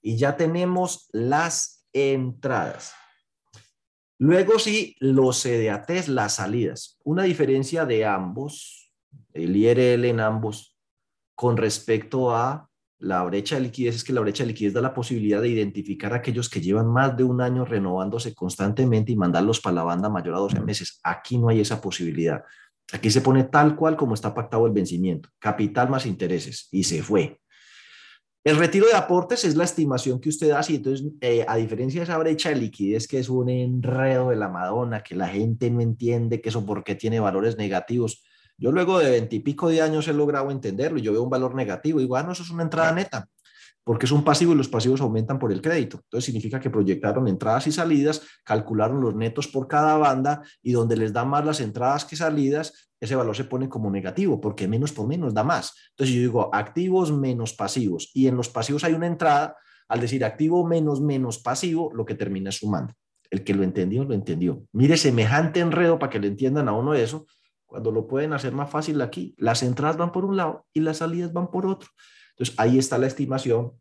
Y 0.00 0.16
ya 0.16 0.38
tenemos 0.38 1.10
las 1.12 1.86
entradas. 1.92 2.94
Luego 4.16 4.58
sí, 4.58 4.96
los 5.00 5.42
CDATs, 5.42 6.08
las 6.08 6.36
salidas. 6.36 6.98
Una 7.04 7.24
diferencia 7.24 7.84
de 7.84 8.06
ambos, 8.06 8.90
el 9.34 9.54
IRL 9.54 10.06
en 10.06 10.20
ambos, 10.20 10.78
con 11.34 11.58
respecto 11.58 12.34
a 12.34 12.70
la 13.00 13.22
brecha 13.22 13.54
de 13.54 13.62
liquidez 13.62 13.96
es 13.96 14.04
que 14.04 14.12
la 14.12 14.20
brecha 14.20 14.42
de 14.42 14.48
liquidez 14.48 14.72
da 14.72 14.80
la 14.80 14.92
posibilidad 14.92 15.40
de 15.40 15.48
identificar 15.48 16.12
a 16.12 16.16
aquellos 16.16 16.48
que 16.48 16.60
llevan 16.60 16.88
más 16.88 17.16
de 17.16 17.24
un 17.24 17.40
año 17.40 17.64
renovándose 17.64 18.34
constantemente 18.34 19.12
y 19.12 19.16
mandarlos 19.16 19.60
para 19.60 19.76
la 19.76 19.84
banda 19.84 20.08
mayor 20.08 20.34
a 20.34 20.38
12 20.38 20.60
meses. 20.60 21.00
Aquí 21.04 21.38
no 21.38 21.48
hay 21.48 21.60
esa 21.60 21.80
posibilidad. 21.80 22.42
Aquí 22.92 23.10
se 23.10 23.20
pone 23.20 23.44
tal 23.44 23.76
cual 23.76 23.96
como 23.96 24.14
está 24.14 24.34
pactado 24.34 24.66
el 24.66 24.72
vencimiento, 24.72 25.28
capital 25.38 25.90
más 25.90 26.06
intereses, 26.06 26.68
y 26.72 26.84
se 26.84 27.02
fue. 27.02 27.38
El 28.42 28.56
retiro 28.56 28.86
de 28.86 28.94
aportes 28.94 29.44
es 29.44 29.56
la 29.56 29.64
estimación 29.64 30.20
que 30.20 30.30
usted 30.30 30.52
hace, 30.52 30.72
y 30.72 30.76
entonces, 30.76 31.06
eh, 31.20 31.44
a 31.46 31.56
diferencia 31.56 32.00
de 32.00 32.04
esa 32.04 32.18
brecha 32.18 32.48
de 32.48 32.56
liquidez, 32.56 33.06
que 33.06 33.18
es 33.18 33.28
un 33.28 33.50
enredo 33.50 34.30
de 34.30 34.36
la 34.36 34.48
Madonna, 34.48 35.02
que 35.02 35.14
la 35.14 35.28
gente 35.28 35.70
no 35.70 35.82
entiende 35.82 36.40
que 36.40 36.48
eso 36.48 36.64
por 36.64 36.82
qué 36.82 36.94
tiene 36.94 37.20
valores 37.20 37.58
negativos, 37.58 38.24
yo 38.58 38.72
luego 38.72 38.98
de 38.98 39.10
veintipico 39.10 39.68
de 39.68 39.80
años 39.80 40.08
he 40.08 40.12
logrado 40.12 40.50
entenderlo 40.50 40.98
y 40.98 41.02
yo 41.02 41.12
veo 41.12 41.22
un 41.22 41.30
valor 41.30 41.54
negativo 41.54 42.00
y 42.00 42.02
digo, 42.02 42.16
ah, 42.16 42.24
no, 42.24 42.32
eso 42.32 42.42
es 42.42 42.50
una 42.50 42.64
entrada 42.64 42.92
neta, 42.92 43.28
porque 43.84 44.06
es 44.06 44.12
un 44.12 44.24
pasivo 44.24 44.52
y 44.52 44.56
los 44.56 44.68
pasivos 44.68 45.00
aumentan 45.00 45.38
por 45.38 45.52
el 45.52 45.62
crédito. 45.62 46.00
Entonces 46.04 46.26
significa 46.26 46.58
que 46.58 46.68
proyectaron 46.68 47.28
entradas 47.28 47.68
y 47.68 47.72
salidas, 47.72 48.20
calcularon 48.44 49.00
los 49.00 49.14
netos 49.14 49.46
por 49.46 49.68
cada 49.68 49.96
banda 49.96 50.42
y 50.60 50.72
donde 50.72 50.96
les 50.96 51.12
da 51.12 51.24
más 51.24 51.44
las 51.44 51.60
entradas 51.60 52.04
que 52.04 52.16
salidas, 52.16 52.90
ese 53.00 53.14
valor 53.14 53.36
se 53.36 53.44
pone 53.44 53.68
como 53.68 53.90
negativo, 53.90 54.40
porque 54.40 54.66
menos 54.66 54.92
por 54.92 55.06
menos 55.06 55.32
da 55.32 55.44
más. 55.44 55.72
Entonces 55.90 56.16
yo 56.16 56.20
digo 56.20 56.50
activos 56.52 57.12
menos 57.12 57.54
pasivos 57.54 58.10
y 58.12 58.26
en 58.26 58.36
los 58.36 58.48
pasivos 58.48 58.82
hay 58.82 58.92
una 58.92 59.06
entrada, 59.06 59.56
al 59.88 60.00
decir 60.00 60.24
activo 60.24 60.66
menos 60.66 61.00
menos 61.00 61.38
pasivo, 61.38 61.90
lo 61.94 62.04
que 62.04 62.14
termina 62.14 62.50
sumando. 62.50 62.92
El 63.30 63.44
que 63.44 63.54
lo 63.54 63.62
entendió, 63.62 64.04
lo 64.04 64.14
entendió. 64.14 64.64
Mire, 64.72 64.96
semejante 64.96 65.60
enredo 65.60 65.98
para 65.98 66.10
que 66.10 66.18
le 66.18 66.28
entiendan 66.28 66.68
a 66.68 66.72
uno 66.72 66.94
eso, 66.94 67.26
cuando 67.68 67.92
lo 67.92 68.08
pueden 68.08 68.32
hacer 68.32 68.52
más 68.52 68.70
fácil 68.70 69.00
aquí, 69.02 69.34
las 69.36 69.62
entradas 69.62 69.98
van 69.98 70.10
por 70.10 70.24
un 70.24 70.36
lado 70.36 70.66
y 70.72 70.80
las 70.80 70.96
salidas 70.96 71.32
van 71.32 71.50
por 71.50 71.66
otro. 71.66 71.90
Entonces, 72.30 72.54
ahí 72.58 72.78
está 72.78 72.96
la 72.98 73.06
estimación. 73.06 73.72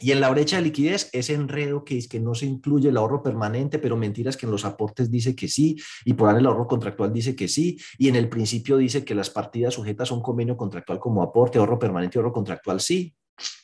Y 0.00 0.12
en 0.12 0.20
la 0.20 0.30
brecha 0.30 0.56
de 0.56 0.62
liquidez, 0.62 1.10
ese 1.12 1.34
enredo 1.34 1.84
que 1.84 1.98
es 1.98 2.08
que 2.08 2.20
no 2.20 2.34
se 2.34 2.46
incluye 2.46 2.88
el 2.88 2.96
ahorro 2.96 3.22
permanente, 3.22 3.78
pero 3.78 3.96
mentiras 3.96 4.36
que 4.36 4.46
en 4.46 4.52
los 4.52 4.64
aportes 4.64 5.10
dice 5.10 5.36
que 5.36 5.48
sí, 5.48 5.76
y 6.04 6.14
por 6.14 6.30
ahí 6.30 6.38
el 6.38 6.46
ahorro 6.46 6.66
contractual 6.66 7.12
dice 7.12 7.36
que 7.36 7.48
sí, 7.48 7.78
y 7.98 8.08
en 8.08 8.16
el 8.16 8.28
principio 8.28 8.78
dice 8.78 9.04
que 9.04 9.14
las 9.14 9.28
partidas 9.28 9.74
sujetas 9.74 10.10
a 10.10 10.14
un 10.14 10.22
convenio 10.22 10.56
contractual 10.56 10.98
como 10.98 11.22
aporte, 11.22 11.58
ahorro 11.58 11.78
permanente 11.78 12.16
y 12.16 12.18
ahorro 12.18 12.32
contractual 12.32 12.80
sí. 12.80 13.14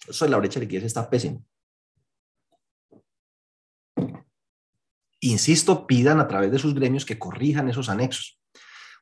Eso 0.06 0.24
en 0.26 0.30
la 0.30 0.38
brecha 0.38 0.60
de 0.60 0.66
liquidez 0.66 0.84
está 0.84 1.08
pésimo. 1.08 1.42
Insisto, 5.20 5.86
pidan 5.86 6.20
a 6.20 6.28
través 6.28 6.50
de 6.50 6.58
sus 6.58 6.74
gremios 6.74 7.06
que 7.06 7.18
corrijan 7.18 7.68
esos 7.68 7.88
anexos 7.88 8.38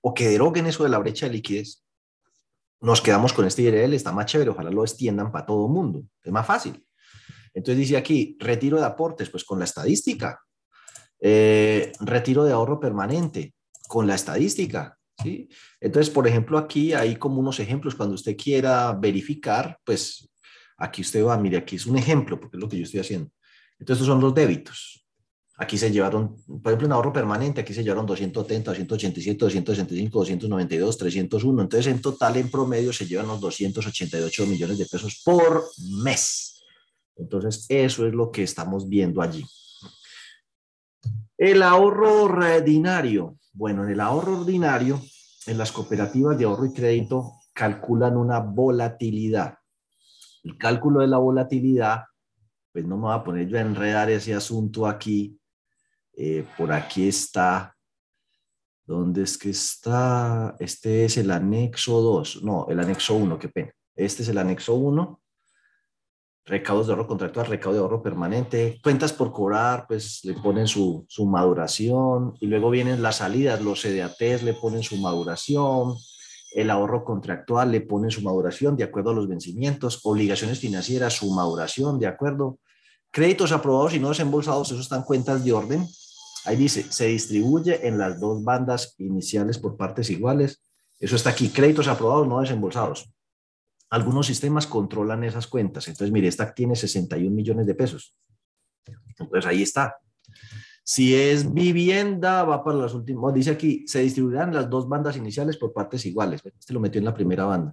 o 0.02 0.12
que 0.12 0.28
deroguen 0.28 0.66
eso 0.66 0.82
de 0.82 0.90
la 0.90 0.98
brecha 0.98 1.26
de 1.26 1.32
liquidez, 1.32 1.82
nos 2.80 3.00
quedamos 3.00 3.32
con 3.32 3.46
este 3.46 3.62
IRL, 3.62 3.94
está 3.94 4.12
más 4.12 4.26
chévere, 4.26 4.50
ojalá 4.50 4.70
lo 4.70 4.82
extiendan 4.82 5.30
para 5.30 5.46
todo 5.46 5.66
el 5.66 5.72
mundo, 5.72 6.04
es 6.22 6.32
más 6.32 6.46
fácil. 6.46 6.84
Entonces 7.54 7.78
dice 7.78 7.96
aquí, 7.96 8.36
retiro 8.40 8.78
de 8.78 8.84
aportes, 8.84 9.30
pues 9.30 9.44
con 9.44 9.58
la 9.58 9.64
estadística, 9.64 10.40
eh, 11.20 11.92
retiro 12.00 12.44
de 12.44 12.52
ahorro 12.52 12.80
permanente, 12.80 13.54
con 13.86 14.06
la 14.06 14.16
estadística, 14.16 14.98
¿sí? 15.22 15.48
Entonces, 15.80 16.12
por 16.12 16.26
ejemplo, 16.26 16.58
aquí 16.58 16.92
hay 16.92 17.16
como 17.16 17.38
unos 17.38 17.60
ejemplos, 17.60 17.94
cuando 17.94 18.16
usted 18.16 18.36
quiera 18.36 18.92
verificar, 18.92 19.78
pues 19.84 20.28
aquí 20.78 21.02
usted 21.02 21.24
va, 21.24 21.38
mire, 21.38 21.58
aquí 21.58 21.76
es 21.76 21.86
un 21.86 21.96
ejemplo, 21.96 22.40
porque 22.40 22.56
es 22.56 22.60
lo 22.60 22.68
que 22.68 22.78
yo 22.78 22.84
estoy 22.84 23.00
haciendo. 23.00 23.30
Entonces, 23.78 24.02
estos 24.02 24.06
son 24.06 24.20
los 24.20 24.34
débitos. 24.34 25.01
Aquí 25.58 25.76
se 25.76 25.90
llevaron, 25.90 26.36
por 26.46 26.72
ejemplo, 26.72 26.86
en 26.86 26.92
ahorro 26.92 27.12
permanente, 27.12 27.60
aquí 27.60 27.74
se 27.74 27.84
llevaron 27.84 28.06
230, 28.06 28.70
287, 28.70 29.38
265, 29.38 30.18
292, 30.18 30.98
301. 30.98 31.62
Entonces, 31.62 31.92
en 31.92 32.00
total, 32.00 32.36
en 32.36 32.50
promedio, 32.50 32.92
se 32.92 33.06
llevan 33.06 33.28
los 33.28 33.40
288 33.40 34.46
millones 34.46 34.78
de 34.78 34.86
pesos 34.86 35.20
por 35.24 35.64
mes. 36.02 36.62
Entonces, 37.16 37.66
eso 37.68 38.06
es 38.06 38.14
lo 38.14 38.30
que 38.30 38.42
estamos 38.42 38.88
viendo 38.88 39.20
allí. 39.20 39.44
El 41.36 41.62
ahorro 41.62 42.22
ordinario. 42.22 43.36
Bueno, 43.52 43.84
en 43.84 43.90
el 43.90 44.00
ahorro 44.00 44.40
ordinario, 44.40 45.00
en 45.46 45.58
las 45.58 45.70
cooperativas 45.70 46.38
de 46.38 46.44
ahorro 46.46 46.66
y 46.66 46.72
crédito 46.72 47.34
calculan 47.52 48.16
una 48.16 48.40
volatilidad. 48.40 49.58
El 50.42 50.56
cálculo 50.56 51.00
de 51.00 51.08
la 51.08 51.18
volatilidad, 51.18 52.04
pues 52.72 52.86
no 52.86 52.96
me 52.96 53.04
voy 53.04 53.14
a 53.14 53.22
poner 53.22 53.48
yo 53.48 53.58
a 53.58 53.60
enredar 53.60 54.10
ese 54.10 54.34
asunto 54.34 54.86
aquí, 54.86 55.38
eh, 56.14 56.44
por 56.56 56.72
aquí 56.72 57.08
está. 57.08 57.76
¿Dónde 58.84 59.22
es 59.22 59.38
que 59.38 59.50
está? 59.50 60.56
Este 60.58 61.04
es 61.04 61.16
el 61.16 61.30
anexo 61.30 62.00
2. 62.00 62.42
No, 62.42 62.66
el 62.68 62.80
anexo 62.80 63.14
1, 63.14 63.38
qué 63.38 63.48
pena. 63.48 63.72
Este 63.94 64.22
es 64.22 64.28
el 64.28 64.38
anexo 64.38 64.74
1. 64.74 65.20
Recaudos 66.44 66.88
de 66.88 66.92
ahorro 66.92 67.06
contractual, 67.06 67.46
recaudo 67.46 67.76
de 67.76 67.82
ahorro 67.82 68.02
permanente, 68.02 68.80
cuentas 68.82 69.12
por 69.12 69.32
cobrar, 69.32 69.86
pues 69.86 70.24
le 70.24 70.34
ponen 70.34 70.66
su, 70.66 71.06
su 71.08 71.24
maduración 71.24 72.34
y 72.40 72.48
luego 72.48 72.68
vienen 72.68 73.00
las 73.00 73.16
salidas, 73.16 73.62
los 73.62 73.82
CDATs 73.82 74.42
le 74.42 74.52
ponen 74.54 74.82
su 74.82 74.96
maduración, 74.96 75.94
el 76.54 76.68
ahorro 76.70 77.04
contractual 77.04 77.70
le 77.70 77.82
ponen 77.82 78.10
su 78.10 78.22
maduración 78.22 78.76
de 78.76 78.82
acuerdo 78.82 79.10
a 79.10 79.14
los 79.14 79.28
vencimientos, 79.28 80.00
obligaciones 80.02 80.58
financieras, 80.58 81.14
su 81.14 81.32
maduración 81.32 82.00
de 82.00 82.08
acuerdo, 82.08 82.58
créditos 83.12 83.52
aprobados 83.52 83.94
y 83.94 84.00
no 84.00 84.08
desembolsados, 84.08 84.72
eso 84.72 84.80
están 84.80 85.04
cuentas 85.04 85.44
de 85.44 85.52
orden, 85.52 85.86
Ahí 86.44 86.56
dice, 86.56 86.84
se 86.90 87.06
distribuye 87.06 87.86
en 87.86 87.98
las 87.98 88.18
dos 88.18 88.42
bandas 88.42 88.94
iniciales 88.98 89.58
por 89.58 89.76
partes 89.76 90.10
iguales. 90.10 90.62
Eso 90.98 91.16
está 91.16 91.30
aquí, 91.30 91.48
créditos 91.48 91.88
aprobados, 91.88 92.26
no 92.26 92.40
desembolsados. 92.40 93.10
Algunos 93.90 94.26
sistemas 94.26 94.66
controlan 94.66 95.22
esas 95.24 95.46
cuentas. 95.46 95.86
Entonces, 95.86 96.12
mire, 96.12 96.28
esta 96.28 96.52
tiene 96.54 96.74
61 96.74 97.30
millones 97.30 97.66
de 97.66 97.74
pesos. 97.74 98.16
Entonces, 99.18 99.46
ahí 99.46 99.62
está. 99.62 99.96
Si 100.84 101.14
es 101.14 101.52
vivienda, 101.52 102.42
va 102.42 102.64
para 102.64 102.78
las 102.78 102.94
últimas. 102.94 103.32
Dice 103.34 103.50
aquí, 103.50 103.84
se 103.86 104.00
distribuirán 104.00 104.52
las 104.52 104.68
dos 104.68 104.88
bandas 104.88 105.16
iniciales 105.16 105.56
por 105.56 105.72
partes 105.72 106.04
iguales. 106.06 106.42
Este 106.44 106.72
lo 106.72 106.80
metió 106.80 106.98
en 106.98 107.04
la 107.04 107.14
primera 107.14 107.44
banda. 107.44 107.72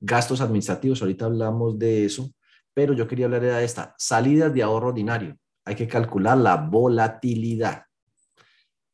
Gastos 0.00 0.40
administrativos, 0.40 1.02
ahorita 1.02 1.24
hablamos 1.24 1.78
de 1.78 2.04
eso, 2.04 2.30
pero 2.72 2.92
yo 2.92 3.08
quería 3.08 3.26
hablar 3.26 3.40
de 3.40 3.64
esta. 3.64 3.94
Salidas 3.98 4.54
de 4.54 4.62
ahorro 4.62 4.88
ordinario. 4.88 5.36
Hay 5.64 5.74
que 5.74 5.88
calcular 5.88 6.38
la 6.38 6.56
volatilidad. 6.56 7.82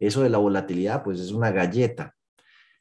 Eso 0.06 0.22
de 0.22 0.30
la 0.30 0.38
volatilidad, 0.38 1.02
pues 1.02 1.20
es 1.20 1.32
una 1.32 1.50
galleta. 1.50 2.14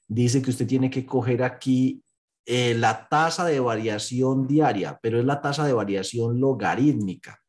Dice 0.08 0.42
que 0.42 0.50
usted 0.50 0.68
tiene 0.68 0.90
que 0.90 1.06
coger 1.06 1.44
aquí 1.44 2.04
eh, 2.46 2.74
la 2.76 3.08
tasa 3.08 3.46
de 3.46 3.60
variación 3.60 4.48
diaria, 4.48 5.00
pero 5.02 5.20
es 5.20 5.26
la 5.26 5.42
tasa 5.42 5.66
de 5.66 5.74
variación 5.74 6.40
logarítmica. 6.40 7.40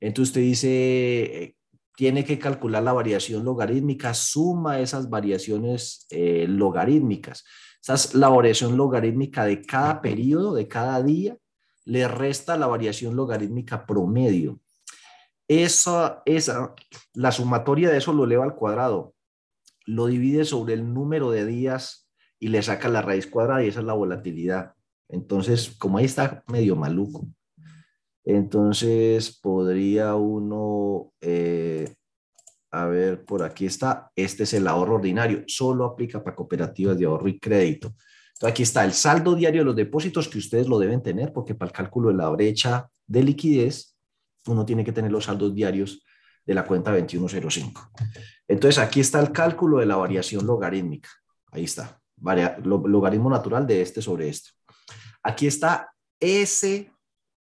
Entonces 0.00 0.30
usted 0.30 0.40
dice, 0.40 1.42
eh, 1.42 1.56
tiene 1.96 2.24
que 2.24 2.38
calcular 2.38 2.82
la 2.82 2.92
variación 2.92 3.44
logarítmica, 3.44 4.12
suma 4.14 4.80
esas 4.80 5.08
variaciones 5.08 6.06
eh, 6.10 6.46
logarítmicas. 6.48 7.44
Esa 7.80 7.94
es 7.94 8.14
la 8.14 8.28
variación 8.28 8.76
logarítmica 8.76 9.44
de 9.44 9.62
cada 9.62 10.00
periodo, 10.00 10.54
de 10.54 10.66
cada 10.66 11.02
día, 11.02 11.36
le 11.84 12.08
resta 12.08 12.56
la 12.56 12.66
variación 12.66 13.14
logarítmica 13.14 13.86
promedio. 13.86 14.58
Esa, 15.62 16.22
esa, 16.26 16.74
la 17.12 17.30
sumatoria 17.30 17.90
de 17.90 17.98
eso 17.98 18.12
lo 18.12 18.24
eleva 18.24 18.44
al 18.44 18.56
cuadrado, 18.56 19.14
lo 19.86 20.06
divide 20.06 20.44
sobre 20.44 20.74
el 20.74 20.92
número 20.92 21.30
de 21.30 21.46
días 21.46 22.08
y 22.40 22.48
le 22.48 22.62
saca 22.62 22.88
la 22.88 23.02
raíz 23.02 23.26
cuadrada 23.28 23.62
y 23.62 23.68
esa 23.68 23.80
es 23.80 23.86
la 23.86 23.92
volatilidad. 23.92 24.74
Entonces, 25.08 25.76
como 25.78 25.98
ahí 25.98 26.06
está 26.06 26.42
medio 26.48 26.74
maluco, 26.74 27.28
entonces 28.24 29.38
podría 29.40 30.16
uno, 30.16 31.12
eh, 31.20 31.94
a 32.72 32.86
ver, 32.86 33.24
por 33.24 33.42
aquí 33.42 33.66
está, 33.66 34.10
este 34.16 34.42
es 34.42 34.54
el 34.54 34.66
ahorro 34.66 34.96
ordinario, 34.96 35.44
solo 35.46 35.84
aplica 35.84 36.24
para 36.24 36.34
cooperativas 36.34 36.98
de 36.98 37.04
ahorro 37.04 37.28
y 37.28 37.38
crédito. 37.38 37.94
Entonces 38.32 38.50
aquí 38.50 38.62
está 38.64 38.84
el 38.84 38.92
saldo 38.92 39.36
diario 39.36 39.60
de 39.60 39.66
los 39.66 39.76
depósitos 39.76 40.26
que 40.26 40.38
ustedes 40.38 40.66
lo 40.66 40.78
deben 40.78 41.02
tener 41.02 41.32
porque 41.32 41.54
para 41.54 41.68
el 41.68 41.76
cálculo 41.76 42.08
de 42.08 42.16
la 42.16 42.30
brecha 42.30 42.90
de 43.06 43.22
liquidez, 43.22 43.93
uno 44.46 44.64
tiene 44.64 44.84
que 44.84 44.92
tener 44.92 45.10
los 45.10 45.24
saldos 45.24 45.54
diarios 45.54 46.04
de 46.44 46.54
la 46.54 46.64
cuenta 46.64 46.92
2105. 46.92 47.90
Entonces 48.48 48.82
aquí 48.82 49.00
está 49.00 49.20
el 49.20 49.32
cálculo 49.32 49.78
de 49.78 49.86
la 49.86 49.96
variación 49.96 50.46
logarítmica. 50.46 51.08
Ahí 51.50 51.64
está, 51.64 52.00
logaritmo 52.64 53.30
natural 53.30 53.66
de 53.66 53.80
este 53.80 54.02
sobre 54.02 54.28
esto. 54.28 54.50
Aquí 55.22 55.46
está 55.46 55.90
ese 56.20 56.90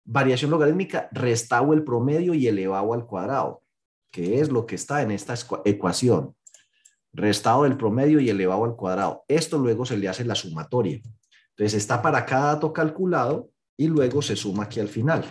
variación 0.05 0.51
logarítmica 0.51 1.07
restado 1.11 1.73
el 1.73 1.83
promedio 1.83 2.33
y 2.33 2.47
elevado 2.47 2.93
al 2.93 3.05
cuadrado, 3.05 3.61
que 4.11 4.39
es 4.39 4.49
lo 4.49 4.65
que 4.65 4.75
está 4.75 5.01
en 5.01 5.11
esta 5.11 5.35
ecuación. 5.65 6.35
Restado 7.13 7.63
del 7.63 7.77
promedio 7.77 8.19
y 8.19 8.29
elevado 8.29 8.65
al 8.65 8.75
cuadrado. 8.75 9.23
Esto 9.27 9.57
luego 9.57 9.85
se 9.85 9.97
le 9.97 10.07
hace 10.07 10.23
la 10.25 10.35
sumatoria. 10.35 11.01
Entonces 11.51 11.73
está 11.75 12.01
para 12.01 12.25
cada 12.25 12.53
dato 12.53 12.71
calculado 12.71 13.49
y 13.77 13.87
luego 13.87 14.21
se 14.21 14.35
suma 14.35 14.63
aquí 14.63 14.79
al 14.79 14.89
final. 14.89 15.25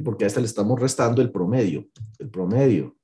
Y 0.00 0.02
porque 0.02 0.24
a 0.24 0.28
este 0.28 0.40
le 0.40 0.46
estamos 0.46 0.80
restando 0.80 1.20
el 1.20 1.30
promedio. 1.30 1.86
El 2.18 2.30
promedio. 2.30 2.96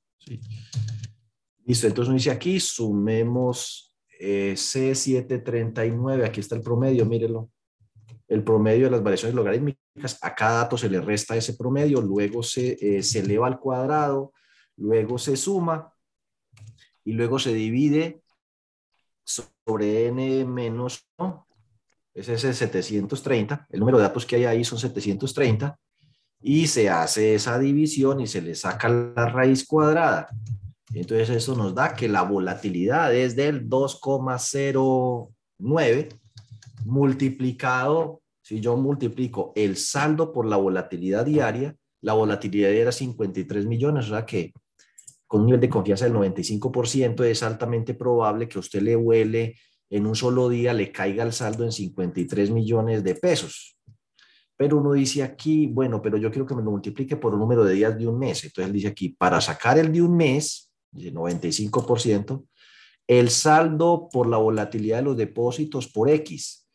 Listo, 1.63 1.85
entonces 1.85 2.07
uno 2.07 2.17
dice 2.17 2.31
aquí, 2.31 2.59
sumemos 2.59 3.95
eh, 4.19 4.53
C739. 4.55 6.25
Aquí 6.25 6.39
está 6.39 6.55
el 6.55 6.61
promedio, 6.61 7.05
mírelo 7.05 7.51
el 8.27 8.43
promedio 8.43 8.85
de 8.85 8.91
las 8.91 9.03
variaciones 9.03 9.35
logarítmicas, 9.35 10.19
a 10.21 10.35
cada 10.35 10.63
dato 10.63 10.77
se 10.77 10.89
le 10.89 10.99
resta 10.99 11.37
ese 11.37 11.53
promedio, 11.53 12.01
luego 12.01 12.43
se, 12.43 12.77
eh, 12.81 13.01
se 13.01 13.19
eleva 13.19 13.47
al 13.47 13.57
cuadrado, 13.57 14.33
luego 14.75 15.17
se 15.17 15.37
suma 15.37 15.93
y 17.05 17.13
luego 17.13 17.39
se 17.39 17.53
divide 17.53 18.21
sobre 19.23 20.07
n 20.07 20.45
menos, 20.45 21.09
¿no? 21.17 21.47
ese 22.13 22.33
es 22.33 22.43
el 22.43 22.55
730, 22.55 23.67
el 23.69 23.79
número 23.79 23.97
de 23.97 24.03
datos 24.03 24.25
que 24.25 24.37
hay 24.37 24.45
ahí 24.45 24.63
son 24.65 24.79
730, 24.79 25.79
y 26.41 26.67
se 26.67 26.89
hace 26.89 27.35
esa 27.35 27.59
división 27.59 28.21
y 28.21 28.27
se 28.27 28.41
le 28.41 28.55
saca 28.55 28.89
la 28.89 29.29
raíz 29.29 29.65
cuadrada. 29.65 30.29
Entonces 30.93 31.29
eso 31.29 31.55
nos 31.55 31.75
da 31.75 31.93
que 31.93 32.07
la 32.07 32.23
volatilidad 32.23 33.13
es 33.13 33.35
del 33.35 33.69
2,09 33.69 36.09
multiplicado, 36.85 38.21
si 38.41 38.61
yo 38.61 38.77
multiplico 38.77 39.51
el 39.55 39.75
saldo 39.75 40.31
por 40.31 40.45
la 40.45 40.55
volatilidad 40.55 41.25
diaria, 41.25 41.75
la 42.01 42.13
volatilidad 42.13 42.71
era 42.71 42.91
53 42.91 43.65
millones, 43.65 44.05
o 44.05 44.09
sea 44.09 44.25
que 44.25 44.53
con 45.25 45.41
un 45.41 45.47
nivel 45.47 45.61
de 45.61 45.69
confianza 45.69 46.05
del 46.05 46.13
95% 46.13 47.25
es 47.25 47.43
altamente 47.43 47.93
probable 47.93 48.47
que 48.47 48.59
usted 48.59 48.81
le 48.81 48.95
huele 48.95 49.55
en 49.89 50.05
un 50.05 50.15
solo 50.15 50.47
día, 50.47 50.73
le 50.73 50.91
caiga 50.91 51.23
el 51.23 51.33
saldo 51.33 51.65
en 51.65 51.71
53 51.71 52.51
millones 52.51 53.03
de 53.03 53.15
pesos. 53.15 53.76
Pero 54.57 54.77
uno 54.77 54.93
dice 54.93 55.21
aquí, 55.21 55.67
bueno, 55.67 56.01
pero 56.01 56.17
yo 56.17 56.31
quiero 56.31 56.47
que 56.47 56.55
me 56.55 56.63
lo 56.63 56.71
multiplique 56.71 57.15
por 57.15 57.33
un 57.33 57.39
número 57.39 57.63
de 57.63 57.75
días 57.75 57.97
de 57.97 58.07
un 58.07 58.17
mes. 58.17 58.43
Entonces 58.43 58.65
él 58.65 58.73
dice 58.73 58.87
aquí, 58.87 59.09
para 59.09 59.39
sacar 59.39 59.77
el 59.77 59.91
de 59.91 60.01
un 60.01 60.17
mes, 60.17 60.71
dice 60.91 61.13
95%, 61.13 62.43
el 63.05 63.29
saldo 63.29 64.09
por 64.11 64.27
la 64.27 64.37
volatilidad 64.37 64.97
de 64.97 65.03
los 65.03 65.17
depósitos 65.17 65.87
por 65.87 66.09
X. 66.09 66.67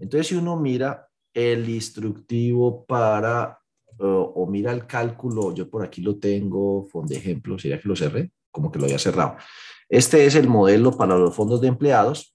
Entonces, 0.00 0.26
si 0.26 0.34
uno 0.34 0.58
mira 0.58 1.06
el 1.32 1.68
instructivo 1.68 2.84
para 2.84 3.56
o, 3.98 4.44
mira 4.50 4.72
el 4.72 4.84
cálculo, 4.88 5.54
yo 5.54 5.70
por 5.70 5.84
aquí 5.84 6.02
lo 6.02 6.18
tengo, 6.18 6.88
fondo 6.88 7.14
de 7.14 7.20
ejemplo, 7.20 7.56
sería 7.56 7.80
que 7.80 7.88
lo 7.88 7.94
cerré, 7.94 8.32
como 8.50 8.72
que 8.72 8.80
lo 8.80 8.86
había 8.86 8.98
cerrado. 8.98 9.36
Este 9.88 10.26
es 10.26 10.34
el 10.34 10.48
modelo 10.48 10.90
para 10.96 11.16
los 11.16 11.32
fondos 11.36 11.60
de 11.60 11.68
empleados. 11.68 12.34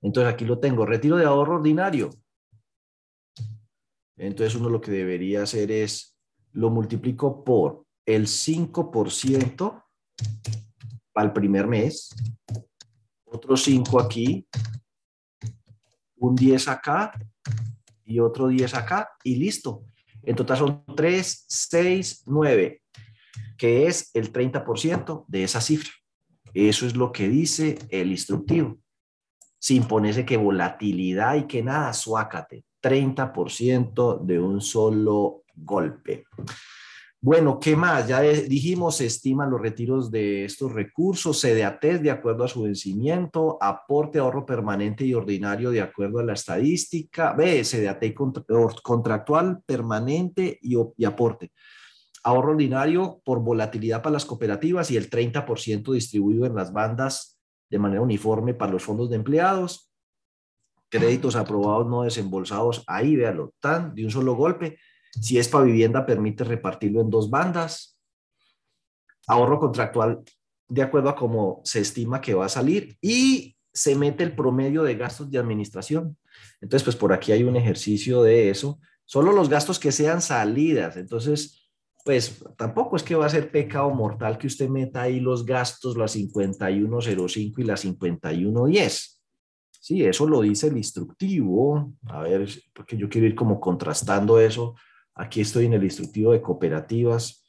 Entonces 0.00 0.32
aquí 0.32 0.44
lo 0.44 0.60
tengo, 0.60 0.86
retiro 0.86 1.16
de 1.16 1.24
ahorro 1.24 1.56
ordinario. 1.56 2.10
Entonces 4.16 4.54
uno 4.54 4.68
lo 4.68 4.80
que 4.80 4.90
debería 4.90 5.42
hacer 5.42 5.70
es, 5.70 6.16
lo 6.52 6.70
multiplico 6.70 7.44
por 7.44 7.84
el 8.06 8.26
5% 8.26 9.84
para 11.12 11.26
el 11.26 11.32
primer 11.32 11.66
mes, 11.66 12.10
otro 13.24 13.56
5 13.56 14.00
aquí, 14.00 14.46
un 16.16 16.34
10 16.34 16.68
acá 16.68 17.12
y 18.04 18.20
otro 18.20 18.48
10 18.48 18.74
acá 18.74 19.10
y 19.22 19.36
listo. 19.36 19.84
En 20.22 20.36
total 20.36 20.58
son 20.58 20.84
3, 20.96 21.44
6, 21.48 22.22
9, 22.26 22.82
que 23.58 23.86
es 23.86 24.10
el 24.14 24.32
30% 24.32 25.24
de 25.26 25.44
esa 25.44 25.60
cifra. 25.60 25.90
Eso 26.52 26.86
es 26.86 26.94
lo 26.94 27.10
que 27.12 27.28
dice 27.28 27.78
el 27.90 28.10
instructivo. 28.10 28.78
Sin 29.58 29.84
ponerse 29.88 30.24
que 30.24 30.36
volatilidad 30.36 31.34
y 31.36 31.46
que 31.46 31.62
nada, 31.62 31.92
suácate. 31.92 32.64
30% 32.84 34.20
de 34.20 34.38
un 34.38 34.60
solo 34.60 35.44
golpe. 35.56 36.26
Bueno, 37.18 37.58
¿qué 37.58 37.74
más? 37.74 38.06
Ya 38.06 38.20
dijimos, 38.20 38.98
se 38.98 39.06
estiman 39.06 39.50
los 39.50 39.58
retiros 39.58 40.10
de 40.10 40.44
estos 40.44 40.70
recursos, 40.70 41.40
CDATES 41.40 42.02
de 42.02 42.10
acuerdo 42.10 42.44
a 42.44 42.48
su 42.48 42.64
vencimiento, 42.64 43.56
aporte, 43.62 44.18
ahorro 44.18 44.44
permanente 44.44 45.06
y 45.06 45.14
ordinario 45.14 45.70
de 45.70 45.80
acuerdo 45.80 46.18
a 46.18 46.24
la 46.24 46.34
estadística, 46.34 47.32
B, 47.32 47.62
CDAT 47.64 48.12
contractual, 48.82 49.62
permanente 49.64 50.58
y 50.60 51.04
aporte. 51.06 51.52
Ahorro 52.24 52.50
ordinario 52.50 53.22
por 53.24 53.40
volatilidad 53.40 54.02
para 54.02 54.12
las 54.12 54.26
cooperativas 54.26 54.90
y 54.90 54.98
el 54.98 55.08
30% 55.08 55.94
distribuido 55.94 56.44
en 56.44 56.54
las 56.54 56.74
bandas 56.74 57.40
de 57.70 57.78
manera 57.78 58.02
uniforme 58.02 58.52
para 58.52 58.72
los 58.72 58.82
fondos 58.82 59.08
de 59.08 59.16
empleados. 59.16 59.93
Créditos 60.98 61.36
aprobados 61.36 61.86
no 61.86 62.02
desembolsados, 62.02 62.84
ahí 62.86 63.16
véalo, 63.16 63.52
tan 63.60 63.94
de 63.94 64.04
un 64.04 64.10
solo 64.10 64.34
golpe 64.34 64.78
si 65.20 65.38
es 65.38 65.48
para 65.48 65.64
vivienda, 65.64 66.06
permite 66.06 66.44
repartirlo 66.44 67.00
en 67.00 67.10
dos 67.10 67.30
bandas. 67.30 67.98
Ahorro 69.26 69.60
contractual 69.60 70.22
de 70.68 70.82
acuerdo 70.82 71.08
a 71.08 71.16
cómo 71.16 71.60
se 71.64 71.80
estima 71.80 72.20
que 72.20 72.34
va 72.34 72.46
a 72.46 72.50
salir 72.50 72.96
y 73.00 73.56
se 73.72 73.94
mete 73.94 74.24
el 74.24 74.34
promedio 74.34 74.82
de 74.82 74.96
gastos 74.96 75.30
de 75.30 75.38
administración. 75.38 76.16
Entonces, 76.60 76.84
pues 76.84 76.96
por 76.96 77.12
aquí 77.12 77.32
hay 77.32 77.44
un 77.44 77.56
ejercicio 77.56 78.22
de 78.22 78.50
eso. 78.50 78.80
Solo 79.04 79.32
los 79.32 79.48
gastos 79.48 79.78
que 79.78 79.92
sean 79.92 80.20
salidas. 80.20 80.96
Entonces, 80.96 81.70
pues 82.04 82.44
tampoco 82.56 82.96
es 82.96 83.02
que 83.02 83.14
va 83.14 83.26
a 83.26 83.30
ser 83.30 83.50
pecado 83.50 83.90
mortal 83.90 84.36
que 84.36 84.46
usted 84.46 84.68
meta 84.68 85.02
ahí 85.02 85.20
los 85.20 85.46
gastos, 85.46 85.96
la 85.96 86.08
5105 86.08 87.60
y 87.60 87.64
la 87.64 87.76
5110. 87.76 89.13
Sí, 89.84 90.02
eso 90.02 90.26
lo 90.26 90.40
dice 90.40 90.68
el 90.68 90.78
instructivo. 90.78 91.92
A 92.06 92.20
ver, 92.20 92.48
porque 92.72 92.96
yo 92.96 93.06
quiero 93.06 93.26
ir 93.26 93.34
como 93.34 93.60
contrastando 93.60 94.40
eso. 94.40 94.74
Aquí 95.14 95.42
estoy 95.42 95.66
en 95.66 95.74
el 95.74 95.84
instructivo 95.84 96.32
de 96.32 96.40
cooperativas, 96.40 97.44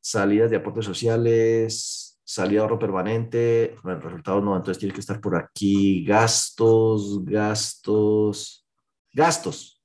salidas 0.00 0.50
de 0.50 0.56
aportes 0.56 0.84
sociales, 0.84 2.20
salida 2.24 2.58
de 2.58 2.62
ahorro 2.62 2.80
permanente, 2.80 3.76
bueno, 3.84 4.00
resultados 4.00 4.42
no, 4.42 4.56
entonces 4.56 4.80
tiene 4.80 4.92
que 4.92 4.98
estar 4.98 5.20
por 5.20 5.36
aquí, 5.36 6.04
gastos, 6.04 7.24
gastos, 7.24 8.66
gastos, 9.12 9.80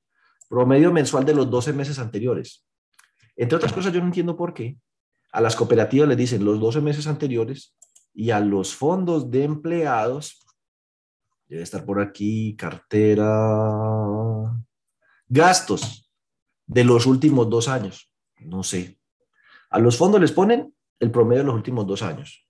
promedio 0.50 0.92
mensual 0.92 1.24
de 1.24 1.36
los 1.36 1.52
12 1.52 1.72
meses 1.72 2.00
anteriores. 2.00 2.66
Entre 3.36 3.56
otras 3.56 3.74
cosas, 3.74 3.94
yo 3.94 4.00
no 4.00 4.08
entiendo 4.08 4.36
por 4.36 4.56
qué 4.56 4.76
a 5.32 5.40
las 5.40 5.56
cooperativas 5.56 6.10
les 6.10 6.18
dicen 6.18 6.44
los 6.44 6.60
12 6.60 6.82
meses 6.82 7.06
anteriores 7.06 7.76
y 8.12 8.32
a 8.32 8.40
los 8.40 8.74
fondos 8.74 9.30
de 9.30 9.44
empleados, 9.44 10.43
debe 11.54 11.64
estar 11.64 11.86
por 11.86 12.02
aquí, 12.02 12.56
cartera, 12.56 13.30
gastos, 15.28 16.12
de 16.66 16.84
los 16.84 17.06
últimos 17.06 17.48
dos 17.48 17.68
años. 17.68 18.12
No 18.40 18.64
sé. 18.64 19.00
A 19.70 19.78
los 19.78 19.96
fondos 19.96 20.20
les 20.20 20.32
ponen 20.32 20.74
el 21.00 21.12
promedio 21.12 21.44
de 21.44 21.48
los 21.48 21.56
últimos 21.56 21.86
dos 21.86 22.02
años. 22.02 22.48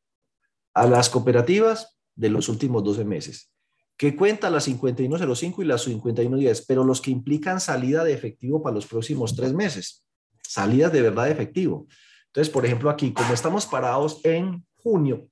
A 0.73 0.87
las 0.87 1.09
cooperativas 1.09 1.99
de 2.15 2.29
los 2.29 2.47
últimos 2.47 2.81
12 2.81 3.03
meses. 3.03 3.51
Que 3.97 4.15
cuenta 4.15 4.49
las 4.49 4.63
5105 4.63 5.61
y 5.61 5.65
las 5.65 5.81
5110, 5.83 6.65
pero 6.65 6.85
los 6.85 7.01
que 7.01 7.11
implican 7.11 7.59
salida 7.59 8.05
de 8.05 8.13
efectivo 8.13 8.63
para 8.63 8.75
los 8.75 8.87
próximos 8.87 9.35
tres 9.35 9.53
meses. 9.53 10.05
Salidas 10.41 10.93
de 10.93 11.01
verdad 11.01 11.25
de 11.25 11.31
efectivo. 11.31 11.87
Entonces, 12.27 12.51
por 12.51 12.65
ejemplo, 12.65 12.89
aquí, 12.89 13.11
como 13.11 13.33
estamos 13.33 13.65
parados 13.65 14.21
en 14.23 14.65
junio, 14.75 15.27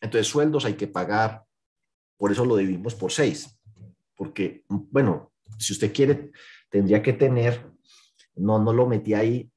entonces 0.00 0.28
sueldos 0.28 0.64
hay 0.64 0.74
que 0.74 0.86
pagar. 0.86 1.44
Por 2.20 2.30
eso 2.30 2.44
lo 2.44 2.56
dividimos 2.56 2.94
por 2.94 3.10
seis. 3.10 3.58
Porque, 4.14 4.62
bueno, 4.68 5.32
si 5.58 5.72
usted 5.72 5.90
quiere 5.90 6.32
tendría 6.68 7.00
que 7.00 7.14
tener, 7.14 7.66
no, 8.36 8.58
no 8.58 8.74
lo 8.74 8.86
metí 8.86 9.14
ahí, 9.14 9.50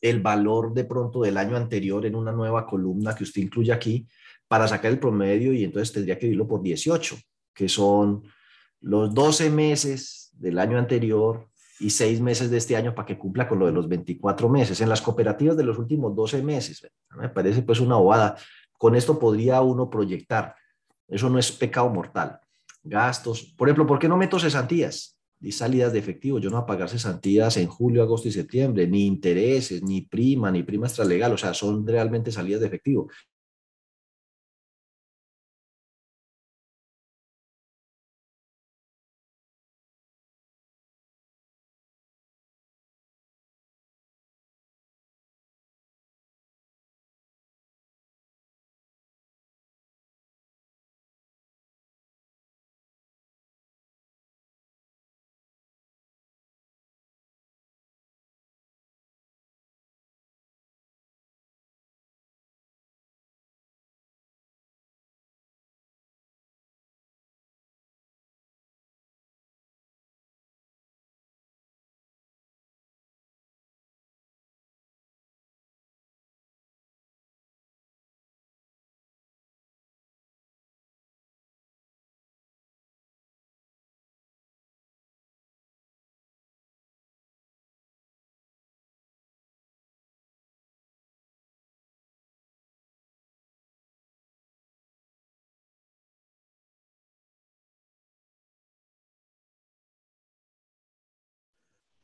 el 0.00 0.22
valor 0.22 0.72
de 0.72 0.84
pronto 0.84 1.20
del 1.20 1.36
año 1.36 1.54
anterior 1.54 2.06
en 2.06 2.14
una 2.14 2.32
nueva 2.32 2.66
columna 2.66 3.14
que 3.14 3.24
usted 3.24 3.42
incluye 3.42 3.74
aquí 3.74 4.08
para 4.48 4.66
sacar 4.66 4.90
el 4.90 4.98
promedio 4.98 5.52
y 5.52 5.64
entonces 5.64 5.92
tendría 5.92 6.14
que 6.14 6.22
dividirlo 6.22 6.48
por 6.48 6.62
18, 6.62 7.14
que 7.52 7.68
son 7.68 8.22
los 8.80 9.12
12 9.12 9.50
meses 9.50 10.30
del 10.32 10.58
año 10.58 10.78
anterior 10.78 11.50
y 11.78 11.90
6 11.90 12.22
meses 12.22 12.50
de 12.50 12.56
este 12.56 12.74
año 12.74 12.94
para 12.94 13.04
que 13.04 13.18
cumpla 13.18 13.46
con 13.46 13.58
lo 13.58 13.66
de 13.66 13.72
los 13.72 13.86
24 13.86 14.48
meses. 14.48 14.80
En 14.80 14.88
las 14.88 15.02
cooperativas 15.02 15.58
de 15.58 15.64
los 15.64 15.76
últimos 15.76 16.16
12 16.16 16.42
meses, 16.42 16.88
me 17.10 17.28
parece 17.28 17.60
pues 17.60 17.80
una 17.80 17.96
bobada. 17.96 18.34
Con 18.72 18.96
esto 18.96 19.18
podría 19.18 19.60
uno 19.60 19.90
proyectar. 19.90 20.54
Eso 21.08 21.30
no 21.30 21.38
es 21.38 21.52
pecado 21.52 21.88
mortal. 21.88 22.40
Gastos. 22.82 23.54
Por 23.56 23.68
ejemplo, 23.68 23.86
¿por 23.86 23.98
qué 23.98 24.08
no 24.08 24.16
meto 24.16 24.38
cesantías? 24.38 25.16
y 25.40 25.52
salidas 25.52 25.92
de 25.92 25.98
efectivo. 25.98 26.38
Yo 26.38 26.50
no 26.50 26.56
voy 26.56 26.64
a 26.64 26.66
pagar 26.66 26.88
cesantías 26.88 27.56
en 27.56 27.68
julio, 27.68 28.02
agosto 28.02 28.28
y 28.28 28.32
septiembre, 28.32 28.86
ni 28.86 29.06
intereses, 29.06 29.82
ni 29.82 30.02
prima, 30.02 30.50
ni 30.50 30.62
prima 30.62 30.86
extralegal. 30.86 31.32
O 31.32 31.36
sea, 31.36 31.54
son 31.54 31.86
realmente 31.86 32.32
salidas 32.32 32.60
de 32.60 32.66
efectivo. 32.66 33.08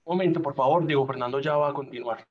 Momento, 0.07 0.43
por 0.43 0.55
favor, 0.55 0.87
Diego 0.87 1.07
Fernando 1.07 1.41
ya 1.41 1.57
va 1.57 1.71
a 1.71 1.75
continuar. 1.75 2.27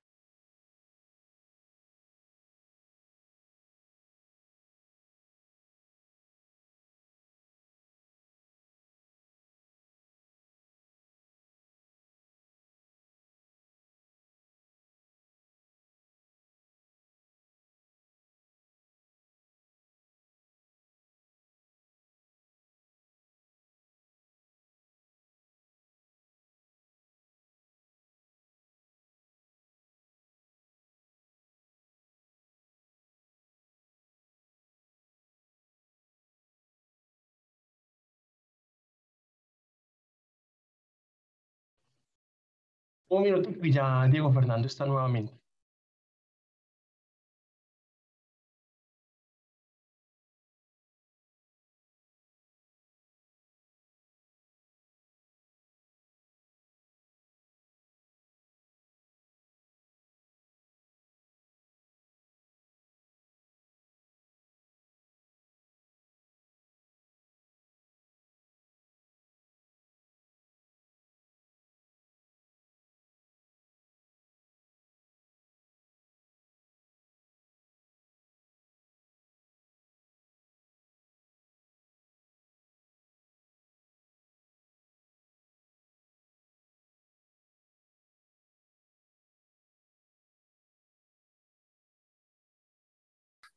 Un 43.11 43.21
minuto 43.21 43.51
y 43.61 43.71
ya 43.71 44.07
Diego 44.07 44.31
Fernando 44.33 44.65
está 44.67 44.87
nuevamente. 44.87 45.33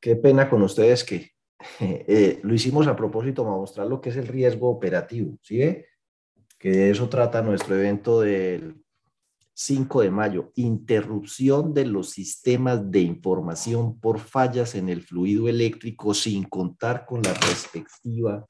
Qué 0.04 0.16
pena 0.16 0.50
con 0.50 0.60
ustedes 0.60 1.02
que 1.02 1.30
eh, 1.80 2.38
lo 2.42 2.52
hicimos 2.52 2.86
a 2.86 2.94
propósito 2.94 3.42
para 3.42 3.56
mostrar 3.56 3.86
lo 3.86 4.02
que 4.02 4.10
es 4.10 4.16
el 4.16 4.26
riesgo 4.26 4.68
operativo, 4.68 5.38
¿sí 5.40 5.56
ve? 5.56 5.86
Que 6.58 6.70
de 6.70 6.90
eso 6.90 7.08
trata 7.08 7.40
nuestro 7.40 7.74
evento 7.74 8.20
del 8.20 8.84
5 9.54 10.02
de 10.02 10.10
mayo, 10.10 10.52
interrupción 10.56 11.72
de 11.72 11.86
los 11.86 12.10
sistemas 12.10 12.90
de 12.90 13.00
información 13.00 13.98
por 13.98 14.18
fallas 14.18 14.74
en 14.74 14.90
el 14.90 15.00
fluido 15.00 15.48
eléctrico 15.48 16.12
sin 16.12 16.44
contar 16.44 17.06
con 17.06 17.22
la 17.22 17.32
respectiva 17.32 18.44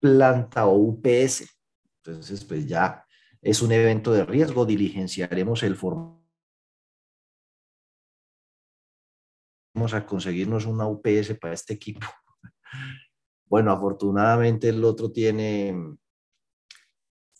planta 0.00 0.64
o 0.64 0.78
UPS. 0.78 1.46
Entonces, 2.02 2.42
pues 2.42 2.66
ya 2.66 3.04
es 3.42 3.60
un 3.60 3.72
evento 3.72 4.14
de 4.14 4.24
riesgo, 4.24 4.64
diligenciaremos 4.64 5.62
el 5.62 5.76
formato 5.76 6.21
vamos 9.74 9.94
a 9.94 10.04
conseguirnos 10.06 10.66
una 10.66 10.86
UPS 10.86 11.34
para 11.40 11.54
este 11.54 11.74
equipo. 11.74 12.06
Bueno, 13.46 13.70
afortunadamente 13.70 14.70
el 14.70 14.82
otro 14.82 15.12
tiene, 15.12 15.74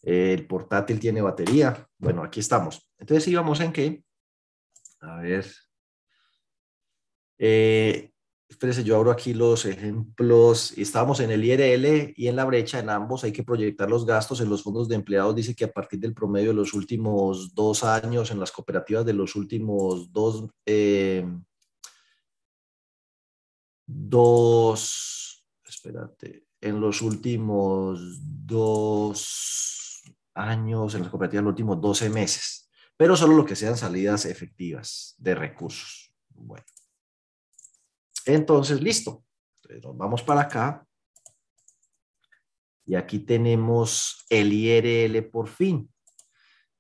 el 0.03 0.47
portátil 0.47 1.01
tiene 1.01 1.23
batería. 1.23 1.89
Bueno, 1.99 2.23
aquí 2.23 2.41
estamos. 2.41 2.87
Entonces 2.99 3.29
íbamos 3.29 3.61
en 3.61 3.73
qué? 3.73 4.05
A 5.01 5.17
ver. 5.21 5.47
Eh, 7.39 8.13
espérese, 8.47 8.85
yo 8.85 8.97
abro 8.97 9.11
aquí 9.11 9.33
los 9.33 9.65
ejemplos. 9.65 10.77
Estamos 10.77 11.21
en 11.21 11.31
el 11.31 11.45
IRL 11.45 12.13
y 12.15 12.29
en 12.29 12.37
la 12.37 12.45
brecha, 12.45 12.79
en 12.79 12.91
ambos 12.91 13.25
hay 13.25 13.33
que 13.33 13.43
proyectar 13.43 13.89
los 13.89 14.05
gastos. 14.05 14.41
En 14.43 14.51
los 14.51 14.63
fondos 14.63 14.89
de 14.89 14.97
empleados 14.97 15.35
dice 15.35 15.55
que 15.55 15.65
a 15.65 15.73
partir 15.73 15.99
del 15.99 16.13
promedio 16.13 16.49
de 16.51 16.57
los 16.57 16.75
últimos 16.75 17.55
dos 17.55 17.85
años, 17.85 18.31
en 18.31 18.39
las 18.39 18.53
cooperativas 18.53 19.07
de 19.07 19.15
los 19.15 19.35
últimos 19.35 20.13
dos, 20.13 20.47
eh, 20.67 21.27
dos, 23.87 25.47
espérate, 25.65 26.47
en 26.61 26.81
los 26.81 27.03
últimos 27.03 28.19
dos 28.21 30.03
años, 30.35 30.95
en 30.95 31.03
las 31.03 31.11
cooperativas, 31.11 31.45
los 31.45 31.53
últimos 31.53 31.81
12 31.81 32.11
meses, 32.11 32.71
pero 32.97 33.17
solo 33.17 33.37
lo 33.37 33.45
que 33.45 33.57
sean 33.57 33.77
salidas 33.77 34.25
efectivas 34.25 35.15
de 35.19 35.35
recursos. 35.35 36.15
Bueno. 36.29 36.65
Entonces, 38.25 38.81
listo. 38.81 39.25
Entonces, 39.63 39.91
vamos 39.97 40.23
para 40.23 40.43
acá. 40.43 40.87
Y 42.85 42.95
aquí 42.95 43.21
tenemos 43.21 44.25
el 44.29 44.53
IRL 44.53 45.23
por 45.31 45.49
fin. 45.49 45.93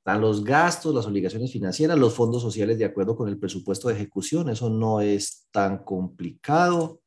Están 0.04 0.20
los 0.20 0.42
gastos, 0.42 0.92
las 0.92 1.06
obligaciones 1.06 1.52
financieras, 1.52 1.96
los 1.96 2.12
fondos 2.12 2.42
sociales 2.42 2.76
de 2.76 2.84
acuerdo 2.84 3.14
con 3.14 3.28
el 3.28 3.38
presupuesto 3.38 3.86
de 3.86 3.94
ejecución. 3.94 4.48
Eso 4.48 4.68
no 4.68 5.00
es 5.00 5.46
tan 5.52 5.84
complicado. 5.84 7.00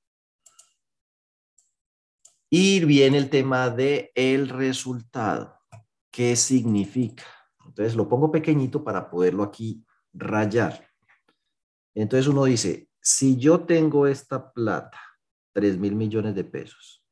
Y 2.49 2.85
viene 2.85 3.17
el 3.17 3.29
tema 3.29 3.69
de 3.69 4.13
el 4.15 4.47
resultado. 4.47 5.59
¿Qué 6.09 6.37
significa? 6.37 7.25
Entonces 7.65 7.97
lo 7.97 8.07
pongo 8.07 8.31
pequeñito 8.31 8.81
para 8.81 9.09
poderlo 9.09 9.43
aquí 9.43 9.85
rayar. 10.13 10.87
Entonces 11.93 12.27
uno 12.27 12.45
dice, 12.45 12.87
si 13.01 13.35
yo 13.35 13.65
tengo 13.65 14.07
esta 14.07 14.53
plata, 14.53 15.01
3 15.51 15.77
mil 15.77 15.95
millones 15.95 16.33
de 16.33 16.45
pesos, 16.45 17.03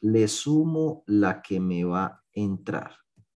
le 0.00 0.26
sumo 0.26 1.04
la 1.06 1.42
que 1.42 1.60
me 1.60 1.84
va 1.84 2.06
a 2.06 2.24
entrar 2.32 2.96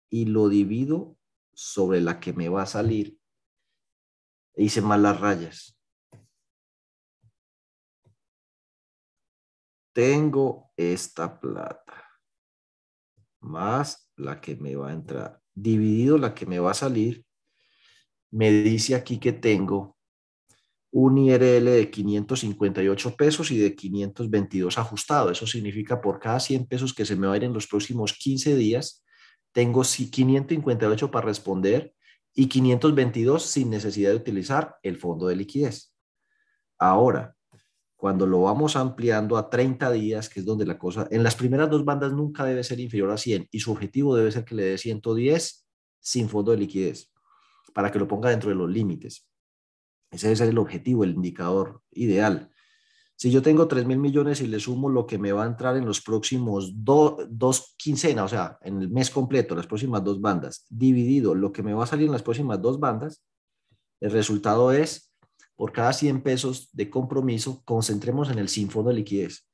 y 0.08 0.26
lo 0.26 0.48
divido 0.48 1.16
sobre 1.54 2.00
la 2.00 2.20
que 2.20 2.32
me 2.32 2.48
va 2.48 2.62
a 2.62 2.66
salir. 2.66 3.18
hice 4.56 4.80
mal 4.80 5.02
las 5.02 5.20
rayas. 5.20 5.78
Tengo 9.94 10.72
esta 10.76 11.40
plata 11.40 12.08
más 13.40 14.10
la 14.16 14.40
que 14.40 14.56
me 14.56 14.76
va 14.76 14.90
a 14.90 14.92
entrar 14.92 15.42
dividido 15.54 16.18
la 16.18 16.34
que 16.34 16.46
me 16.46 16.58
va 16.58 16.70
a 16.70 16.74
salir. 16.74 17.24
Me 18.30 18.50
dice 18.50 18.94
aquí 18.94 19.18
que 19.18 19.32
tengo 19.32 19.96
un 20.90 21.18
IRL 21.18 21.64
de 21.64 21.90
558 21.90 23.16
pesos 23.16 23.50
y 23.50 23.58
de 23.58 23.74
522 23.74 24.78
ajustado. 24.78 25.30
Eso 25.30 25.46
significa 25.46 26.00
por 26.00 26.18
cada 26.18 26.40
100 26.40 26.66
pesos 26.66 26.94
que 26.94 27.04
se 27.04 27.16
me 27.16 27.26
va 27.26 27.34
a 27.34 27.36
ir 27.36 27.44
en 27.44 27.52
los 27.52 27.66
próximos 27.66 28.12
15 28.12 28.56
días, 28.56 29.04
tengo 29.52 29.82
558 29.82 31.10
para 31.10 31.26
responder 31.26 31.94
y 32.34 32.48
522 32.48 33.44
sin 33.44 33.70
necesidad 33.70 34.10
de 34.10 34.16
utilizar 34.16 34.76
el 34.82 34.96
fondo 34.96 35.26
de 35.28 35.36
liquidez. 35.36 35.94
Ahora, 36.78 37.36
cuando 37.96 38.26
lo 38.26 38.42
vamos 38.42 38.74
ampliando 38.74 39.36
a 39.36 39.48
30 39.48 39.92
días, 39.92 40.28
que 40.28 40.40
es 40.40 40.46
donde 40.46 40.66
la 40.66 40.78
cosa, 40.78 41.06
en 41.10 41.22
las 41.22 41.36
primeras 41.36 41.70
dos 41.70 41.84
bandas 41.84 42.12
nunca 42.12 42.44
debe 42.44 42.64
ser 42.64 42.80
inferior 42.80 43.10
a 43.12 43.16
100 43.16 43.48
y 43.50 43.60
su 43.60 43.70
objetivo 43.70 44.16
debe 44.16 44.32
ser 44.32 44.44
que 44.44 44.56
le 44.56 44.64
dé 44.64 44.78
110 44.78 45.68
sin 46.00 46.28
fondo 46.28 46.50
de 46.50 46.58
liquidez, 46.58 47.12
para 47.72 47.92
que 47.92 48.00
lo 48.00 48.08
ponga 48.08 48.30
dentro 48.30 48.48
de 48.48 48.56
los 48.56 48.68
límites. 48.68 49.28
Ese 50.10 50.26
debe 50.26 50.36
ser 50.36 50.48
el 50.48 50.58
objetivo, 50.58 51.04
el 51.04 51.14
indicador 51.14 51.80
ideal. 51.92 52.50
Si 53.22 53.30
yo 53.30 53.40
tengo 53.40 53.68
3 53.68 53.86
mil 53.86 53.98
millones 53.98 54.40
y 54.40 54.48
le 54.48 54.58
sumo 54.58 54.88
lo 54.88 55.06
que 55.06 55.16
me 55.16 55.30
va 55.30 55.44
a 55.44 55.46
entrar 55.46 55.76
en 55.76 55.86
los 55.86 56.00
próximos 56.00 56.72
dos 56.74 57.76
quincenas, 57.78 58.24
o 58.24 58.28
sea, 58.28 58.58
en 58.62 58.82
el 58.82 58.90
mes 58.90 59.10
completo, 59.10 59.54
las 59.54 59.68
próximas 59.68 60.02
dos 60.02 60.20
bandas, 60.20 60.66
dividido 60.68 61.32
lo 61.32 61.52
que 61.52 61.62
me 61.62 61.72
va 61.72 61.84
a 61.84 61.86
salir 61.86 62.06
en 62.06 62.12
las 62.12 62.24
próximas 62.24 62.60
dos 62.60 62.80
bandas, 62.80 63.22
el 64.00 64.10
resultado 64.10 64.72
es, 64.72 65.14
por 65.54 65.70
cada 65.70 65.92
100 65.92 66.24
pesos 66.24 66.70
de 66.72 66.90
compromiso, 66.90 67.62
concentremos 67.64 68.28
en 68.28 68.40
el 68.40 68.48
sin 68.48 68.68
fondo 68.68 68.90
de 68.90 68.96
liquidez. 68.96 69.48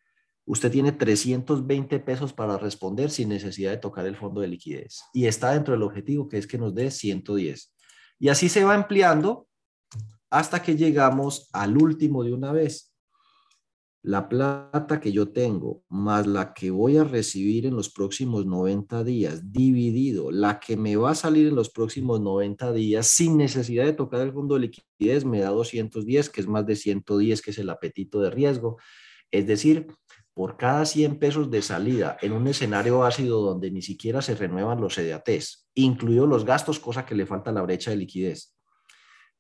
Usted 0.47 0.73
tiene 0.73 0.93
320 0.93 2.01
pesos 2.01 2.33
para 2.33 2.57
responder 2.57 3.11
sin 3.11 3.29
necesidad 3.29 3.73
de 3.73 3.77
tocar 3.77 4.07
el 4.07 4.17
fondo 4.17 4.41
de 4.41 4.49
liquidez. 4.49 5.03
Y 5.13 5.27
está 5.27 5.53
dentro 5.53 5.75
del 5.75 5.83
objetivo, 5.83 6.27
que 6.27 6.39
es 6.39 6.47
que 6.47 6.57
nos 6.57 6.75
dé 6.75 6.91
110. 6.91 7.75
Y 8.19 8.31
así 8.31 8.49
se 8.49 8.65
va 8.65 8.73
ampliando 8.73 9.47
hasta 10.31 10.63
que 10.63 10.75
llegamos 10.75 11.51
al 11.53 11.77
último 11.77 12.25
de 12.25 12.33
una 12.33 12.51
vez 12.51 12.88
la 14.03 14.29
plata 14.29 15.01
que 15.01 15.13
yo 15.13 15.33
tengo 15.33 15.83
más 15.89 16.27
la 16.27 16.55
que 16.55 16.71
voy 16.71 16.97
a 16.97 17.05
recibir 17.05 17.67
en 17.67 17.75
los 17.75 17.91
próximos 17.91 18.47
90 18.47 19.03
días, 19.05 19.53
dividido 19.53 20.31
la 20.31 20.61
que 20.61 20.77
me 20.77 20.97
va 20.97 21.11
a 21.11 21.15
salir 21.15 21.49
en 21.49 21.57
los 21.57 21.71
próximos 21.71 22.21
90 22.21 22.73
días 22.73 23.09
sin 23.09 23.37
necesidad 23.37 23.85
de 23.85 23.93
tocar 23.93 24.21
el 24.21 24.33
fondo 24.33 24.55
de 24.55 24.61
liquidez, 24.61 25.25
me 25.25 25.41
da 25.41 25.51
210, 25.51 26.31
que 26.31 26.41
es 26.41 26.47
más 26.47 26.65
de 26.65 26.77
110, 26.77 27.43
que 27.43 27.51
es 27.51 27.59
el 27.59 27.71
apetito 27.71 28.21
de 28.21 28.31
riesgo. 28.31 28.79
Es 29.31 29.47
decir, 29.47 29.89
por 30.33 30.57
cada 30.57 30.87
100 30.87 31.19
pesos 31.19 31.51
de 31.51 31.63
salida 31.63 32.17
en 32.23 32.33
un 32.33 32.47
escenario 32.47 33.03
ácido 33.03 33.43
donde 33.43 33.73
ni 33.73 33.83
siquiera 33.83 34.23
se 34.23 34.37
renuevan 34.37 34.81
los 34.81 34.95
CDATs, 34.95 35.69
incluidos 35.75 36.29
los 36.29 36.45
gastos, 36.45 36.79
cosa 36.79 37.05
que 37.05 37.17
le 37.17 37.27
falta 37.27 37.51
la 37.51 37.63
brecha 37.63 37.91
de 37.91 37.97
liquidez. 37.97 38.55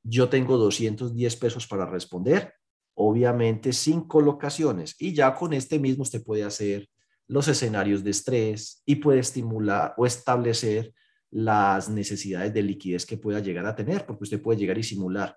Yo 0.02 0.28
tengo 0.28 0.56
210 0.56 1.36
pesos 1.36 1.68
para 1.68 1.86
responder, 1.86 2.54
obviamente 3.00 3.72
sin 3.72 4.02
colocaciones. 4.02 4.96
Y 4.98 5.14
ya 5.14 5.34
con 5.34 5.52
este 5.52 5.78
mismo 5.78 6.02
usted 6.02 6.22
puede 6.22 6.42
hacer 6.42 6.88
los 7.28 7.46
escenarios 7.46 8.02
de 8.02 8.10
estrés 8.10 8.82
y 8.84 8.96
puede 8.96 9.20
estimular 9.20 9.94
o 9.96 10.04
establecer 10.04 10.92
las 11.30 11.88
necesidades 11.88 12.52
de 12.52 12.62
liquidez 12.62 13.06
que 13.06 13.16
pueda 13.16 13.38
llegar 13.38 13.66
a 13.66 13.76
tener, 13.76 14.04
porque 14.04 14.24
usted 14.24 14.42
puede 14.42 14.58
llegar 14.58 14.78
y 14.78 14.82
simular. 14.82 15.36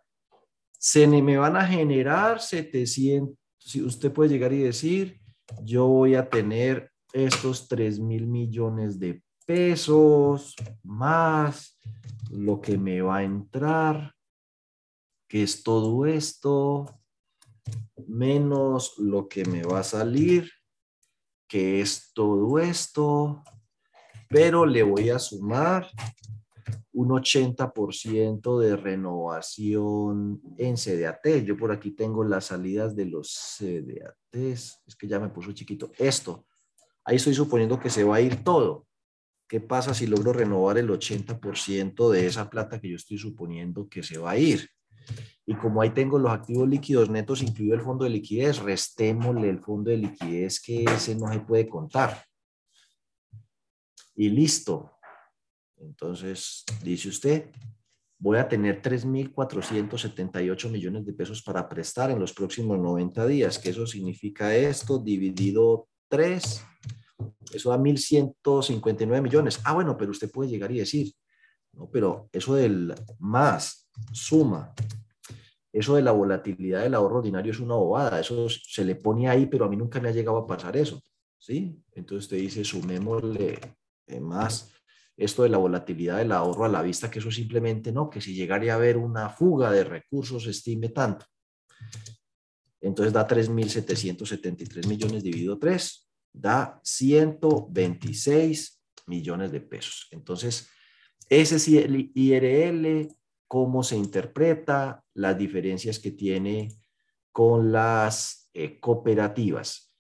Se 0.80 1.05
me 1.05 1.38
van 1.38 1.55
a 1.55 1.68
generar 1.68 2.41
700, 2.41 3.38
si 3.59 3.84
usted 3.84 4.12
puede 4.12 4.32
llegar 4.32 4.53
y 4.53 4.64
decir, 4.64 5.20
yo 5.64 5.86
voy 5.86 6.16
a 6.16 6.28
tener 6.28 6.89
estos 7.14 7.68
3 7.68 7.99
mil 7.99 8.26
millones 8.26 8.99
de 8.99 9.22
pesos 9.45 10.55
más 10.82 11.78
lo 12.32 12.59
que 12.59 12.78
me 12.78 13.01
va 13.01 13.18
a 13.18 13.24
entrar, 13.24 14.16
que 15.28 15.43
es 15.43 15.62
todo 15.62 16.05
esto, 16.07 17.01
menos 18.07 18.97
lo 18.97 19.28
que 19.28 19.45
me 19.45 19.63
va 19.63 19.80
a 19.80 19.84
salir, 19.84 20.49
que 21.47 21.82
es 21.82 22.11
todo 22.13 22.59
esto, 22.59 23.43
pero 24.30 24.65
le 24.65 24.84
voy 24.84 25.09
a 25.09 25.19
sumar 25.19 25.88
un 26.93 27.09
80% 27.09 28.59
de 28.59 28.76
renovación 28.76 30.41
en 30.57 30.76
CDAT. 30.76 31.43
Yo 31.43 31.57
por 31.57 31.72
aquí 31.72 31.91
tengo 31.91 32.24
las 32.24 32.45
salidas 32.45 32.95
de 32.95 33.05
los 33.05 33.57
CDATs. 33.57 34.82
Es 34.86 34.95
que 34.97 35.07
ya 35.07 35.19
me 35.19 35.30
puso 35.30 35.51
chiquito. 35.51 35.91
Esto, 35.97 36.45
ahí 37.05 37.15
estoy 37.17 37.34
suponiendo 37.34 37.80
que 37.80 37.89
se 37.89 38.03
va 38.03 38.17
a 38.17 38.22
ir 38.22 38.43
todo. 38.43 38.88
¿Qué 39.47 39.59
pasa 39.59 39.93
si 39.93 40.07
logro 40.07 40.32
renovar 40.32 40.78
el 40.78 40.89
80% 40.89 42.09
de 42.09 42.26
esa 42.26 42.49
plata 42.49 42.80
que 42.80 42.89
yo 42.89 42.95
estoy 42.95 43.17
suponiendo 43.17 43.89
que 43.89 44.03
se 44.03 44.17
va 44.17 44.32
a 44.32 44.38
ir? 44.38 44.69
Y 45.45 45.55
como 45.55 45.82
ahí 45.82 45.89
tengo 45.89 46.20
los 46.20 46.32
activos 46.32 46.68
líquidos 46.68 47.09
netos, 47.09 47.41
incluido 47.41 47.76
el 47.76 47.82
fondo 47.82 48.03
de 48.03 48.12
liquidez, 48.12 48.59
restémosle 48.59 49.49
el 49.49 49.59
fondo 49.59 49.89
de 49.91 49.97
liquidez 49.97 50.62
que 50.62 50.84
ese 50.84 51.16
no 51.16 51.32
se 51.32 51.39
puede 51.39 51.68
contar. 51.68 52.24
Y 54.16 54.30
listo. 54.30 54.91
Entonces, 55.78 56.64
dice 56.84 57.09
usted, 57.09 57.49
voy 58.20 58.38
a 58.38 58.47
tener 58.47 58.82
3.478 58.82 60.70
millones 60.70 61.05
de 61.05 61.14
pesos 61.14 61.41
para 61.41 61.68
prestar 61.68 62.12
en 62.12 62.20
los 62.20 62.34
próximos 62.34 62.78
90 62.78 63.26
días, 63.26 63.57
que 63.57 63.72
eso 63.72 63.88
significa 63.88 64.55
esto 64.55 64.99
dividido 64.99 65.88
3, 66.07 66.64
eso 67.51 67.70
da 67.72 67.78
1.159 67.78 69.22
millones. 69.22 69.59
Ah, 69.64 69.74
bueno, 69.74 69.97
pero 69.97 70.12
usted 70.12 70.30
puede 70.30 70.51
llegar 70.51 70.72
y 70.72 70.80
decir, 70.80 71.12
no, 71.74 71.89
pero 71.89 72.30
eso 72.32 72.53
del 72.55 72.93
más, 73.18 73.89
suma, 74.12 74.74
eso 75.74 75.95
de 75.95 76.01
la 76.01 76.11
volatilidad 76.11 76.82
del 76.82 76.95
ahorro 76.95 77.19
ordinario 77.19 77.51
es 77.51 77.59
una 77.59 77.76
bobada, 77.76 78.19
eso 78.19 78.47
se 78.49 78.84
le 78.84 78.95
pone 78.95 79.30
ahí, 79.30 79.45
pero 79.45 79.65
a 79.65 79.69
mí 79.69 79.78
nunca 79.78 79.99
me 79.99 80.09
ha 80.09 80.13
llegado 80.13 80.38
a 80.38 80.47
pasar 80.47 80.76
eso, 80.76 81.01
¿sí? 81.38 81.82
Entonces 81.93 82.26
usted 82.26 82.38
dice, 82.38 82.63
sumémosle 82.63 83.59
eh, 84.07 84.19
más 84.19 84.74
esto 85.15 85.43
de 85.43 85.49
la 85.49 85.57
volatilidad 85.57 86.17
del 86.17 86.32
ahorro 86.32 86.65
a 86.65 86.69
la 86.69 86.82
vista, 86.82 87.09
que 87.09 87.19
eso 87.19 87.32
simplemente 87.32 87.91
no, 87.91 88.09
que 88.09 88.22
si 88.22 88.34
llegara 88.34 88.74
a 88.74 88.76
haber 88.76 88.97
una 88.97 89.30
fuga 89.30 89.72
de 89.72 89.84
recursos, 89.84 90.47
estime 90.47 90.89
tanto. 90.89 91.26
Entonces 92.82 93.13
da 93.13 93.28
3.773 93.28 94.88
millones 94.88 95.24
dividido 95.24 95.59
3, 95.59 96.09
da 96.34 96.80
126 96.84 98.82
millones 99.07 99.51
de 99.51 99.61
pesos. 99.61 100.07
Entonces, 100.11 100.69
ese 101.30 101.57
IRL, 102.15 103.07
cómo 103.52 103.84
se 103.84 103.97
interpreta, 103.97 105.04
las 105.14 105.38
diferencias 105.38 105.99
que 105.99 106.12
tiene 106.12 106.70
con 107.34 107.74
las 107.74 108.49
eh, 108.54 108.80
cooperativas. 108.80 109.91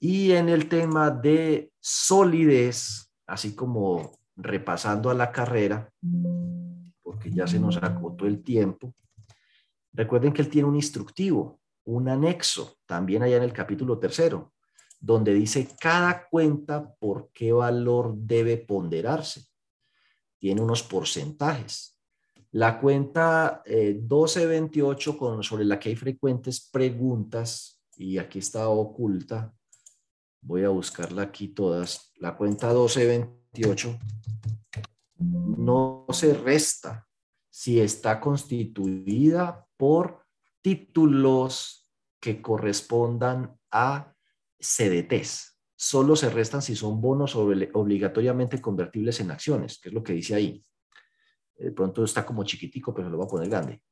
Y 0.00 0.32
en 0.32 0.48
el 0.48 0.68
tema 0.68 1.08
de 1.12 1.70
solidez, 1.78 3.08
así 3.28 3.54
como 3.54 4.18
repasando 4.34 5.08
a 5.08 5.14
la 5.14 5.30
carrera, 5.30 5.88
porque 7.00 7.30
ya 7.30 7.46
se 7.46 7.60
nos 7.60 7.76
acotó 7.76 8.26
el 8.26 8.42
tiempo, 8.42 8.92
recuerden 9.92 10.32
que 10.32 10.42
él 10.42 10.50
tiene 10.50 10.66
un 10.66 10.74
instructivo, 10.74 11.60
un 11.84 12.08
anexo, 12.08 12.78
también 12.86 13.22
allá 13.22 13.36
en 13.36 13.44
el 13.44 13.52
capítulo 13.52 14.00
tercero, 14.00 14.52
donde 14.98 15.32
dice 15.32 15.76
cada 15.80 16.26
cuenta 16.28 16.92
por 16.94 17.30
qué 17.32 17.52
valor 17.52 18.16
debe 18.16 18.56
ponderarse. 18.56 19.46
Tiene 20.40 20.60
unos 20.60 20.82
porcentajes. 20.82 21.99
La 22.52 22.80
cuenta 22.80 23.62
1228 23.66 25.10
eh, 25.10 25.16
con, 25.16 25.42
sobre 25.42 25.64
la 25.64 25.78
que 25.78 25.90
hay 25.90 25.96
frecuentes 25.96 26.68
preguntas, 26.70 27.80
y 27.96 28.18
aquí 28.18 28.40
está 28.40 28.68
oculta, 28.68 29.54
voy 30.42 30.64
a 30.64 30.70
buscarla 30.70 31.22
aquí 31.22 31.48
todas. 31.48 32.12
La 32.16 32.36
cuenta 32.36 32.68
1228 32.68 33.98
no 35.18 36.06
se 36.10 36.34
resta 36.34 37.06
si 37.50 37.80
está 37.80 38.20
constituida 38.20 39.66
por 39.76 40.24
títulos 40.62 41.88
que 42.20 42.40
correspondan 42.42 43.56
a 43.70 44.14
CDTs. 44.58 45.58
Solo 45.76 46.16
se 46.16 46.30
restan 46.30 46.62
si 46.62 46.76
son 46.76 47.00
bonos 47.00 47.34
obligatoriamente 47.36 48.60
convertibles 48.60 49.20
en 49.20 49.30
acciones, 49.30 49.78
que 49.80 49.88
es 49.88 49.94
lo 49.94 50.02
que 50.02 50.12
dice 50.12 50.34
ahí. 50.34 50.62
De 51.60 51.72
pronto 51.72 52.04
está 52.04 52.24
como 52.24 52.44
chiquitico, 52.44 52.94
pero 52.94 53.10
lo 53.10 53.18
voy 53.18 53.26
a 53.26 53.30
poner 53.30 53.48
grande. 53.48 53.82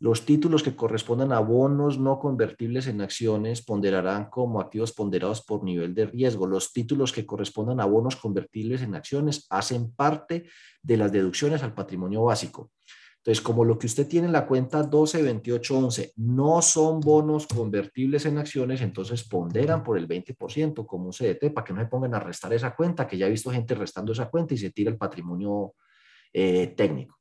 Los 0.00 0.24
títulos 0.24 0.62
que 0.62 0.76
correspondan 0.76 1.32
a 1.32 1.40
bonos 1.40 1.98
no 1.98 2.20
convertibles 2.20 2.86
en 2.86 3.00
acciones 3.00 3.62
ponderarán 3.62 4.30
como 4.30 4.60
activos 4.60 4.92
ponderados 4.92 5.42
por 5.42 5.64
nivel 5.64 5.92
de 5.92 6.06
riesgo. 6.06 6.46
Los 6.46 6.72
títulos 6.72 7.12
que 7.12 7.26
correspondan 7.26 7.80
a 7.80 7.84
bonos 7.84 8.14
convertibles 8.14 8.82
en 8.82 8.94
acciones 8.94 9.46
hacen 9.50 9.92
parte 9.92 10.48
de 10.82 10.96
las 10.96 11.10
deducciones 11.10 11.64
al 11.64 11.74
patrimonio 11.74 12.22
básico. 12.22 12.70
Entonces, 13.16 13.42
como 13.42 13.64
lo 13.64 13.76
que 13.76 13.88
usted 13.88 14.06
tiene 14.06 14.28
en 14.28 14.32
la 14.32 14.46
cuenta 14.46 14.84
12, 14.84 15.20
28, 15.20 15.78
11 15.78 16.12
no 16.16 16.62
son 16.62 17.00
bonos 17.00 17.48
convertibles 17.48 18.24
en 18.24 18.38
acciones, 18.38 18.80
entonces 18.80 19.24
ponderan 19.24 19.82
por 19.82 19.98
el 19.98 20.06
20% 20.06 20.86
como 20.86 21.06
un 21.06 21.12
CDT 21.12 21.52
para 21.52 21.64
que 21.64 21.72
no 21.72 21.80
se 21.80 21.88
pongan 21.88 22.14
a 22.14 22.20
restar 22.20 22.52
esa 22.52 22.74
cuenta, 22.74 23.06
que 23.06 23.18
ya 23.18 23.26
he 23.26 23.30
visto 23.30 23.50
gente 23.50 23.74
restando 23.74 24.12
esa 24.12 24.30
cuenta 24.30 24.54
y 24.54 24.58
se 24.58 24.70
tira 24.70 24.90
el 24.90 24.96
patrimonio 24.96 25.74
eh, 26.32 26.68
técnico. 26.68 27.17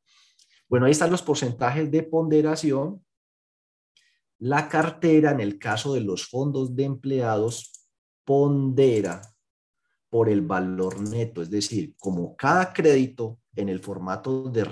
Bueno, 0.69 0.85
ahí 0.85 0.91
están 0.91 1.11
los 1.11 1.21
porcentajes 1.21 1.89
de 1.89 2.03
ponderación. 2.03 3.03
La 4.39 4.69
cartera, 4.69 5.31
en 5.31 5.39
el 5.39 5.57
caso 5.57 5.93
de 5.93 6.01
los 6.01 6.27
fondos 6.27 6.75
de 6.75 6.83
empleados, 6.83 7.71
pondera 8.25 9.21
por 10.09 10.29
el 10.29 10.41
valor 10.41 11.01
neto, 11.01 11.41
es 11.41 11.49
decir, 11.49 11.95
como 11.97 12.35
cada 12.35 12.71
crédito 12.73 13.39
en 13.55 13.69
el 13.69 13.79
formato 13.79 14.43
de 14.49 14.63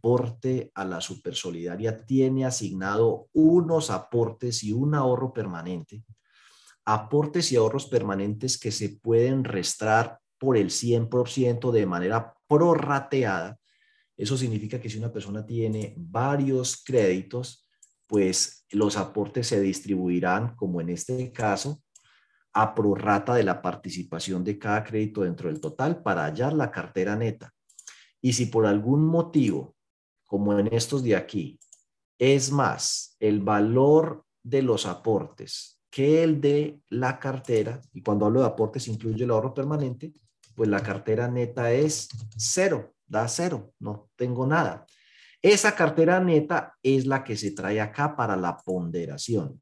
aporte 0.00 0.72
a 0.74 0.84
la 0.86 1.00
supersolidaria 1.02 2.06
tiene 2.06 2.46
asignado 2.46 3.28
unos 3.34 3.90
aportes 3.90 4.64
y 4.64 4.72
un 4.72 4.94
ahorro 4.94 5.32
permanente, 5.32 6.02
aportes 6.86 7.52
y 7.52 7.56
ahorros 7.56 7.86
permanentes 7.86 8.58
que 8.58 8.72
se 8.72 8.88
pueden 8.88 9.44
restar 9.44 10.18
por 10.38 10.56
el 10.56 10.70
100% 10.70 11.70
de 11.70 11.84
manera 11.84 12.34
prorrateada. 12.46 13.59
Eso 14.20 14.36
significa 14.36 14.78
que 14.78 14.90
si 14.90 14.98
una 14.98 15.10
persona 15.10 15.46
tiene 15.46 15.94
varios 15.96 16.84
créditos, 16.84 17.66
pues 18.06 18.66
los 18.70 18.98
aportes 18.98 19.46
se 19.46 19.62
distribuirán, 19.62 20.54
como 20.56 20.82
en 20.82 20.90
este 20.90 21.32
caso, 21.32 21.82
a 22.52 22.74
prorrata 22.74 23.34
de 23.34 23.44
la 23.44 23.62
participación 23.62 24.44
de 24.44 24.58
cada 24.58 24.84
crédito 24.84 25.22
dentro 25.22 25.48
del 25.48 25.58
total 25.58 26.02
para 26.02 26.26
hallar 26.26 26.52
la 26.52 26.70
cartera 26.70 27.16
neta. 27.16 27.54
Y 28.20 28.34
si 28.34 28.44
por 28.44 28.66
algún 28.66 29.06
motivo 29.06 29.74
como 30.26 30.58
en 30.58 30.66
estos 30.66 31.02
de 31.02 31.16
aquí, 31.16 31.58
es 32.18 32.52
más 32.52 33.16
el 33.20 33.40
valor 33.40 34.26
de 34.42 34.60
los 34.60 34.84
aportes 34.84 35.80
que 35.90 36.22
el 36.22 36.42
de 36.42 36.78
la 36.90 37.18
cartera, 37.18 37.80
y 37.94 38.02
cuando 38.02 38.26
hablo 38.26 38.40
de 38.40 38.48
aportes 38.48 38.86
incluye 38.86 39.24
el 39.24 39.30
ahorro 39.30 39.54
permanente, 39.54 40.12
pues 40.54 40.68
la 40.68 40.82
cartera 40.82 41.26
neta 41.26 41.72
es 41.72 42.10
cero, 42.36 42.94
da 43.10 43.28
cero, 43.28 43.74
no 43.80 44.08
tengo 44.16 44.46
nada. 44.46 44.86
Esa 45.42 45.74
cartera 45.74 46.20
neta 46.20 46.74
es 46.82 47.06
la 47.06 47.24
que 47.24 47.36
se 47.36 47.50
trae 47.50 47.80
acá 47.80 48.16
para 48.16 48.36
la 48.36 48.56
ponderación. 48.58 49.60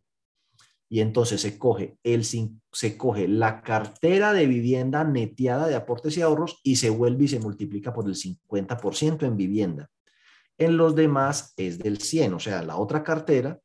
Y 0.90 1.00
entonces 1.00 1.40
se 1.40 1.58
coge, 1.58 1.98
el, 2.02 2.24
se 2.24 2.96
coge 2.96 3.28
la 3.28 3.62
cartera 3.62 4.32
de 4.32 4.46
vivienda 4.46 5.04
neteada 5.04 5.66
de 5.66 5.74
aportes 5.74 6.16
y 6.16 6.22
ahorros 6.22 6.60
y 6.62 6.76
se 6.76 6.90
vuelve 6.90 7.24
y 7.24 7.28
se 7.28 7.40
multiplica 7.40 7.92
por 7.92 8.06
el 8.06 8.14
50% 8.14 9.26
en 9.26 9.36
vivienda. 9.36 9.90
En 10.56 10.76
los 10.76 10.94
demás 10.94 11.52
es 11.56 11.78
del 11.78 11.98
100, 11.98 12.34
o 12.34 12.40
sea, 12.40 12.62
la 12.62 12.76
otra 12.76 13.02
cartera, 13.04 13.60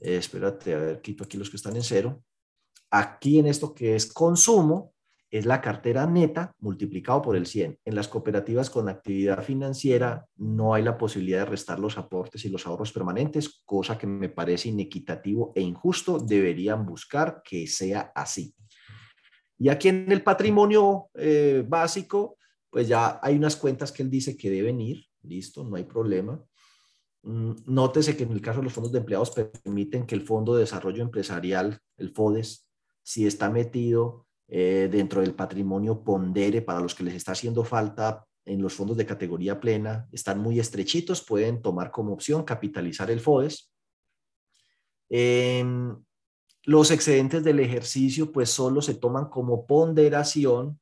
eh, 0.00 0.16
espérate, 0.16 0.74
a 0.74 0.78
ver, 0.78 1.00
quito 1.00 1.24
aquí 1.24 1.36
los 1.36 1.50
que 1.50 1.56
están 1.56 1.76
en 1.76 1.82
cero. 1.82 2.22
Aquí 2.90 3.38
en 3.38 3.46
esto 3.46 3.74
que 3.74 3.96
es 3.96 4.12
consumo, 4.12 4.94
es 5.30 5.44
la 5.44 5.60
cartera 5.60 6.06
neta 6.06 6.54
multiplicado 6.60 7.22
por 7.22 7.36
el 7.36 7.46
100. 7.46 7.78
En 7.84 7.94
las 7.94 8.08
cooperativas 8.08 8.70
con 8.70 8.88
actividad 8.88 9.42
financiera 9.42 10.26
no 10.36 10.74
hay 10.74 10.82
la 10.82 10.96
posibilidad 10.96 11.40
de 11.40 11.50
restar 11.50 11.78
los 11.80 11.98
aportes 11.98 12.44
y 12.44 12.48
los 12.48 12.66
ahorros 12.66 12.92
permanentes, 12.92 13.62
cosa 13.64 13.98
que 13.98 14.06
me 14.06 14.28
parece 14.28 14.68
inequitativo 14.68 15.52
e 15.54 15.60
injusto. 15.60 16.18
Deberían 16.18 16.86
buscar 16.86 17.42
que 17.44 17.66
sea 17.66 18.12
así. 18.14 18.54
Y 19.58 19.68
aquí 19.68 19.88
en 19.88 20.10
el 20.12 20.22
patrimonio 20.22 21.08
eh, 21.14 21.64
básico, 21.66 22.38
pues 22.70 22.88
ya 22.88 23.18
hay 23.22 23.36
unas 23.36 23.56
cuentas 23.56 23.90
que 23.90 24.02
él 24.02 24.10
dice 24.10 24.36
que 24.36 24.50
deben 24.50 24.80
ir 24.80 25.06
listo, 25.22 25.64
no 25.64 25.76
hay 25.76 25.84
problema. 25.84 26.42
Mm, 27.22 27.52
nótese 27.66 28.16
que 28.16 28.24
en 28.24 28.32
el 28.32 28.40
caso 28.40 28.60
de 28.60 28.64
los 28.64 28.72
fondos 28.72 28.92
de 28.92 28.98
empleados 28.98 29.30
permiten 29.32 30.06
que 30.06 30.14
el 30.14 30.22
Fondo 30.22 30.54
de 30.54 30.60
Desarrollo 30.60 31.02
Empresarial, 31.02 31.80
el 31.96 32.10
FODES, 32.10 32.68
si 33.02 33.26
está 33.26 33.50
metido 33.50 34.25
eh, 34.48 34.88
dentro 34.90 35.20
del 35.20 35.34
patrimonio 35.34 36.02
pondere 36.02 36.62
para 36.62 36.80
los 36.80 36.94
que 36.94 37.02
les 37.04 37.14
está 37.14 37.32
haciendo 37.32 37.64
falta 37.64 38.24
en 38.44 38.62
los 38.62 38.74
fondos 38.74 38.96
de 38.96 39.06
categoría 39.06 39.58
plena, 39.58 40.08
están 40.12 40.38
muy 40.38 40.60
estrechitos, 40.60 41.24
pueden 41.24 41.60
tomar 41.60 41.90
como 41.90 42.12
opción 42.12 42.44
capitalizar 42.44 43.10
el 43.10 43.18
FODES. 43.18 43.72
Em, 45.08 45.96
los 46.62 46.90
excedentes 46.92 47.42
del 47.42 47.58
ejercicio 47.60 48.30
pues 48.30 48.50
solo 48.50 48.82
se 48.82 48.94
toman 48.94 49.26
como 49.26 49.66
ponderación 49.66 50.80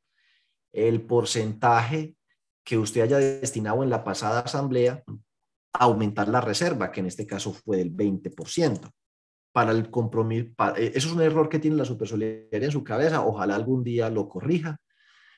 el 0.73 1.03
porcentaje 1.07 2.17
que 2.65 2.77
usted 2.77 3.03
haya 3.03 3.19
destinado 3.19 3.83
en 3.83 3.91
la 3.91 4.05
pasada 4.05 4.41
asamblea 4.41 5.03
a 5.73 5.85
aumentar 5.85 6.29
la 6.29 6.41
reserva, 6.41 6.91
que 6.93 7.01
en 7.01 7.07
este 7.07 7.27
caso 7.27 7.53
fue 7.53 7.79
del 7.79 7.95
20% 7.95 8.91
para 9.55 9.71
el 9.71 9.89
compromiso. 9.89 10.49
Eh, 10.77 10.91
eso 10.97 11.07
es 11.09 11.15
un 11.15 11.23
error 11.23 11.49
que 11.49 11.61
tiene 11.61 11.77
la 11.77 11.85
supersolidaria 11.85 12.67
en 12.67 12.73
su 12.73 12.83
cabeza. 12.83 13.25
Ojalá 13.25 13.55
algún 13.55 13.85
día 13.85 14.11
lo 14.11 14.29
corrija. 14.29 14.81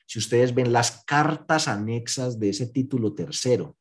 Si 0.07 0.17
ustedes 0.17 0.55
ven 0.55 0.73
las 0.73 1.03
cartas 1.05 1.67
anexas 1.67 2.39
de 2.39 2.49
ese 2.49 2.65
título 2.65 3.13
tercero 3.13 3.77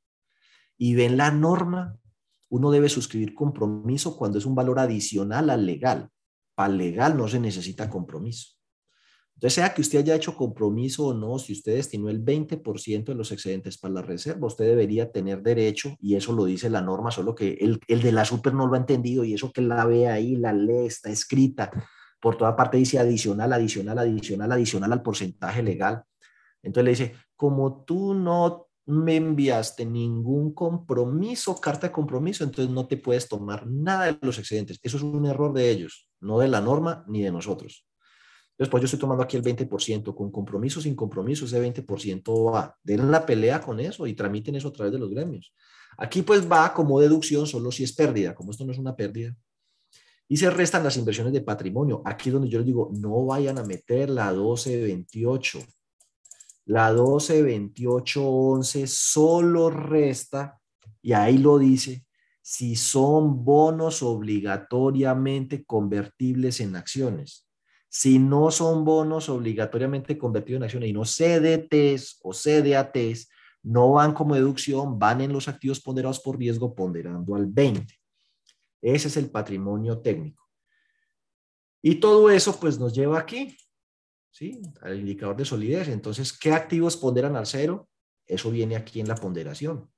y 0.77 0.95
ven 0.95 1.17
la 1.17 1.31
norma, 1.31 1.97
uno 2.51 2.71
debe 2.71 2.91
suscribir 2.91 3.35
compromiso 3.35 4.15
cuando 4.19 4.37
es 4.37 4.45
un 4.45 4.55
valor 4.55 4.79
adicional 4.79 5.49
al 5.49 5.65
legal. 5.65 6.11
Para 6.55 6.71
el 6.71 6.79
legal 6.79 7.17
no 7.17 7.29
se 7.29 7.41
necesita 7.41 7.89
compromiso. 7.89 8.56
Entonces, 9.37 9.55
sea 9.55 9.75
que 9.75 9.83
usted 9.83 9.99
haya 9.99 10.15
hecho 10.15 10.35
compromiso 10.35 11.09
o 11.09 11.15
no, 11.15 11.39
si 11.39 11.53
usted 11.53 11.75
destinó 11.75 12.09
el 12.09 12.25
20% 12.25 13.05
de 13.05 13.15
los 13.15 13.33
excedentes 13.33 13.77
para 13.77 13.93
la 13.93 14.03
reserva, 14.03 14.47
usted 14.47 14.65
debería 14.65 15.13
tener 15.13 15.43
derecho, 15.43 15.95
y 16.01 16.15
eso 16.15 16.33
lo 16.33 16.47
dice 16.47 16.71
la 16.71 16.81
norma, 16.81 17.11
solo 17.11 17.35
que 17.35 17.53
el, 17.61 17.79
el 17.87 18.01
de 18.01 18.13
la 18.13 18.25
super 18.25 18.55
no 18.55 18.67
lo 18.67 18.75
ha 18.75 18.79
entendido, 18.79 19.25
y 19.25 19.35
eso 19.35 19.53
que 19.53 19.61
la 19.61 19.85
ve 19.85 20.09
ahí, 20.09 20.37
la 20.37 20.55
lee, 20.55 20.87
está 20.87 21.11
escrita, 21.11 21.71
por 22.19 22.39
toda 22.39 22.57
parte 22.57 22.79
dice 22.79 22.99
adicional, 22.99 23.53
adicional, 23.53 23.99
adicional, 23.99 24.53
adicional 24.53 24.93
al 24.93 25.03
porcentaje 25.03 25.63
legal. 25.63 26.03
Entonces 26.63 26.85
le 26.85 26.91
dice, 26.91 27.17
como 27.37 27.85
tú 27.85 28.15
no 28.15 28.69
me 28.87 29.17
enviaste 29.17 29.85
ningún 29.85 30.55
compromiso, 30.55 31.61
carta 31.61 31.89
de 31.89 31.93
compromiso, 31.93 32.43
entonces 32.43 32.73
no 32.73 32.87
te 32.87 32.97
puedes 32.97 33.29
tomar 33.29 33.67
nada 33.67 34.07
de 34.07 34.19
los 34.23 34.39
excedentes. 34.39 34.79
Eso 34.83 34.97
es 34.97 35.03
un 35.03 35.27
error 35.27 35.53
de 35.53 35.71
ellos, 35.71 36.09
no 36.21 36.39
de 36.39 36.49
la 36.49 36.63
norma 36.63 37.05
ni 37.07 37.23
de 37.23 37.33
nosotros. 37.33 37.87
Pues 38.57 38.71
yo 38.71 38.85
estoy 38.87 38.99
tomando 38.99 39.23
aquí 39.23 39.37
el 39.37 39.43
20%, 39.43 40.15
con 40.15 40.31
compromiso, 40.31 40.81
sin 40.81 40.97
compromiso, 40.97 41.45
ese 41.45 41.61
20% 41.63 42.55
va. 42.55 42.75
Den 42.83 43.11
la 43.11 43.27
pelea 43.27 43.61
con 43.61 43.79
eso 43.81 44.07
y 44.07 44.15
tramiten 44.15 44.55
eso 44.55 44.69
a 44.69 44.73
través 44.73 44.95
de 44.95 44.99
los 44.99 45.11
gremios. 45.11 45.53
Aquí 45.99 46.23
pues 46.23 46.51
va 46.51 46.73
como 46.73 46.99
deducción 46.99 47.47
solo 47.47 47.71
si 47.71 47.85
es 47.85 47.93
pérdida, 47.93 48.35
como 48.35 48.53
esto 48.53 48.65
no 48.65 48.73
es 48.73 48.79
una 48.79 48.97
pérdida. 48.97 49.37
Y 50.27 50.39
se 50.39 50.49
restan 50.49 50.83
las 50.83 50.97
inversiones 50.97 51.35
de 51.35 51.43
patrimonio. 51.43 52.01
Aquí 52.05 52.31
es 52.31 52.33
donde 52.33 52.49
yo 52.49 52.59
les 52.59 52.67
digo, 52.67 52.91
no 52.99 53.27
vayan 53.27 53.59
a 53.59 53.63
meter 53.63 54.09
la 54.09 54.33
1228. 54.33 55.61
La 56.65 56.91
122811 56.93 58.87
solo 58.87 59.69
resta, 59.69 60.59
y 61.03 61.13
ahí 61.13 61.37
lo 61.39 61.59
dice, 61.59 62.07
si 62.41 62.75
son 62.75 63.45
bonos 63.45 64.03
obligatoriamente 64.03 65.65
convertibles 65.65 66.61
en 66.61 66.75
acciones 66.75 67.46
si 67.99 68.19
no 68.19 68.51
son 68.51 68.85
bonos 68.85 69.31
obligatoriamente 69.31 70.19
convertidos 70.19 70.59
en 70.59 70.65
acciones 70.65 70.91
y 70.91 70.93
no 70.93 71.07
CDTs 71.07 72.21
o 72.23 72.35
CDATs, 72.35 73.31
no 73.63 73.93
van 73.93 74.13
como 74.13 74.35
deducción, 74.35 74.99
van 74.99 75.23
en 75.23 75.33
los 75.33 75.49
activos 75.49 75.81
ponderados 75.81 76.21
por 76.21 76.39
riesgo 76.39 76.75
ponderando 76.75 77.35
al 77.35 77.47
20. 77.47 77.99
Ese 78.83 79.09
es 79.09 79.17
el 79.17 79.31
patrimonio 79.31 79.99
técnico. 80.01 80.47
Y 81.81 81.95
todo 81.95 82.29
eso 82.29 82.61
pues 82.61 82.79
nos 82.79 82.93
lleva 82.93 83.19
aquí, 83.19 83.57
¿sí? 84.31 84.61
Al 84.83 85.01
indicador 85.01 85.35
de 85.35 85.47
solidez. 85.47 85.89
Entonces, 85.89 86.39
¿qué 86.39 86.53
activos 86.53 86.99
ponderan 86.99 87.35
al 87.35 87.47
cero? 87.47 87.89
Eso 88.27 88.51
viene 88.51 88.77
aquí 88.77 89.01
en 89.01 89.09
la 89.09 89.15
ponderación, 89.15 89.91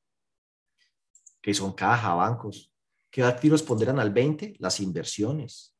que 1.42 1.52
son 1.52 1.72
caja, 1.72 2.14
bancos. 2.14 2.72
¿Qué 3.10 3.24
activos 3.24 3.64
ponderan 3.64 3.98
al 3.98 4.12
20? 4.12 4.54
Las 4.60 4.78
inversiones. 4.78 5.74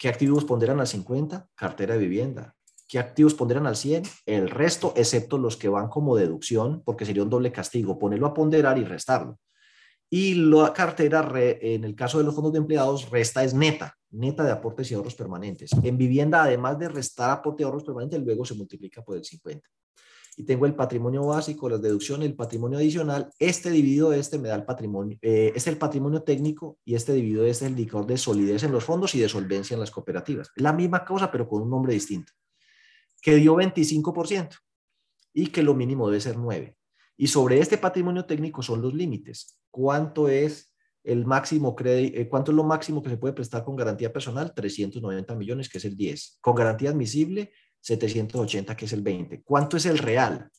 ¿Qué 0.00 0.08
activos 0.08 0.46
ponderan 0.46 0.80
al 0.80 0.86
50? 0.86 1.50
Cartera 1.54 1.92
de 1.92 2.00
vivienda. 2.00 2.56
¿Qué 2.88 2.98
activos 2.98 3.34
ponderan 3.34 3.66
al 3.66 3.76
100? 3.76 4.04
El 4.24 4.48
resto, 4.48 4.94
excepto 4.96 5.36
los 5.36 5.58
que 5.58 5.68
van 5.68 5.88
como 5.90 6.16
deducción, 6.16 6.82
porque 6.86 7.04
sería 7.04 7.22
un 7.22 7.28
doble 7.28 7.52
castigo, 7.52 7.98
ponerlo 7.98 8.26
a 8.26 8.32
ponderar 8.32 8.78
y 8.78 8.84
restarlo. 8.84 9.38
Y 10.08 10.36
la 10.36 10.72
cartera, 10.72 11.30
en 11.36 11.84
el 11.84 11.94
caso 11.94 12.16
de 12.16 12.24
los 12.24 12.34
fondos 12.34 12.54
de 12.54 12.60
empleados, 12.60 13.10
resta 13.10 13.44
es 13.44 13.52
neta, 13.52 13.94
neta 14.10 14.42
de 14.42 14.52
aportes 14.52 14.90
y 14.90 14.94
ahorros 14.94 15.14
permanentes. 15.14 15.70
En 15.82 15.98
vivienda, 15.98 16.44
además 16.44 16.78
de 16.78 16.88
restar 16.88 17.28
aporte 17.28 17.62
y 17.62 17.66
ahorros 17.66 17.84
permanentes, 17.84 18.22
luego 18.22 18.46
se 18.46 18.54
multiplica 18.54 19.02
por 19.02 19.18
el 19.18 19.24
50 19.26 19.68
y 20.36 20.44
tengo 20.44 20.66
el 20.66 20.74
patrimonio 20.74 21.26
básico, 21.26 21.68
las 21.68 21.82
deducciones, 21.82 22.28
el 22.28 22.34
patrimonio 22.34 22.78
adicional, 22.78 23.30
este 23.38 23.70
dividido 23.70 24.12
este 24.12 24.38
me 24.38 24.48
da 24.48 24.54
el 24.54 24.64
patrimonio, 24.64 25.18
eh, 25.20 25.52
es 25.54 25.66
el 25.66 25.76
patrimonio 25.76 26.22
técnico 26.22 26.78
y 26.84 26.94
este 26.94 27.12
dividido 27.12 27.44
este 27.44 27.64
es 27.64 27.70
el 27.70 27.78
indicador 27.78 28.06
de 28.06 28.16
solidez 28.16 28.62
en 28.62 28.72
los 28.72 28.84
fondos 28.84 29.14
y 29.14 29.20
de 29.20 29.28
solvencia 29.28 29.74
en 29.74 29.80
las 29.80 29.90
cooperativas. 29.90 30.50
Es 30.54 30.62
la 30.62 30.72
misma 30.72 31.04
cosa, 31.04 31.30
pero 31.30 31.48
con 31.48 31.62
un 31.62 31.70
nombre 31.70 31.92
distinto, 31.92 32.32
que 33.20 33.34
dio 33.36 33.54
25% 33.56 34.56
y 35.32 35.48
que 35.48 35.62
lo 35.62 35.74
mínimo 35.74 36.08
debe 36.08 36.20
ser 36.20 36.36
9. 36.36 36.76
Y 37.16 37.26
sobre 37.26 37.58
este 37.58 37.76
patrimonio 37.76 38.24
técnico 38.24 38.62
son 38.62 38.80
los 38.80 38.94
límites. 38.94 39.60
¿Cuánto 39.70 40.28
es 40.28 40.74
el 41.04 41.26
máximo 41.26 41.76
crédito, 41.76 42.18
eh, 42.18 42.28
cuánto 42.28 42.50
es 42.50 42.56
lo 42.56 42.64
máximo 42.64 43.02
que 43.02 43.10
se 43.10 43.18
puede 43.18 43.34
prestar 43.34 43.62
con 43.62 43.76
garantía 43.76 44.12
personal? 44.12 44.54
390 44.54 45.34
millones, 45.34 45.68
que 45.68 45.76
es 45.76 45.84
el 45.84 45.96
10. 45.96 46.38
Con 46.40 46.54
garantía 46.54 46.88
admisible, 46.88 47.52
780, 47.80 48.76
que 48.76 48.84
es 48.84 48.92
el 48.92 49.02
20. 49.02 49.42
¿Cuánto 49.42 49.76
es 49.76 49.86
el 49.86 49.98
real? 49.98 50.50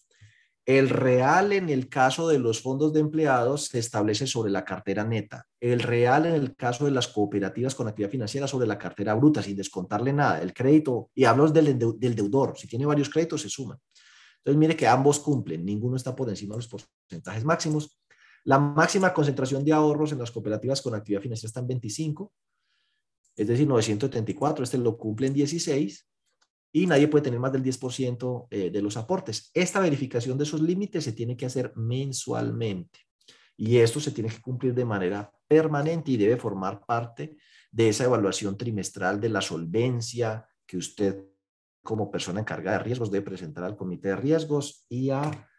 El 0.65 0.89
real 0.89 1.53
en 1.53 1.69
el 1.69 1.89
caso 1.89 2.27
de 2.27 2.37
los 2.37 2.61
fondos 2.61 2.93
de 2.93 2.99
empleados 2.99 3.65
se 3.65 3.79
establece 3.79 4.27
sobre 4.27 4.51
la 4.51 4.63
cartera 4.63 5.03
neta. 5.03 5.47
El 5.59 5.79
real 5.79 6.27
en 6.27 6.35
el 6.35 6.55
caso 6.55 6.85
de 6.85 6.91
las 6.91 7.07
cooperativas 7.07 7.73
con 7.73 7.87
actividad 7.87 8.11
financiera 8.11 8.47
sobre 8.47 8.67
la 8.67 8.77
cartera 8.77 9.15
bruta, 9.15 9.41
sin 9.41 9.57
descontarle 9.57 10.13
nada. 10.13 10.39
El 10.41 10.53
crédito, 10.53 11.09
y 11.15 11.25
hablo 11.25 11.47
del, 11.49 11.77
deudor, 11.77 12.57
si 12.57 12.67
tiene 12.67 12.85
varios 12.85 13.09
créditos 13.09 13.41
se 13.41 13.49
suman. 13.49 13.79
Entonces 14.37 14.59
mire 14.59 14.75
que 14.75 14.87
ambos 14.87 15.19
cumplen, 15.19 15.65
ninguno 15.65 15.95
está 15.95 16.15
por 16.15 16.29
encima 16.29 16.53
de 16.53 16.59
los 16.59 16.67
porcentajes 16.67 17.43
máximos. 17.43 17.99
La 18.43 18.59
máxima 18.59 19.13
concentración 19.13 19.65
de 19.65 19.73
ahorros 19.73 20.11
en 20.11 20.19
las 20.19 20.31
cooperativas 20.31 20.81
con 20.81 20.93
actividad 20.93 21.21
financiera 21.21 21.47
está 21.49 21.59
en 21.59 21.67
25, 21.67 22.31
es 23.35 23.47
decir, 23.47 23.67
974, 23.67 24.63
este 24.63 24.77
lo 24.77 24.97
cumple 24.97 25.27
en 25.27 25.33
16 25.33 26.07
y 26.71 26.87
nadie 26.87 27.07
puede 27.07 27.23
tener 27.23 27.39
más 27.39 27.51
del 27.51 27.63
10% 27.63 28.47
eh, 28.49 28.69
de 28.69 28.81
los 28.81 28.97
aportes. 28.97 29.51
Esta 29.53 29.79
verificación 29.79 30.37
de 30.37 30.45
esos 30.45 30.61
límites 30.61 31.03
se 31.03 31.11
tiene 31.11 31.35
que 31.35 31.45
hacer 31.45 31.73
mensualmente 31.75 32.99
y 33.57 33.77
esto 33.77 33.99
se 33.99 34.11
tiene 34.11 34.29
que 34.29 34.41
cumplir 34.41 34.73
de 34.73 34.85
manera 34.85 35.31
permanente 35.47 36.11
y 36.11 36.17
debe 36.17 36.37
formar 36.37 36.85
parte 36.85 37.37
de 37.71 37.89
esa 37.89 38.05
evaluación 38.05 38.57
trimestral 38.57 39.19
de 39.19 39.29
la 39.29 39.41
solvencia 39.41 40.47
que 40.65 40.77
usted 40.77 41.25
como 41.83 42.09
persona 42.09 42.39
encargada 42.39 42.77
de 42.77 42.83
riesgos 42.85 43.11
debe 43.11 43.25
presentar 43.25 43.63
al 43.63 43.75
comité 43.75 44.09
de 44.09 44.15
riesgos 44.15 44.85
y 44.87 45.09
a 45.09 45.49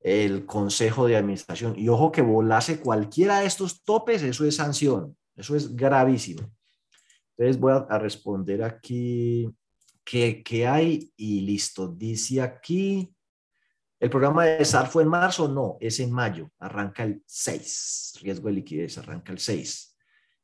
el 0.00 0.46
consejo 0.46 1.06
de 1.06 1.16
administración. 1.16 1.74
Y 1.78 1.88
ojo 1.88 2.10
que 2.10 2.22
volase 2.22 2.80
cualquiera 2.80 3.40
de 3.40 3.46
estos 3.46 3.84
topes, 3.84 4.22
eso 4.22 4.46
es 4.46 4.56
sanción, 4.56 5.16
eso 5.36 5.54
es 5.54 5.76
gravísimo. 5.76 6.50
Entonces 7.36 7.60
voy 7.60 7.74
a 7.88 7.98
responder 7.98 8.62
aquí 8.62 9.48
¿Qué 10.10 10.66
hay 10.66 11.12
y 11.16 11.42
listo. 11.42 11.86
Dice 11.86 12.42
aquí, 12.42 13.14
¿el 14.00 14.10
programa 14.10 14.44
de 14.44 14.64
SAR 14.64 14.88
fue 14.88 15.04
en 15.04 15.08
marzo? 15.08 15.46
No, 15.46 15.76
es 15.78 16.00
en 16.00 16.10
mayo, 16.10 16.50
arranca 16.58 17.04
el 17.04 17.22
6, 17.24 18.18
riesgo 18.20 18.48
de 18.48 18.54
liquidez, 18.54 18.98
arranca 18.98 19.30
el 19.30 19.38
6. 19.38 19.96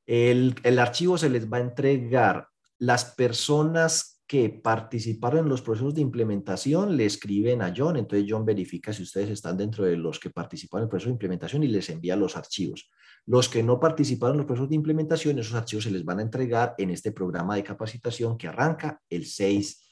El, 0.07 0.55
el 0.63 0.79
archivo 0.79 1.19
se 1.19 1.29
les 1.29 1.53
va 1.53 1.57
a 1.57 1.63
entregar 1.63 2.47
las 2.79 3.07
personas 3.17 4.23
que 4.29 4.51
participaron 4.51 5.41
en 5.41 5.49
los 5.49 5.63
procesos 5.63 5.95
de 5.95 6.01
implementación 6.01 6.97
le 6.97 7.07
escriben 7.07 7.61
a 7.61 7.75
John, 7.77 7.97
entonces 7.97 8.29
John 8.29 8.45
verifica 8.45 8.93
si 8.93 9.03
ustedes 9.03 9.31
están 9.31 9.57
dentro 9.57 9.85
de 9.85 9.97
los 9.97 10.21
que 10.21 10.31
participaron 10.31 10.83
en 10.83 10.87
el 10.87 10.91
proceso 10.91 11.09
de 11.09 11.15
implementación 11.15 11.65
y 11.65 11.69
les 11.69 11.91
envía 11.91 12.15
los 12.15 12.37
archivos. 12.37 12.89
Los 13.27 13.49
que 13.49 13.63
no 13.63 13.81
participaron 13.81 14.37
en 14.37 14.39
los 14.39 14.47
procesos 14.47 14.69
de 14.69 14.77
implementación, 14.77 15.39
esos 15.39 15.55
archivos 15.55 15.85
se 15.85 15.91
les 15.91 16.05
van 16.05 16.21
a 16.21 16.23
entregar 16.23 16.75
en 16.79 16.91
este 16.91 17.11
programa 17.13 17.57
de 17.57 17.65
capacitación 17.65 18.39
que 18.39 18.47
arranca 18.47 19.03
el 19.11 19.27
6 19.27 19.85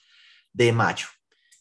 de 0.52 0.72
mayo. 0.72 1.06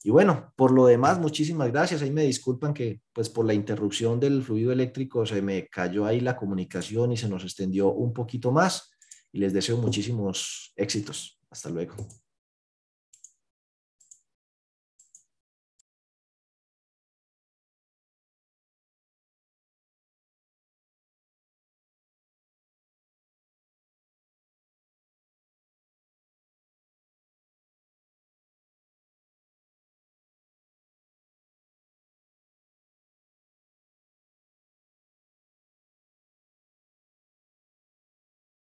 Y 0.03 0.11
bueno, 0.11 0.53
por 0.55 0.71
lo 0.71 0.85
demás, 0.85 1.17
muchísimas 1.17 1.71
gracias. 1.71 2.01
Ahí 2.01 2.11
me 2.11 2.23
disculpan 2.23 2.73
que 2.73 2.99
pues 3.13 3.29
por 3.29 3.45
la 3.45 3.53
interrupción 3.53 4.19
del 4.19 4.43
fluido 4.43 4.71
eléctrico 4.71 5.25
se 5.25 5.41
me 5.41 5.67
cayó 5.67 6.05
ahí 6.05 6.19
la 6.19 6.35
comunicación 6.35 7.13
y 7.13 7.17
se 7.17 7.29
nos 7.29 7.43
extendió 7.43 7.91
un 7.91 8.13
poquito 8.13 8.51
más 8.51 8.91
y 9.31 9.39
les 9.39 9.53
deseo 9.53 9.77
muchísimos 9.77 10.73
éxitos. 10.75 11.39
Hasta 11.49 11.69
luego. 11.69 11.95